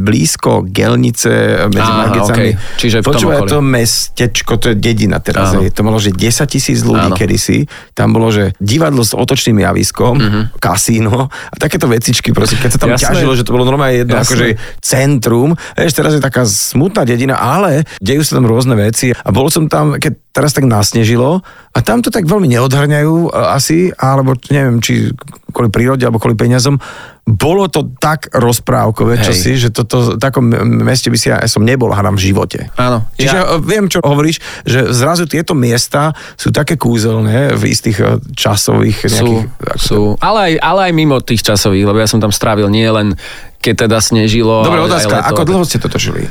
blízko 0.00 0.64
Gelnice 0.64 1.68
medzi 1.68 1.84
Aha, 1.84 2.00
Margicami. 2.08 2.36
okej. 2.40 2.50
Čiže 2.80 2.96
okolí. 3.04 3.52
to 3.52 3.58
mestečko, 3.60 4.52
to 4.56 4.72
je 4.72 4.76
dedina 4.80 5.20
teraz. 5.20 5.52
Áno. 5.52 5.60
Je. 5.60 5.68
To 5.76 5.84
malo, 5.84 6.00
že 6.00 6.08
10 6.16 6.48
tisíc 6.48 6.80
ľudí 6.80 7.12
Áno. 7.12 7.18
kedysi. 7.20 7.68
Tam 7.92 8.16
bolo, 8.16 8.32
že 8.32 8.56
divadlo 8.56 9.04
s 9.04 9.12
otočným 9.12 9.60
javiskom, 9.60 10.16
kasíno 10.56 11.28
a 11.28 11.54
takéto 11.60 11.84
vecičky. 11.84 12.32
Proste, 12.32 12.56
keď 12.56 12.70
sa 12.72 12.78
tam. 12.80 12.88
Jasné. 12.96 13.12
ťažilo, 13.12 13.32
že 13.36 13.44
to 13.44 13.52
bolo 13.52 13.68
normálne 13.68 14.00
jedno 14.00 14.16
Jasné. 14.16 14.24
akože 14.24 14.46
centrum. 14.80 15.50
Vieš, 15.76 15.92
teraz 15.92 16.12
je 16.16 16.22
taká 16.24 16.48
smutná 16.48 17.04
dedina, 17.04 17.36
ale 17.36 17.84
dejú 18.00 18.24
sa 18.24 18.40
tam 18.40 18.48
rôzne 18.48 18.72
veci. 18.72 19.12
A 19.12 19.28
bol 19.28 19.52
som 19.52 19.68
tam, 19.68 20.00
keď 20.00 20.29
teraz 20.30 20.54
tak 20.54 20.66
nasnežilo 20.66 21.42
a 21.74 21.78
tam 21.82 22.02
to 22.02 22.10
tak 22.10 22.26
veľmi 22.26 22.46
neodhrňajú 22.54 23.14
e, 23.26 23.28
asi, 23.50 23.90
alebo 23.98 24.38
neviem, 24.50 24.78
či 24.78 25.10
kvôli 25.50 25.70
prírode 25.70 26.06
alebo 26.06 26.22
kvôli 26.22 26.38
peniazom. 26.38 26.78
Bolo 27.26 27.70
to 27.70 27.90
tak 27.98 28.30
rozprávkové, 28.34 29.22
čo 29.22 29.34
Hej. 29.34 29.38
si, 29.38 29.50
že 29.58 29.68
toto, 29.70 30.14
v 30.14 30.22
takom 30.22 30.50
meste 30.82 31.10
by 31.10 31.18
si 31.18 31.30
ja 31.30 31.38
som 31.46 31.62
nebol 31.62 31.90
hádam 31.90 32.18
v 32.18 32.30
živote. 32.30 32.70
Áno. 32.78 33.06
Čiže 33.18 33.38
ja... 33.38 33.58
viem, 33.58 33.86
čo 33.86 34.02
hovoríš, 34.02 34.42
že 34.66 34.90
zrazu 34.90 35.30
tieto 35.30 35.54
miesta 35.54 36.14
sú 36.34 36.50
také 36.50 36.74
kúzelné 36.78 37.54
v 37.54 37.62
istých 37.70 37.98
e, 37.98 38.06
časových 38.34 39.10
sú, 39.10 39.14
nejakých... 39.14 39.42
sú. 39.78 40.00
Ale, 40.22 40.38
aj, 40.38 40.52
ale 40.62 40.80
aj 40.90 40.92
mimo 40.94 41.18
tých 41.22 41.42
časových, 41.42 41.86
lebo 41.90 41.98
ja 41.98 42.10
som 42.10 42.22
tam 42.22 42.30
strávil 42.30 42.70
nie 42.70 42.86
len 42.86 43.18
keď 43.60 43.86
teda 43.86 43.98
snežilo. 44.00 44.64
Dobre, 44.64 44.80
otázka, 44.88 45.20
leto. 45.20 45.28
ako 45.36 45.42
dlho 45.44 45.64
ste 45.68 45.76
toto 45.76 46.00
žili? 46.00 46.24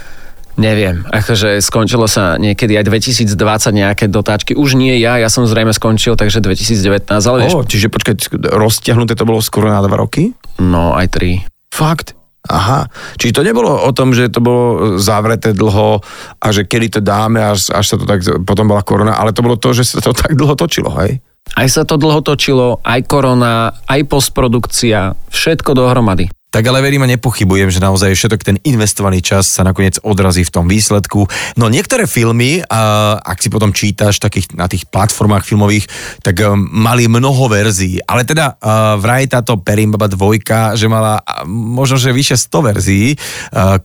Neviem, 0.60 1.07
akože 1.07 1.64
skončilo 1.64 2.03
sa 2.12 2.36
niekedy 2.36 2.76
aj 2.76 2.84
2020 2.84 3.32
nejaké 3.72 4.05
dotáčky. 4.12 4.60
Už 4.60 4.76
nie 4.76 4.99
ja, 4.99 5.16
ja 5.16 5.32
som 5.32 5.47
zrejme 5.47 5.72
skončil, 5.72 6.20
takže 6.20 6.43
2019, 6.43 7.07
ale 7.07 7.47
vieš, 7.47 7.55
O, 7.55 7.64
čiže 7.64 7.88
počkaj, 7.88 8.36
rozťahnuté 8.51 9.16
to 9.16 9.24
bolo 9.24 9.39
skoro 9.39 9.72
na 9.72 9.80
dva 9.80 9.95
roky? 9.95 10.36
no 10.60 10.91
aj 10.99 11.07
tri. 11.16 11.47
Fakt? 11.72 12.20
Aha, 12.49 12.88
čiže 13.20 13.39
to 13.39 13.47
nebolo 13.47 13.72
o 13.72 13.91
tom, 13.95 14.12
že 14.12 14.32
to 14.32 14.39
bolo 14.43 14.95
zavreté 14.99 15.51
dlho 15.55 16.01
a 16.39 16.47
že 16.49 16.68
kedy 16.68 16.97
to 16.97 16.99
dáme, 17.03 17.39
až, 17.39 17.72
až 17.72 17.86
sa 17.86 17.95
to 17.99 18.07
tak, 18.07 18.24
potom 18.43 18.68
bola 18.68 18.84
korona, 18.84 19.16
ale 19.16 19.36
to 19.36 19.43
bolo 19.43 19.55
to, 19.60 19.72
že 19.72 19.86
sa 19.86 19.99
to 20.03 20.12
tak 20.16 20.36
dlho 20.36 20.55
točilo, 20.55 20.91
hej? 21.03 21.20
Aj 21.55 21.68
sa 21.68 21.84
to 21.88 21.99
dlho 21.99 22.20
točilo, 22.24 22.80
aj 22.84 23.05
korona, 23.05 23.76
aj 23.88 24.01
postprodukcia, 24.07 25.14
všetko 25.30 25.72
dohromady. 25.78 26.32
Tak 26.50 26.66
ale 26.66 26.82
verím 26.82 27.06
a 27.06 27.12
nepochybujem, 27.14 27.70
že 27.70 27.78
naozaj 27.78 28.18
všetok 28.18 28.41
ten 28.41 28.58
investovaný 28.66 29.22
čas 29.22 29.45
sa 29.45 29.62
nakoniec 29.62 30.02
odrazí 30.02 30.41
v 30.41 30.54
tom 30.54 30.66
výsledku. 30.66 31.30
No 31.62 31.70
niektoré 31.70 32.10
filmy, 32.10 32.66
a 32.66 33.14
ak 33.22 33.38
si 33.38 33.54
potom 33.54 33.70
čítaš 33.70 34.18
takých, 34.18 34.58
na 34.58 34.66
tých 34.66 34.89
platformách 34.89 35.45
filmových, 35.45 35.86
tak 36.26 36.41
um, 36.41 36.58
mali 36.74 37.06
mnoho 37.06 37.45
verzií. 37.54 38.02
Ale 38.02 38.26
teda 38.26 38.58
uh, 38.58 38.97
vraj 38.97 39.30
táto 39.30 39.62
Perimbaba 39.62 40.10
dvojka, 40.10 40.74
že 40.74 40.89
mala 40.89 41.22
uh, 41.22 41.45
možno, 41.45 42.02
že 42.02 42.10
vyše 42.10 42.34
100 42.34 42.68
verzií. 42.74 43.14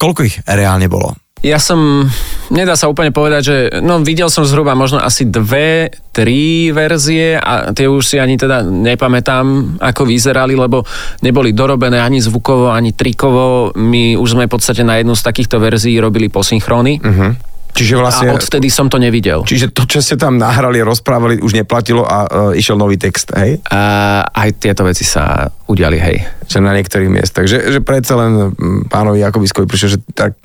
Koľko 0.00 0.20
ich 0.24 0.40
reálne 0.48 0.88
bolo? 0.88 1.23
Ja 1.44 1.60
som, 1.60 2.08
nedá 2.48 2.72
sa 2.72 2.88
úplne 2.88 3.12
povedať, 3.12 3.42
že 3.44 3.56
no 3.84 4.00
videl 4.00 4.32
som 4.32 4.48
zhruba 4.48 4.72
možno 4.72 4.96
asi 4.96 5.28
dve, 5.28 5.92
tri 6.08 6.72
verzie 6.72 7.36
a 7.36 7.68
tie 7.76 7.84
už 7.84 8.00
si 8.00 8.16
ani 8.16 8.40
teda 8.40 8.64
nepamätám, 8.64 9.76
ako 9.76 10.08
vyzerali, 10.08 10.56
lebo 10.56 10.88
neboli 11.20 11.52
dorobené 11.52 12.00
ani 12.00 12.24
zvukovo, 12.24 12.72
ani 12.72 12.96
trikovo. 12.96 13.76
My 13.76 14.16
už 14.16 14.40
sme 14.40 14.48
v 14.48 14.54
podstate 14.56 14.88
na 14.88 14.96
jednu 14.96 15.12
z 15.12 15.20
takýchto 15.20 15.60
verzií 15.60 16.00
robili 16.00 16.32
posynchrony 16.32 17.04
uh-huh. 17.04 17.53
Čiže 17.74 17.98
vlastne... 17.98 18.30
a 18.30 18.38
odvtedy 18.38 18.70
som 18.70 18.86
to 18.86 19.02
nevidel. 19.02 19.42
Čiže 19.42 19.74
to, 19.74 19.82
čo 19.90 19.98
ste 19.98 20.14
tam 20.14 20.38
nahrali, 20.38 20.78
rozprávali, 20.78 21.42
už 21.42 21.58
neplatilo 21.58 22.06
a 22.06 22.18
uh, 22.24 22.28
išiel 22.54 22.78
nový 22.78 22.94
text, 22.94 23.34
hej? 23.34 23.58
A 23.66 24.22
aj 24.30 24.62
tieto 24.62 24.86
veci 24.86 25.02
sa 25.02 25.50
udiali, 25.66 25.98
hej. 25.98 26.22
Že 26.46 26.62
na 26.62 26.72
niektorých 26.78 27.10
miestach. 27.10 27.50
Že, 27.50 27.74
že 27.74 27.80
predsa 27.82 28.14
len 28.14 28.54
pánovi 28.86 29.26
Jakobiskovi 29.26 29.66
prišiel, 29.66 29.98
že 29.98 30.00
tak 30.14 30.38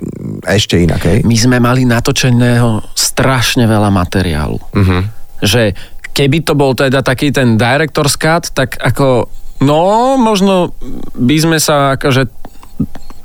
ešte 0.50 0.82
inak, 0.82 1.06
hej? 1.06 1.22
My 1.22 1.38
sme 1.38 1.62
mali 1.62 1.86
natočeného 1.86 2.82
strašne 2.98 3.70
veľa 3.70 3.94
materiálu. 3.94 4.58
Uh-huh. 4.74 5.02
že 5.40 5.72
keby 6.12 6.44
to 6.44 6.58
bol 6.58 6.76
teda 6.76 7.00
taký 7.00 7.32
ten 7.32 7.56
director's 7.56 8.20
cut, 8.20 8.52
tak 8.52 8.76
ako, 8.76 9.32
no, 9.64 10.18
možno 10.20 10.76
by 11.16 11.38
sme 11.40 11.58
sa 11.62 11.96
akože 11.96 12.28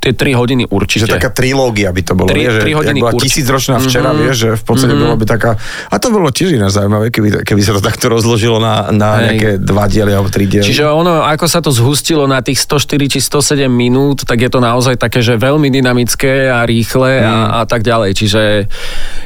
tie 0.05 0.13
3 0.13 0.31
hodiny 0.35 0.63
určite. 0.67 1.03
Že 1.03 1.17
taká 1.17 1.29
trilógia 1.29 1.89
by 1.89 2.01
to 2.01 2.13
bolo, 2.13 2.27
Tri- 2.27 2.45
vieš, 2.45 2.55
tri 2.59 2.71
že 2.71 2.77
hodiny 2.77 2.93
jak 2.93 3.03
bola 3.03 3.11
určite. 3.11 3.25
tisícročná 3.27 3.75
včera, 3.79 4.09
Mhm. 4.09 4.19
vieš, 4.19 4.35
že 4.37 4.49
v 4.53 4.63
podstate 4.63 4.93
Mhm. 4.93 5.01
bolo 5.01 5.13
by 5.15 5.25
taká... 5.25 5.51
A 5.87 5.95
to 5.95 6.07
bolo 6.07 6.29
tiež 6.29 6.53
iné 6.53 6.67
zaujímavé, 6.67 7.09
keby, 7.09 7.41
keby 7.41 7.61
sa 7.61 7.73
to 7.73 7.81
takto 7.81 8.05
rozložilo 8.07 8.57
na, 8.57 8.89
na 8.89 9.09
Hej. 9.15 9.21
nejaké 9.25 9.49
dva 9.57 9.85
diely 9.85 10.11
alebo 10.11 10.29
tri 10.29 10.45
diely. 10.45 10.61
Čiže 10.63 10.85
ono, 10.85 11.21
ako 11.21 11.45
sa 11.45 11.59
to 11.59 11.69
zhustilo 11.69 12.23
na 12.23 12.39
tých 12.39 12.57
104 12.59 12.77
či 13.07 13.19
107 13.19 13.65
minút, 13.67 14.21
tak 14.21 14.37
je 14.37 14.47
to 14.47 14.59
naozaj 14.59 14.93
také, 14.95 15.19
že 15.19 15.35
veľmi 15.35 15.67
dynamické 15.67 16.47
a 16.47 16.61
rýchle 16.61 17.11
Mm. 17.15 17.25
a, 17.25 17.33
a 17.55 17.63
tak 17.63 17.81
ďalej. 17.81 18.11
Čiže 18.13 18.41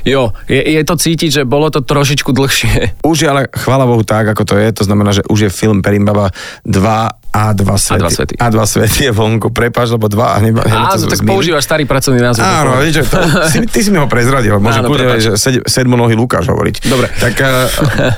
jo, 0.03 0.21
je, 0.45 0.61
je 0.61 0.81
to 0.81 0.95
cítiť, 0.95 1.29
že 1.31 1.43
bolo 1.43 1.67
to 1.67 1.81
trošičku 1.81 2.29
dlhšie. 2.29 3.01
Už 3.01 3.17
je 3.17 3.27
ale, 3.27 3.49
chvála 3.49 3.83
Bohu, 3.83 4.01
tak, 4.01 4.27
ako 4.27 4.43
to 4.45 4.55
je. 4.55 4.69
To 4.73 4.83
znamená, 4.83 5.11
že 5.11 5.25
už 5.25 5.39
je 5.41 5.49
film 5.49 5.79
Perimbaba 5.79 6.29
2 6.63 7.18
a 7.29 7.53
2 7.53 7.61
svety. 7.61 7.93
A 7.93 8.01
dva 8.01 8.09
svety. 8.09 8.33
A 8.41 8.45
2 8.49 8.73
svety 8.73 8.99
je 9.05 9.11
vonku. 9.13 9.53
Prepáč, 9.53 9.93
lebo 9.93 10.09
2 10.09 10.17
a 10.17 10.35
hneď 10.41 10.53
Á, 10.65 10.97
to 10.97 11.05
tak 11.05 11.21
zmili. 11.21 11.29
používaš 11.29 11.63
starý 11.69 11.85
pracovný 11.85 12.17
názov. 12.17 12.41
Áno, 12.41 12.81
vieš, 12.81 13.05
to, 13.05 13.17
si, 13.53 13.57
ty 13.69 13.79
si 13.85 13.89
mi 13.93 14.01
ho 14.01 14.09
prezradil, 14.09 14.57
môžem 14.57 14.81
Áno, 14.81 14.89
kľudne, 14.89 15.21
že 15.21 15.31
sed, 15.37 15.61
sedmonohý 15.69 16.17
Lukáš 16.17 16.49
hovoriť. 16.49 16.75
Dobre. 16.89 17.07
Tak 17.21 17.33
uh, 17.37 18.17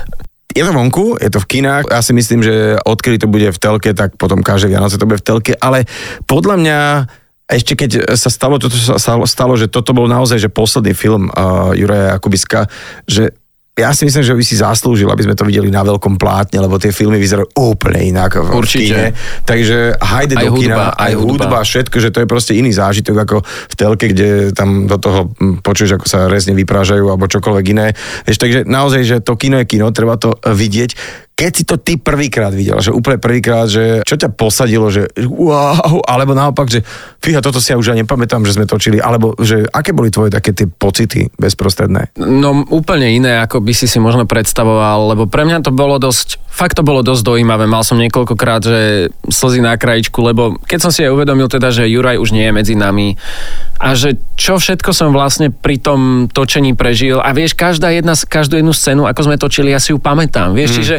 je 0.56 0.62
to 0.64 0.72
vonku, 0.72 1.20
je 1.20 1.28
to 1.28 1.40
v 1.44 1.46
kinách, 1.48 1.92
ja 1.92 2.00
si 2.00 2.12
myslím, 2.16 2.40
že 2.40 2.80
odkedy 2.84 3.20
to 3.20 3.28
bude 3.28 3.48
v 3.52 3.58
telke, 3.60 3.92
tak 3.92 4.16
potom 4.16 4.40
každé 4.40 4.72
Vianoce 4.72 4.96
to 4.96 5.04
bude 5.04 5.20
v 5.20 5.26
telke, 5.28 5.52
ale 5.60 5.84
podľa 6.24 6.56
mňa 6.60 6.78
ešte 7.52 7.76
keď 7.76 8.16
sa 8.16 8.32
stalo 8.32 8.56
toto, 8.56 8.72
sa 8.80 8.96
stalo, 8.96 9.28
stalo, 9.28 9.52
že 9.60 9.68
toto 9.68 9.92
bol 9.92 10.08
naozaj 10.08 10.40
že 10.40 10.48
posledný 10.48 10.96
film 10.96 11.28
uh, 11.28 11.76
Juraja 11.76 12.16
Jakubiska, 12.16 12.72
že 13.04 13.36
ja 13.72 13.88
si 13.96 14.04
myslím, 14.04 14.20
že 14.20 14.36
by 14.36 14.44
si 14.44 14.60
zaslúžil, 14.60 15.08
aby 15.08 15.24
sme 15.24 15.32
to 15.32 15.48
videli 15.48 15.72
na 15.72 15.80
veľkom 15.80 16.20
plátne, 16.20 16.60
lebo 16.60 16.76
tie 16.76 16.92
filmy 16.92 17.16
vyzerajú 17.16 17.56
úplne 17.56 18.04
inak 18.04 18.36
v, 18.36 18.52
Určite. 18.52 18.84
kine. 18.84 19.06
Takže 19.48 19.96
hajde 19.96 20.34
Aj 20.36 20.44
do 20.44 20.48
kina, 20.60 20.76
hudba, 20.76 20.84
aj 20.92 21.00
aj 21.08 21.12
hudba. 21.16 21.58
všetko, 21.64 21.96
že 21.96 22.12
to 22.12 22.20
je 22.20 22.28
proste 22.28 22.52
iný 22.52 22.68
zážitok 22.68 23.16
ako 23.24 23.36
v 23.40 23.74
telke, 23.74 24.12
kde 24.12 24.52
tam 24.52 24.84
do 24.84 25.00
toho 25.00 25.32
hm, 25.32 25.64
počuješ, 25.64 25.96
ako 25.96 26.04
sa 26.04 26.28
rezne 26.28 26.52
vyprážajú 26.52 27.08
alebo 27.08 27.24
čokoľvek 27.24 27.64
iné. 27.72 27.96
Vieš, 28.28 28.36
takže 28.36 28.58
naozaj, 28.68 29.00
že 29.08 29.16
to 29.24 29.40
kino 29.40 29.56
je 29.56 29.64
kino, 29.64 29.88
treba 29.88 30.20
to 30.20 30.36
vidieť. 30.44 30.92
Keď 31.32 31.52
si 31.52 31.64
to 31.64 31.80
ty 31.80 31.96
prvýkrát 31.96 32.52
videl, 32.52 32.76
že 32.84 32.92
úplne 32.92 33.16
prvýkrát, 33.16 33.64
že 33.64 34.04
čo 34.04 34.20
ťa 34.20 34.36
posadilo, 34.36 34.92
že 34.92 35.08
wow, 35.16 36.04
alebo 36.04 36.36
naopak, 36.36 36.68
že 36.68 36.84
fíha, 37.24 37.40
toto 37.40 37.56
si 37.56 37.72
ja 37.72 37.80
už 37.80 37.96
aj 37.96 38.04
nepamätám, 38.04 38.44
že 38.44 38.60
sme 38.60 38.68
točili, 38.68 39.00
alebo 39.00 39.32
že 39.40 39.64
aké 39.70 39.96
boli 39.96 40.12
tvoje 40.12 40.28
také 40.28 40.52
tie 40.52 40.68
pocity 40.68 41.32
bezprostredné? 41.40 42.14
No 42.20 42.68
úplne 42.68 43.08
iné, 43.08 43.40
ako 43.40 43.64
by 43.64 43.72
si 43.72 43.88
si 43.88 43.96
možno 43.96 44.28
predstavoval, 44.28 45.16
lebo 45.16 45.24
pre 45.24 45.48
mňa 45.48 45.64
to 45.64 45.72
bolo 45.72 45.96
dosť, 45.96 46.41
fakt 46.52 46.76
to 46.76 46.84
bolo 46.84 47.00
dosť 47.00 47.24
dojímavé. 47.24 47.64
Mal 47.64 47.80
som 47.80 47.96
niekoľkokrát, 47.96 48.60
že 48.60 49.08
slzy 49.24 49.64
na 49.64 49.72
krajičku, 49.80 50.20
lebo 50.20 50.60
keď 50.68 50.78
som 50.84 50.92
si 50.92 51.00
aj 51.00 51.16
uvedomil 51.16 51.48
teda, 51.48 51.72
že 51.72 51.88
Juraj 51.88 52.20
už 52.20 52.36
nie 52.36 52.44
je 52.44 52.52
medzi 52.52 52.74
nami 52.76 53.16
a 53.80 53.96
že 53.96 54.20
čo 54.36 54.60
všetko 54.60 54.92
som 54.92 55.16
vlastne 55.16 55.48
pri 55.48 55.80
tom 55.80 56.28
točení 56.28 56.76
prežil 56.76 57.24
a 57.24 57.32
vieš, 57.32 57.56
každá 57.56 57.88
jedna, 57.88 58.12
každú 58.12 58.60
jednu 58.60 58.76
scénu, 58.76 59.08
ako 59.08 59.32
sme 59.32 59.40
točili, 59.40 59.72
ja 59.72 59.80
si 59.80 59.96
ju 59.96 59.98
pamätám, 59.98 60.52
vieš, 60.52 60.76
mm. 60.76 60.76
čiže 60.76 60.96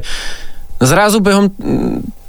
zrazu 0.82 1.22
behom 1.22 1.54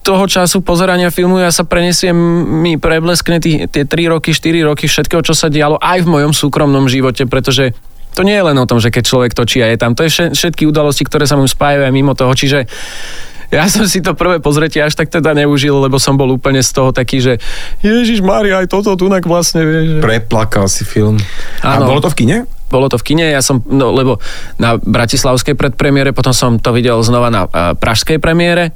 toho 0.05 0.29
času 0.29 0.61
pozerania 0.61 1.09
filmu 1.09 1.41
ja 1.41 1.49
sa 1.49 1.65
prenesiem, 1.65 2.13
mi 2.61 2.77
prebleskne 2.77 3.41
tí, 3.41 3.65
tie 3.73 3.89
3 3.89 4.13
roky, 4.13 4.37
4 4.37 4.69
roky 4.69 4.85
všetkého, 4.85 5.25
čo 5.25 5.33
sa 5.33 5.49
dialo 5.49 5.81
aj 5.81 6.05
v 6.05 6.13
mojom 6.13 6.37
súkromnom 6.37 6.85
živote, 6.93 7.25
pretože 7.25 7.73
to 8.15 8.23
nie 8.23 8.33
je 8.33 8.45
len 8.45 8.55
o 8.55 8.65
tom, 8.65 8.79
že 8.79 8.89
keď 8.89 9.03
človek 9.03 9.33
točí 9.33 9.59
a 9.59 9.67
je 9.67 9.77
tam, 9.77 9.93
to 9.93 10.03
je 10.03 10.11
vše- 10.11 10.33
všetky 10.33 10.65
udalosti, 10.65 11.03
ktoré 11.03 11.27
sa 11.27 11.35
mu 11.35 11.45
spájajú 11.45 11.83
aj 11.83 11.93
mimo 11.93 12.15
toho, 12.15 12.31
čiže 12.31 12.65
ja 13.51 13.67
som 13.71 13.85
si 13.85 13.99
to 13.99 14.15
prvé 14.15 14.39
pozretie 14.39 14.79
až 14.79 14.95
tak 14.95 15.09
teda 15.09 15.31
neužil, 15.33 15.75
lebo 15.77 15.99
som 15.99 16.15
bol 16.15 16.31
úplne 16.31 16.59
z 16.59 16.71
toho 16.71 16.91
taký, 16.91 17.19
že 17.19 17.33
Ježiš 17.81 18.19
Mária, 18.19 18.57
aj 18.57 18.71
toto 18.71 18.95
tunak 18.95 19.23
vlastne, 19.25 19.63
vieš. 19.63 19.87
že- 19.91 20.01
Preplakal 20.01 20.67
si 20.67 20.83
film. 20.83 21.19
A 21.61 21.77
Áno. 21.77 21.87
bolo 21.87 22.01
to 22.01 22.09
v 22.09 22.17
kine? 22.17 22.37
Bolo 22.65 22.89
to 22.89 22.97
v 22.97 23.05
kine, 23.05 23.27
ja 23.29 23.39
som, 23.39 23.63
no 23.63 23.91
lebo 23.91 24.19
na 24.57 24.75
bratislavskej 24.75 25.55
predpremiére, 25.55 26.11
potom 26.11 26.31
som 26.31 26.57
to 26.57 26.71
videl 26.71 26.99
znova 27.01 27.29
na 27.29 27.43
uh, 27.45 27.51
pražskej 27.73 28.19
premiére, 28.19 28.75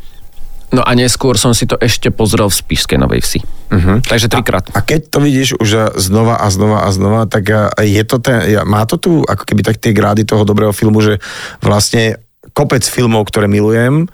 no 0.72 0.84
a 0.84 0.90
neskôr 0.92 1.40
som 1.40 1.56
si 1.56 1.64
to 1.64 1.80
ešte 1.80 2.12
pozrel 2.12 2.48
v 2.48 2.56
Spišskej 2.56 2.98
Novej 3.00 3.20
Vsi. 3.24 3.40
Uh-huh. 3.68 4.00
Takže 4.00 4.28
trikrát. 4.32 4.68
A 4.72 4.80
keď 4.80 5.00
to 5.12 5.18
vidíš 5.20 5.60
už 5.60 5.96
znova 5.96 6.40
a 6.40 6.46
znova 6.48 6.84
a 6.84 6.88
znova, 6.92 7.28
tak 7.28 7.48
a, 7.52 7.72
je 7.84 8.02
to 8.04 8.20
ten, 8.20 8.44
má 8.64 8.84
to 8.84 8.96
tu 9.00 9.10
ako 9.24 9.44
keby 9.44 9.64
tak 9.64 9.80
tie 9.80 9.96
grády 9.96 10.24
toho 10.24 10.44
dobrého 10.44 10.72
filmu, 10.72 11.00
že 11.00 11.20
vlastne 11.60 12.20
kopec 12.56 12.84
filmov, 12.84 13.28
ktoré 13.28 13.46
milujem, 13.46 14.08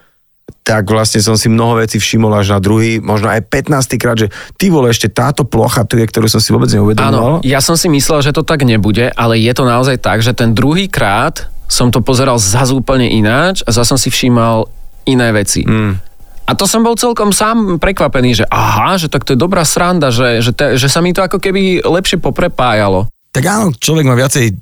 tak 0.65 0.89
vlastne 0.89 1.21
som 1.21 1.37
si 1.37 1.53
mnoho 1.53 1.81
vecí 1.81 2.01
všimol 2.01 2.41
až 2.41 2.57
na 2.57 2.61
druhý, 2.61 2.97
možno 3.01 3.29
aj 3.29 3.45
15 3.49 4.01
krát, 4.01 4.17
že 4.17 4.33
ty 4.57 4.73
vole, 4.73 4.89
ešte 4.89 5.13
táto 5.13 5.45
plocha 5.45 5.85
tu 5.85 6.01
je, 6.01 6.05
ktorú 6.09 6.25
som 6.29 6.41
si 6.41 6.53
vôbec 6.53 6.73
Áno, 6.73 6.89
neuvedomoval. 6.89 7.45
ja 7.45 7.61
som 7.61 7.77
si 7.77 7.89
myslel, 7.93 8.25
že 8.25 8.33
to 8.33 8.45
tak 8.45 8.65
nebude, 8.65 9.13
ale 9.13 9.37
je 9.41 9.53
to 9.53 9.65
naozaj 9.69 10.01
tak, 10.01 10.25
že 10.25 10.33
ten 10.33 10.57
druhý 10.57 10.89
krát 10.89 11.53
som 11.69 11.93
to 11.93 12.01
pozeral 12.01 12.41
zase 12.41 12.73
úplne 12.73 13.09
ináč 13.09 13.61
a 13.65 13.73
zase 13.73 13.93
som 13.93 13.99
si 14.01 14.09
všímal 14.09 14.69
iné 15.05 15.33
veci. 15.37 15.65
Mm. 15.65 16.01
A 16.45 16.53
to 16.53 16.69
som 16.69 16.85
bol 16.85 16.93
celkom 16.93 17.33
sám 17.33 17.81
prekvapený, 17.81 18.45
že 18.45 18.47
aha, 18.53 19.01
že 19.01 19.09
tak 19.09 19.25
to 19.25 19.33
je 19.33 19.41
dobrá 19.41 19.65
sranda, 19.65 20.13
že, 20.13 20.45
že, 20.45 20.53
te, 20.53 20.77
že 20.77 20.93
sa 20.93 21.01
mi 21.01 21.17
to 21.17 21.25
ako 21.25 21.41
keby 21.41 21.81
lepšie 21.81 22.21
poprepájalo. 22.21 23.09
Tak 23.33 23.45
áno, 23.49 23.73
človek 23.73 24.05
má 24.05 24.15
viacej 24.15 24.53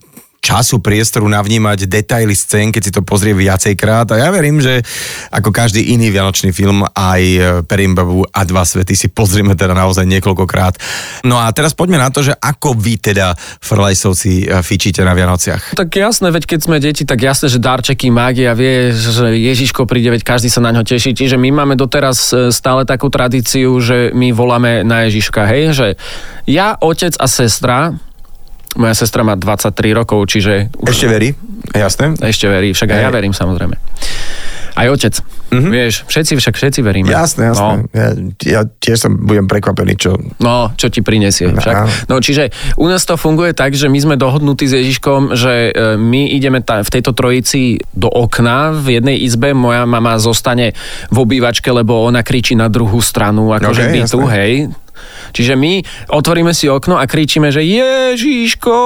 času, 0.42 0.82
priestoru 0.82 1.30
navnímať 1.30 1.86
detaily 1.86 2.34
scén, 2.34 2.74
keď 2.74 2.82
si 2.82 2.90
to 2.90 3.06
pozrie 3.06 3.30
viacejkrát. 3.30 4.10
A 4.10 4.26
ja 4.26 4.28
verím, 4.34 4.58
že 4.58 4.82
ako 5.30 5.54
každý 5.54 5.94
iný 5.94 6.10
vianočný 6.10 6.50
film, 6.50 6.82
aj 6.82 7.22
e, 7.22 7.40
Perimbabu 7.62 8.26
a 8.26 8.42
dva 8.42 8.66
svety 8.66 8.98
si 8.98 9.06
pozrieme 9.06 9.54
teda 9.54 9.70
naozaj 9.70 10.02
niekoľkokrát. 10.02 10.82
No 11.22 11.38
a 11.38 11.46
teraz 11.54 11.78
poďme 11.78 12.02
na 12.02 12.10
to, 12.10 12.26
že 12.26 12.34
ako 12.34 12.74
vy 12.74 12.98
teda 12.98 13.38
Frlajsovci 13.62 14.50
e, 14.50 14.58
fičíte 14.66 15.06
na 15.06 15.14
Vianociach. 15.14 15.78
Tak 15.78 15.94
jasné, 15.94 16.34
veď 16.34 16.50
keď 16.50 16.60
sme 16.66 16.82
deti, 16.82 17.06
tak 17.06 17.22
jasné, 17.22 17.46
že 17.46 17.62
darčeky, 17.62 18.10
mágia, 18.10 18.58
vie, 18.58 18.90
že 18.90 19.38
Ježiško 19.38 19.86
príde, 19.86 20.10
veď 20.10 20.26
každý 20.26 20.50
sa 20.50 20.58
na 20.58 20.74
ňo 20.74 20.82
teší. 20.82 21.14
Čiže 21.14 21.38
my 21.38 21.54
máme 21.54 21.74
doteraz 21.78 22.34
e, 22.34 22.50
stále 22.50 22.82
takú 22.82 23.06
tradíciu, 23.14 23.78
že 23.78 24.10
my 24.10 24.34
voláme 24.34 24.82
na 24.82 25.06
Ježiška, 25.06 25.46
hej, 25.46 25.70
že 25.70 25.88
ja, 26.50 26.74
otec 26.82 27.14
a 27.22 27.30
sestra, 27.30 27.94
moja 28.76 28.94
sestra 28.96 29.22
má 29.26 29.36
23 29.36 29.72
rokov, 29.92 30.28
čiže... 30.28 30.72
Už 30.80 30.96
Ešte 30.96 31.06
verí? 31.08 31.28
Jasné. 31.72 32.16
Ešte 32.20 32.46
verí, 32.48 32.72
však 32.72 32.88
aj 32.88 33.00
ja 33.00 33.10
verím 33.12 33.34
samozrejme. 33.36 33.76
Aj 34.72 34.88
otec. 34.88 35.20
Mm-hmm. 35.52 35.68
Vieš, 35.68 35.94
všetci, 36.08 36.32
však 36.40 36.54
všetci 36.56 36.80
veríme. 36.80 37.12
Jasné, 37.12 37.52
jasné. 37.52 37.84
No, 37.84 37.92
Ja, 37.92 38.08
ja 38.40 38.60
tiež 38.64 39.04
som 39.04 39.20
budem 39.20 39.44
prekvapený, 39.44 40.00
čo... 40.00 40.16
no, 40.40 40.72
čo 40.80 40.88
ti 40.88 41.04
prinesie. 41.04 41.52
No. 41.52 41.60
Však. 41.60 42.08
No, 42.08 42.24
čiže 42.24 42.48
u 42.80 42.88
nás 42.88 43.04
to 43.04 43.20
funguje 43.20 43.52
tak, 43.52 43.76
že 43.76 43.92
my 43.92 44.00
sme 44.00 44.16
dohodnutí 44.16 44.64
s 44.64 44.72
Ježiškom, 44.72 45.36
že 45.36 45.76
e, 45.76 46.00
my 46.00 46.32
ideme 46.32 46.64
ta, 46.64 46.80
v 46.80 46.88
tejto 46.88 47.12
trojici 47.12 47.84
do 47.92 48.08
okna 48.08 48.72
v 48.72 48.96
jednej 48.96 49.20
izbe, 49.20 49.52
moja 49.52 49.84
mama 49.84 50.16
zostane 50.16 50.72
v 51.12 51.16
obývačke, 51.20 51.68
lebo 51.68 52.00
ona 52.00 52.24
kričí 52.24 52.56
na 52.56 52.72
druhú 52.72 53.04
stranu, 53.04 53.52
akože 53.52 53.82
Ok, 53.84 53.92
bytu, 53.92 54.20
hej. 54.32 54.72
Čiže 55.32 55.56
my 55.58 55.82
otvoríme 56.12 56.52
si 56.54 56.68
okno 56.68 57.00
a 57.00 57.08
kričíme, 57.08 57.48
že 57.48 57.64
Ježiško, 57.64 58.76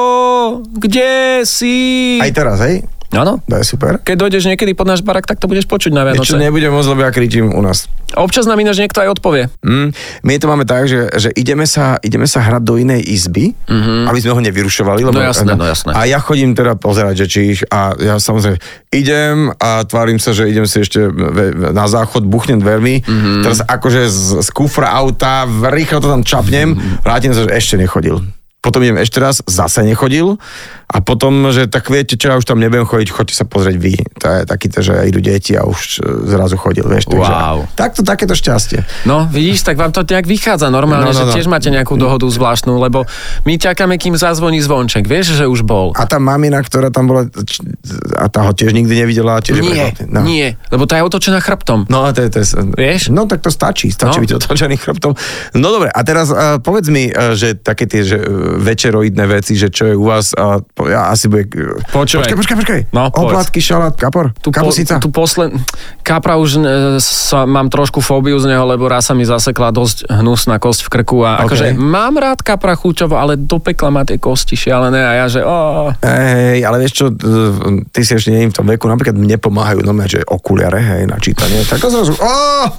kde 0.79 1.43
si? 1.43 2.19
Aj 2.23 2.33
teraz, 2.33 2.63
hej? 2.65 2.96
Áno. 3.17 3.41
To 3.49 3.55
je 3.57 3.65
super. 3.65 3.99
Keď 4.05 4.17
dojdeš 4.17 4.45
niekedy 4.53 4.77
pod 4.77 4.87
náš 4.87 5.01
barak, 5.01 5.25
tak 5.25 5.41
to 5.41 5.49
budeš 5.49 5.65
počuť 5.65 5.93
na 5.93 6.05
Ešte 6.13 6.37
Vianoce. 6.37 6.45
nebudem 6.45 6.71
môcť, 6.73 6.89
lebo 6.93 7.01
ja 7.03 7.11
kričím 7.11 7.53
u 7.53 7.63
nás. 7.65 7.89
Občas 8.15 8.47
nám 8.47 8.63
ináč 8.63 8.79
niekto 8.79 9.03
aj 9.03 9.19
odpovie. 9.19 9.51
Mm, 9.67 9.91
my 10.23 10.33
to 10.39 10.47
máme 10.47 10.65
tak, 10.65 10.87
že, 10.87 11.11
že 11.19 11.29
ideme, 11.35 11.67
sa, 11.67 11.99
ideme 12.01 12.29
sa 12.31 12.39
hrať 12.39 12.63
do 12.63 12.79
inej 12.79 13.03
izby, 13.03 13.51
mm-hmm. 13.53 14.07
aby 14.07 14.19
sme 14.23 14.33
ho 14.37 14.41
nevyrušovali. 14.41 15.01
Lebo, 15.03 15.17
No 15.17 15.25
jasné, 15.27 15.53
no 15.59 15.67
jasné. 15.67 15.91
A 15.97 16.07
ja 16.07 16.23
chodím 16.23 16.55
teda 16.55 16.79
pozerať, 16.79 17.25
že 17.25 17.27
či 17.27 17.39
ich, 17.57 17.61
a 17.67 17.99
ja 17.99 18.21
samozrejme 18.23 18.61
idem 18.95 19.51
a 19.59 19.83
tvárim 19.83 20.23
sa, 20.23 20.31
že 20.31 20.47
idem 20.47 20.69
si 20.71 20.85
ešte 20.85 21.03
na 21.75 21.91
záchod, 21.91 22.25
buchnem 22.25 22.63
dvermi, 22.63 23.03
mm-hmm. 23.03 23.43
teraz 23.43 23.59
akože 23.65 24.07
z, 24.07 24.21
z 24.45 24.49
kufra 24.55 24.95
auta, 24.95 25.45
rýchlo 25.73 25.99
to 25.99 26.09
tam 26.09 26.23
čapnem, 26.23 26.79
mm-hmm. 26.79 27.03
vrátim 27.03 27.35
sa, 27.35 27.43
že 27.45 27.53
ešte 27.53 27.75
nechodil. 27.81 28.23
Potom 28.67 28.83
idem 28.83 28.99
ešte 28.99 29.23
raz, 29.23 29.47
zase 29.47 29.87
nechodil 29.87 30.43
a 30.87 30.99
potom, 30.99 31.55
že 31.55 31.71
tak 31.71 31.87
viete 31.87 32.19
čo, 32.19 32.31
ja 32.31 32.35
už 32.35 32.47
tam 32.47 32.59
nebudem 32.59 32.83
chodiť, 32.83 33.09
choďte 33.15 33.35
sa 33.35 33.47
pozrieť 33.47 33.77
vy. 33.79 33.95
To 34.19 34.27
je 34.27 34.41
taký, 34.43 34.67
že 34.75 35.07
idú 35.07 35.23
deti 35.23 35.55
a 35.55 35.63
už 35.63 35.99
e, 35.99 36.27
zrazu 36.27 36.59
chodil, 36.59 36.83
vieš. 36.83 37.07
Takže, 37.07 37.23
Wow. 37.27 37.67
Takto, 37.79 38.03
takéto 38.03 38.35
šťastie. 38.35 38.83
No, 39.07 39.27
vidíš, 39.31 39.63
tak 39.63 39.79
vám 39.79 39.95
to 39.95 40.03
nejak 40.03 40.27
vychádza 40.27 40.67
normálne, 40.67 41.11
No, 41.11 41.15
no, 41.15 41.19
že 41.19 41.25
no. 41.27 41.35
tiež 41.35 41.47
máte 41.47 41.71
nejakú 41.71 41.95
dohodu 41.95 42.27
zvláštnu, 42.27 42.75
lebo 42.79 43.07
my 43.47 43.55
čakáme, 43.55 43.99
kým 44.03 44.19
zazvoní 44.19 44.59
zvonček, 44.59 45.07
vieš, 45.07 45.39
že 45.39 45.47
už 45.47 45.63
bol. 45.63 45.95
A 45.95 46.03
tá 46.11 46.19
mamina, 46.19 46.59
ktorá 46.59 46.91
tam 46.91 47.07
bola, 47.07 47.31
a 48.19 48.27
tá 48.27 48.43
ho 48.47 48.51
tiež 48.51 48.75
nikdy 48.75 49.07
nevidela, 49.07 49.39
tiež 49.39 49.63
Nie, 49.63 49.95
no. 50.07 50.27
nie, 50.27 50.59
lebo 50.71 50.87
tá 50.91 50.99
je 50.99 51.07
otočená 51.07 51.39
chrbtom. 51.39 51.87
No 51.87 52.11
to 52.11 52.27
je, 52.27 52.29
to 52.35 52.39
je, 52.43 52.47
Vieš? 52.75 53.11
No 53.15 53.31
tak 53.31 53.43
to 53.43 53.51
stačí, 53.55 53.91
stačí 53.95 54.19
No. 54.19 54.25
byť 54.27 54.33
otočený 54.43 54.77
chrbtom. 54.79 55.13
No 55.59 55.67
dobre, 55.71 55.91
a 55.91 56.01
teraz 56.03 56.31
uh, 56.31 56.59
povedz 56.59 56.89
mi, 56.91 57.11
uh, 57.11 57.35
že 57.37 57.55
také 57.59 57.85
tie 57.91 58.03
že, 58.07 58.19
uh, 58.19 58.56
večeroidné 58.57 59.25
veci, 59.29 59.55
že 59.55 59.69
čo 59.69 59.85
je 59.89 59.95
u 59.95 60.05
vás, 60.05 60.33
uh, 60.33 60.61
po- 60.75 60.89
ja 60.89 61.13
asi 61.13 61.29
bude... 61.29 61.49
Počúvaj. 61.93 62.27
Počkaj, 62.27 62.37
počkaj, 62.37 62.57
počkaj. 62.57 62.81
No. 62.93 63.09
Oplatky, 63.13 63.61
šalát, 63.61 63.95
kapor, 63.97 64.33
Tu, 64.41 64.49
kapusica. 64.51 64.99
tu 64.99 65.13
posled... 65.13 65.53
Kapra 66.07 66.39
už 66.39 66.51
e, 66.57 66.61
sa, 67.03 67.51
mám 67.51 67.67
trošku 67.67 67.99
fóbiu 67.99 68.39
z 68.39 68.47
neho, 68.47 68.63
lebo 68.63 68.87
raz 68.87 69.11
sa 69.11 69.15
mi 69.15 69.27
zasekla 69.27 69.75
dosť 69.75 70.07
hnusná 70.07 70.63
kosť 70.63 70.87
v 70.87 70.89
krku 70.95 71.27
a 71.27 71.43
Ok. 71.43 71.51
akože 71.51 71.67
mám 71.75 72.15
rád 72.15 72.47
kapra 72.47 72.79
chuťovo, 72.79 73.19
ale 73.19 73.35
do 73.35 73.59
pekla 73.59 73.91
má 73.91 74.03
tie 74.07 74.15
kosti 74.15 74.55
šialené 74.55 75.03
a 75.03 75.13
ja 75.19 75.27
že 75.27 75.43
oh, 75.43 75.91
Hej, 75.99 76.63
ale 76.63 76.77
vieš 76.79 76.93
čo, 76.95 77.07
uh, 77.11 77.83
ty 77.91 78.07
si 78.07 78.15
ešte 78.15 78.31
nie 78.31 78.47
v 78.47 78.55
tom 78.55 78.71
veku, 78.71 78.87
napríklad 78.87 79.19
mne 79.19 79.35
pomáhajú, 79.43 79.83
no 79.83 79.91
že 80.07 80.23
okuliare, 80.23 80.79
hej, 80.79 81.03
na 81.11 81.19
čítanie, 81.19 81.67
tak 81.67 81.83
to 81.83 81.91
zrazu, 81.91 82.15
oh, 82.23 82.71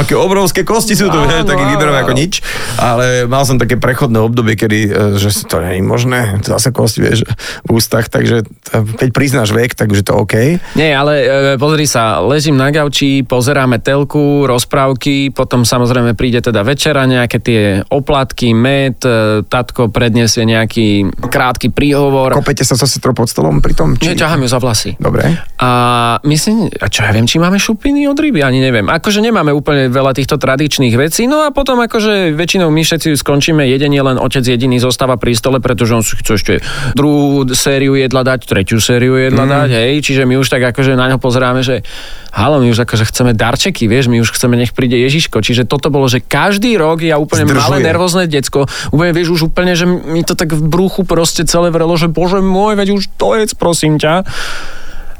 aké 0.00 0.16
obrovské 0.16 0.64
kosti 0.64 0.96
sú 0.96 1.12
to, 1.12 1.20
Áno, 1.20 1.44
áno, 1.44 1.68
výberové 1.76 2.00
ako 2.00 2.12
nič, 2.16 2.40
ale 2.80 3.28
mal 3.28 3.44
som 3.44 3.60
také 3.60 3.76
prechodné 3.76 4.16
obdobie, 4.16 4.53
kedy, 4.54 4.80
uh, 4.88 4.92
že 5.18 5.34
to 5.46 5.60
nie 5.60 5.78
je 5.78 5.82
možné, 5.84 6.20
zase 6.42 6.70
kosti, 6.74 7.00
vieš, 7.04 7.28
v 7.66 7.70
ústach, 7.70 8.08
takže 8.08 8.46
uh, 8.46 8.94
keď 8.96 9.08
priznáš 9.14 9.50
vek, 9.54 9.74
tak 9.74 9.90
už 9.90 10.02
je 10.02 10.06
to 10.06 10.14
OK. 10.14 10.34
Nie, 10.74 10.94
ale 10.94 11.12
e, 11.22 11.26
pozri 11.60 11.86
sa, 11.86 12.22
ležím 12.24 12.58
na 12.58 12.70
gauči, 12.70 13.22
pozeráme 13.26 13.78
telku, 13.78 14.46
rozprávky, 14.46 15.30
potom 15.30 15.62
samozrejme 15.62 16.16
príde 16.18 16.40
teda 16.42 16.66
večera, 16.66 17.06
nejaké 17.06 17.38
tie 17.38 17.62
oplatky, 17.90 18.54
med, 18.56 18.98
e, 19.02 19.42
tatko 19.46 19.90
predniesie 19.90 20.46
nejaký 20.46 21.10
krátky 21.30 21.70
príhovor. 21.70 22.34
Kopete 22.34 22.66
sa 22.66 22.78
so 22.78 22.86
sestrou 22.86 23.12
pod 23.12 23.30
stolom 23.30 23.58
pri 23.58 23.74
tom? 23.74 23.94
Nie, 23.98 24.16
ťahám 24.16 24.46
ju 24.46 24.48
za 24.50 24.58
vlasy. 24.62 24.90
Dobre. 24.96 25.36
A 25.58 25.70
myslím, 26.24 26.70
a 26.80 26.86
čo 26.88 27.06
ja 27.06 27.10
viem, 27.12 27.26
či 27.26 27.40
máme 27.42 27.58
šupiny 27.58 28.06
od 28.10 28.18
ryby, 28.18 28.42
ani 28.42 28.62
neviem. 28.62 28.86
Akože 28.90 29.20
nemáme 29.24 29.50
úplne 29.54 29.90
veľa 29.90 30.14
týchto 30.14 30.38
tradičných 30.38 30.94
vecí, 30.94 31.26
no 31.26 31.44
a 31.44 31.50
potom 31.50 31.80
akože 31.82 32.34
väčšinou 32.36 32.68
my 32.70 32.82
všetci 32.82 33.16
skončíme, 33.16 33.64
jedenie 33.66 34.00
len 34.00 34.20
otec 34.20 34.43
jediný 34.46 34.76
zostáva 34.82 35.16
pri 35.16 35.32
stole, 35.32 35.58
pretože 35.58 35.92
on 35.96 36.04
si 36.04 36.14
chce 36.20 36.32
ešte 36.36 36.54
druhú 36.92 37.48
sériu 37.56 37.96
jedla 37.96 38.22
dať, 38.22 38.44
tretiu 38.44 38.78
sériu 38.78 39.16
jedla 39.16 39.44
mm. 39.46 39.50
dať, 39.50 39.68
hej, 39.72 39.94
čiže 40.04 40.22
my 40.28 40.36
už 40.36 40.48
tak 40.52 40.62
akože 40.74 40.94
na 40.94 41.08
ňo 41.10 41.18
pozeráme, 41.18 41.64
že 41.64 41.80
halo, 42.34 42.58
my 42.60 42.68
už 42.70 42.84
akože 42.84 43.04
chceme 43.08 43.32
darčeky, 43.32 43.86
vieš, 43.86 44.10
my 44.10 44.18
už 44.20 44.34
chceme, 44.34 44.58
nech 44.58 44.74
príde 44.74 44.98
Ježiško, 44.98 45.40
čiže 45.40 45.64
toto 45.64 45.88
bolo, 45.88 46.10
že 46.10 46.20
každý 46.20 46.74
rok 46.76 47.00
ja 47.00 47.16
úplne 47.16 47.46
Zdržuje. 47.46 47.62
malé 47.62 47.76
nervózne 47.80 48.24
decko, 48.26 48.66
úplne 48.90 49.12
vieš 49.14 49.38
už 49.40 49.54
úplne, 49.54 49.78
že 49.78 49.86
mi 49.86 50.26
to 50.26 50.34
tak 50.34 50.52
v 50.52 50.62
bruchu 50.62 51.06
proste 51.06 51.46
celé 51.46 51.70
vrelo, 51.70 51.94
že 51.94 52.10
bože 52.10 52.42
môj, 52.42 52.74
veď 52.74 52.98
už 52.98 53.14
to 53.14 53.38
jedz, 53.38 53.54
prosím 53.54 53.96
ťa. 54.02 54.26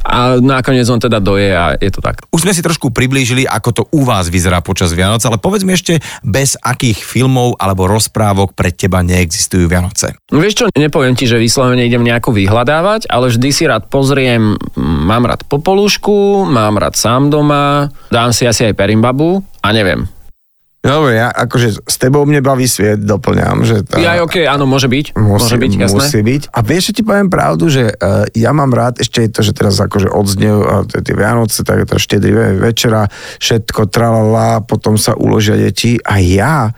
A 0.05 0.36
nakoniec 0.38 0.84
on 0.92 1.00
teda 1.00 1.18
doje 1.18 1.50
a 1.50 1.74
je 1.80 1.88
to 1.88 2.05
tak. 2.05 2.28
Už 2.28 2.44
sme 2.44 2.52
si 2.52 2.61
trošku 2.61 2.92
priblížili, 2.92 3.48
ako 3.48 3.70
to 3.72 3.82
u 3.90 4.05
vás 4.05 4.28
vyzerá 4.28 4.61
počas 4.61 4.92
Vianoc, 4.92 5.24
ale 5.24 5.40
povedz 5.40 5.64
mi 5.64 5.72
ešte, 5.74 5.98
bez 6.20 6.61
akých 6.61 7.00
filmov 7.02 7.57
alebo 7.57 7.88
rozprávok 7.88 8.52
pre 8.52 8.70
teba 8.70 9.00
neexistujú 9.00 9.64
Vianoce. 9.66 10.14
No 10.28 10.44
vieš 10.44 10.61
čo, 10.61 10.64
nepoviem 10.70 11.16
ti, 11.18 11.24
že 11.24 11.40
vyslovene 11.40 11.88
idem 11.88 12.05
nejako 12.05 12.36
vyhľadávať, 12.36 13.09
ale 13.09 13.32
vždy 13.32 13.48
si 13.50 13.64
rád 13.64 13.88
pozriem, 13.88 14.55
mám 14.78 15.24
rád 15.24 15.42
Popolušku, 15.48 16.46
mám 16.46 16.78
rád 16.78 16.94
sám 16.94 17.32
doma, 17.32 17.88
dám 18.12 18.30
si 18.30 18.44
asi 18.44 18.68
aj 18.68 18.76
Perimbabu 18.76 19.40
a 19.64 19.68
neviem. 19.72 20.13
Dobre, 20.85 21.16
ja 21.16 21.32
akože 21.32 21.80
s 21.80 21.97
tebou 21.97 22.28
mne 22.28 22.45
baví 22.45 22.68
sviet, 22.68 23.01
doplňam, 23.01 23.64
že... 23.64 23.89
Tá, 23.89 23.97
Ja, 23.97 24.20
ok, 24.20 24.45
áno, 24.45 24.68
môže 24.68 24.85
byť. 24.85 25.16
Musí, 25.16 25.57
môže 25.57 25.57
byť, 25.57 25.72
jasné. 25.80 25.97
musí 25.97 26.20
byť. 26.20 26.43
A 26.53 26.59
vieš, 26.61 26.93
že 26.93 27.01
ti 27.01 27.03
poviem 27.03 27.32
pravdu, 27.32 27.72
že 27.72 27.89
uh, 27.89 28.28
ja 28.37 28.53
mám 28.53 28.68
rád 28.68 29.01
ešte 29.01 29.24
to, 29.32 29.41
že 29.41 29.57
teraz 29.57 29.80
akože 29.80 30.12
odznev 30.12 30.57
a 30.61 30.74
tie 30.85 31.16
Vianoce, 31.16 31.64
tak 31.64 31.89
to 31.89 31.97
štedrý 31.97 32.37
ve- 32.37 32.57
večera, 32.68 33.09
všetko 33.41 33.89
tralala, 33.89 34.61
potom 34.61 35.01
sa 35.01 35.16
uložia 35.16 35.57
deti 35.57 35.97
a 36.05 36.20
ja 36.20 36.68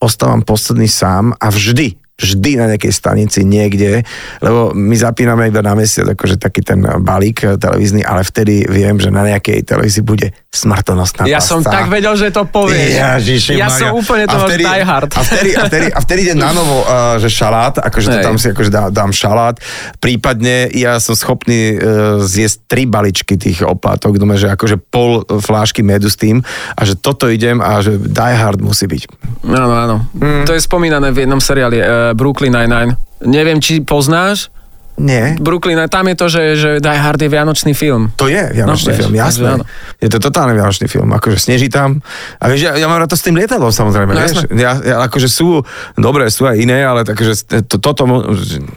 ostávam 0.00 0.40
posledný 0.40 0.88
sám 0.88 1.36
a 1.36 1.52
vždy, 1.52 2.00
vždy 2.16 2.50
na 2.56 2.68
nejakej 2.72 2.92
stanici 2.92 3.44
niekde, 3.44 4.04
lebo 4.40 4.72
my 4.72 4.92
zapíname 4.92 5.48
iba 5.48 5.60
na 5.60 5.72
mesiac, 5.72 6.08
akože 6.08 6.36
taký 6.36 6.60
ten 6.60 6.80
balík 6.80 7.44
eh, 7.44 7.56
televízny, 7.56 8.04
ale 8.04 8.24
vtedy 8.24 8.64
viem, 8.68 8.96
že 8.96 9.08
na 9.08 9.24
nejakej 9.24 9.64
televízii 9.64 10.04
bude 10.04 10.32
smrtonosná 10.50 11.30
Ja 11.30 11.38
som 11.38 11.62
tak 11.62 11.86
vedel, 11.86 12.10
že 12.18 12.34
to 12.34 12.42
povieš. 12.42 12.98
Ježiši, 12.98 13.54
ja 13.54 13.70
Maria. 13.70 13.78
som 13.78 13.94
úplne 13.94 14.26
to 14.26 14.34
A 14.34 14.38
máš 14.42 14.48
vtedy- 14.50 14.66
die 14.66 14.82
hard. 14.82 15.10
A 15.14 15.20
vtedy, 15.22 15.50
a 15.54 15.62
vtedy, 15.70 15.86
a 15.94 15.98
vtedy 16.02 16.20
ide 16.26 16.34
na 16.34 16.50
novo, 16.50 16.82
uh, 16.82 17.22
že 17.22 17.30
šalát, 17.30 17.78
akože 17.78 18.06
to 18.10 18.18
Hej. 18.18 18.26
tam 18.26 18.34
si 18.34 18.46
akože 18.50 18.70
dá, 18.70 18.82
dám 18.90 19.14
šalát. 19.14 19.62
Prípadne 20.02 20.66
ja 20.74 20.98
som 20.98 21.14
schopný 21.14 21.78
uh, 21.78 22.18
zjesť 22.18 22.66
tri 22.66 22.82
baličky 22.82 23.38
tých 23.38 23.62
oplátok, 23.62 24.18
doma, 24.18 24.34
že 24.34 24.50
akože 24.50 24.82
pol 24.90 25.22
flášky 25.22 25.86
medu 25.86 26.10
s 26.10 26.18
tým 26.18 26.42
a 26.74 26.80
že 26.82 26.98
toto 26.98 27.30
idem 27.30 27.62
a 27.62 27.78
že 27.78 27.94
die 27.94 28.34
hard 28.34 28.58
musí 28.58 28.90
byť. 28.90 29.02
Áno, 29.46 29.74
áno. 29.78 29.96
Mm. 30.18 30.50
To 30.50 30.52
je 30.58 30.60
spomínané 30.60 31.14
v 31.14 31.30
jednom 31.30 31.38
seriáli 31.38 31.78
uh, 31.78 31.86
Brooklyn 32.18 32.50
Nine-Nine. 32.50 32.98
Neviem, 33.22 33.62
či 33.62 33.86
poznáš, 33.86 34.50
Nie. 34.96 35.32
Brooklyn, 35.34 35.78
tam 35.86 36.06
je 36.06 36.16
to, 36.16 36.26
že, 36.26 36.42
že 36.54 36.70
Die 36.76 36.92
Hard 36.94 37.16
je 37.16 37.26
vianočný 37.26 37.72
film. 37.72 38.12
To 38.14 38.26
je 38.26 38.36
Vianočný 38.36 38.66
No, 38.86 38.92
vieš, 38.92 39.00
film, 39.00 39.12
jasné. 39.14 39.28
takže 39.40 39.54
áno. 39.54 39.64
Je 39.96 40.08
to 40.08 40.18
totálne 40.20 40.52
Vianočný 40.52 40.86
film, 40.86 41.08
akože 41.10 41.38
sneží 41.38 41.68
tam. 41.68 42.04
A 42.36 42.44
vieš, 42.46 42.60
ja, 42.62 42.72
ja 42.74 42.84
mám 42.84 42.98
rád 42.98 43.08
to 43.08 43.16
s 43.16 43.22
tým 43.22 43.32
lietadlom 43.34 43.68
samozrejme, 43.68 44.10
No, 44.10 44.18
vieš. 44.18 44.44
jasné. 44.44 44.52
Ja, 44.54 44.72
ja, 44.76 44.96
akože 45.00 45.24
sú, 45.26 45.64
dobre, 45.94 46.26
sú 46.26 46.44
aj 46.44 46.56
iné, 46.58 46.80
ale 46.80 47.02
takže 47.02 47.32
to, 47.62 47.76
toto, 47.76 48.02
mo- 48.04 48.28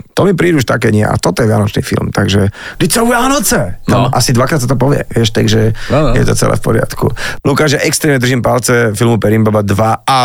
to 0.10 0.22
mi 0.22 0.32
prídu 0.32 0.58
už 0.58 0.66
také 0.66 0.90
nie. 0.90 1.02
A 1.02 1.16
toto 1.16 1.40
je 1.40 1.48
Vianočný 1.48 1.82
film, 1.82 2.08
takže 2.08 2.52
Veď 2.76 2.90
sú 2.90 3.04
Vianoce! 3.04 3.84
No. 3.86 3.94
No. 3.94 4.10
Asi 4.10 4.32
dvakrát 4.32 4.60
sa 4.60 4.68
to 4.68 4.76
povie, 4.76 5.04
vieš, 5.08 5.30
takže 5.30 5.76
No, 5.88 6.08
no. 6.08 6.12
je 6.14 6.24
to 6.24 6.34
celé 6.34 6.56
v 6.56 6.64
poriadku. 6.64 7.08
Lukáš, 7.42 7.76
ja 7.76 7.82
extrémne 7.82 8.18
držím 8.18 8.40
palce 8.40 8.92
filmu 8.94 9.16
Perimbaba 9.16 9.60
2 9.60 9.76
a 10.02 10.18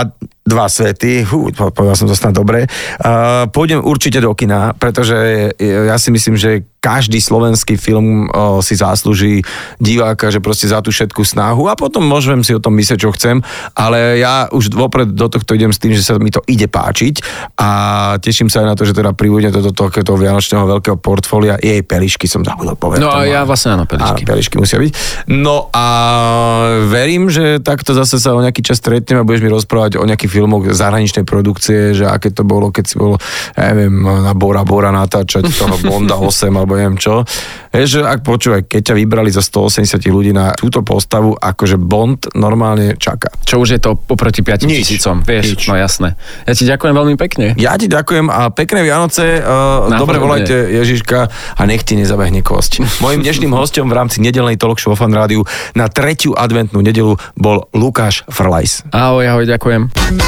dva 0.49 0.65
svety, 0.73 1.29
hú, 1.29 1.53
po- 1.53 1.69
povedal 1.69 1.97
som 2.01 2.09
to 2.09 2.17
snad 2.17 2.33
dobre. 2.33 2.65
Uh, 2.97 3.45
pôjdem 3.53 3.85
určite 3.85 4.25
do 4.25 4.33
kina, 4.33 4.73
pretože 4.73 5.53
ja 5.61 6.01
si 6.01 6.09
myslím, 6.09 6.41
že 6.41 6.65
každý 6.79 7.19
slovenský 7.21 7.75
film 7.77 8.31
uh, 8.31 8.63
si 8.65 8.79
zaslúži 8.79 9.45
diváka, 9.77 10.33
že 10.33 10.41
proste 10.41 10.71
za 10.71 10.81
tú 10.81 10.89
všetku 10.89 11.27
snahu 11.27 11.69
a 11.69 11.77
potom 11.77 12.07
môžem 12.07 12.41
si 12.41 12.57
o 12.57 12.63
tom 12.63 12.73
myslieť, 12.79 12.99
čo 13.03 13.11
chcem, 13.13 13.45
ale 13.77 14.23
ja 14.23 14.49
už 14.49 14.73
vopred 14.73 15.13
do 15.13 15.27
tohto 15.29 15.59
idem 15.59 15.75
s 15.75 15.83
tým, 15.83 15.93
že 15.93 16.07
sa 16.07 16.17
mi 16.17 16.31
to 16.33 16.41
ide 16.49 16.71
páčiť 16.71 17.21
a 17.59 17.69
teším 18.23 18.49
sa 18.49 18.63
aj 18.65 18.67
na 18.73 18.75
to, 18.79 18.87
že 18.87 18.95
teda 18.95 19.13
pribudne 19.13 19.51
do 19.51 19.75
takéto 19.75 20.15
vianočného 20.15 20.65
veľkého 20.79 20.97
portfólia. 21.03 21.59
Jej 21.59 21.83
pelišky 21.83 22.31
som 22.31 22.47
zabudol 22.47 22.79
povedať. 22.79 23.03
No 23.03 23.11
a 23.11 23.27
ja 23.27 23.43
vlastne 23.43 23.75
áno, 23.75 23.85
peličky. 23.85 24.23
Áno, 24.25 24.31
pelišky 24.31 24.55
musia 24.57 24.79
byť. 24.79 24.93
No 25.35 25.67
a 25.75 25.87
verím, 26.87 27.27
že 27.27 27.59
takto 27.59 27.93
zase 27.93 28.23
sa 28.23 28.33
o 28.33 28.41
nejaký 28.41 28.63
čas 28.63 28.79
stretneme 28.79 29.21
a 29.21 29.27
budeš 29.27 29.43
mi 29.43 29.51
rozprávať 29.51 29.99
o 29.99 30.07
nejakých 30.07 30.38
filmoch 30.39 30.71
zahraničnej 30.71 31.27
produkcie, 31.27 31.99
že 31.99 32.07
aké 32.07 32.31
to 32.31 32.47
bolo, 32.47 32.71
keď 32.71 32.85
si 32.87 32.95
bol, 32.95 33.19
ja 33.59 33.75
neviem, 33.75 33.99
na 33.99 34.39
Bora 34.39 34.63
Bora 34.63 34.95
natáčať 34.95 35.51
toho 35.51 35.75
Bonda 35.83 36.15
8 36.23 36.47
alebo 36.55 36.79
neviem 36.79 36.95
čo. 36.95 37.27
Vieš, 37.75 37.89
že 37.91 38.01
ak 38.07 38.23
počúvaj, 38.23 38.71
keď 38.71 38.93
ťa 38.93 38.95
vybrali 38.95 39.35
za 39.35 39.43
180 39.43 39.99
ľudí 40.07 40.31
na 40.31 40.55
túto 40.55 40.87
postavu, 40.87 41.35
akože 41.35 41.75
Bond 41.75 42.31
normálne 42.39 42.95
čaká. 42.95 43.35
Čo 43.43 43.67
už 43.67 43.77
je 43.77 43.81
to 43.83 43.99
poproti 43.99 44.47
5 44.47 44.63
Nič. 44.65 44.87
tisícom, 44.87 45.27
vieš, 45.27 45.59
Nič. 45.59 45.63
no 45.67 45.75
jasné. 45.75 46.15
Ja 46.47 46.55
ti 46.55 46.65
ďakujem 46.65 46.95
veľmi 46.95 47.17
pekne. 47.19 47.59
Ja 47.59 47.75
ti 47.75 47.91
ďakujem 47.91 48.31
a 48.31 48.55
pekné 48.55 48.87
Vianoce. 48.87 49.43
Uh, 49.43 49.91
dobre 49.99 50.23
volajte 50.23 50.55
Ježiška 50.55 51.19
a 51.59 51.63
nech 51.67 51.83
ti 51.83 51.99
nezabehne 51.99 52.47
kosť. 52.47 52.87
Mojím 53.05 53.27
dnešným 53.27 53.53
hostom 53.57 53.91
v 53.91 53.95
rámci 53.99 54.23
nedelnej 54.23 54.55
talk 54.55 54.79
show 54.79 54.95
Fan 54.95 55.11
Rádiu 55.11 55.43
na 55.75 55.91
tretiu 55.91 56.37
adventnú 56.39 56.79
nedelu 56.85 57.17
bol 57.35 57.67
Lukáš 57.75 58.23
Frlajs. 58.31 58.87
Ahoj, 58.93 59.25
ahoj, 59.27 59.45
ďakujem. 59.49 60.28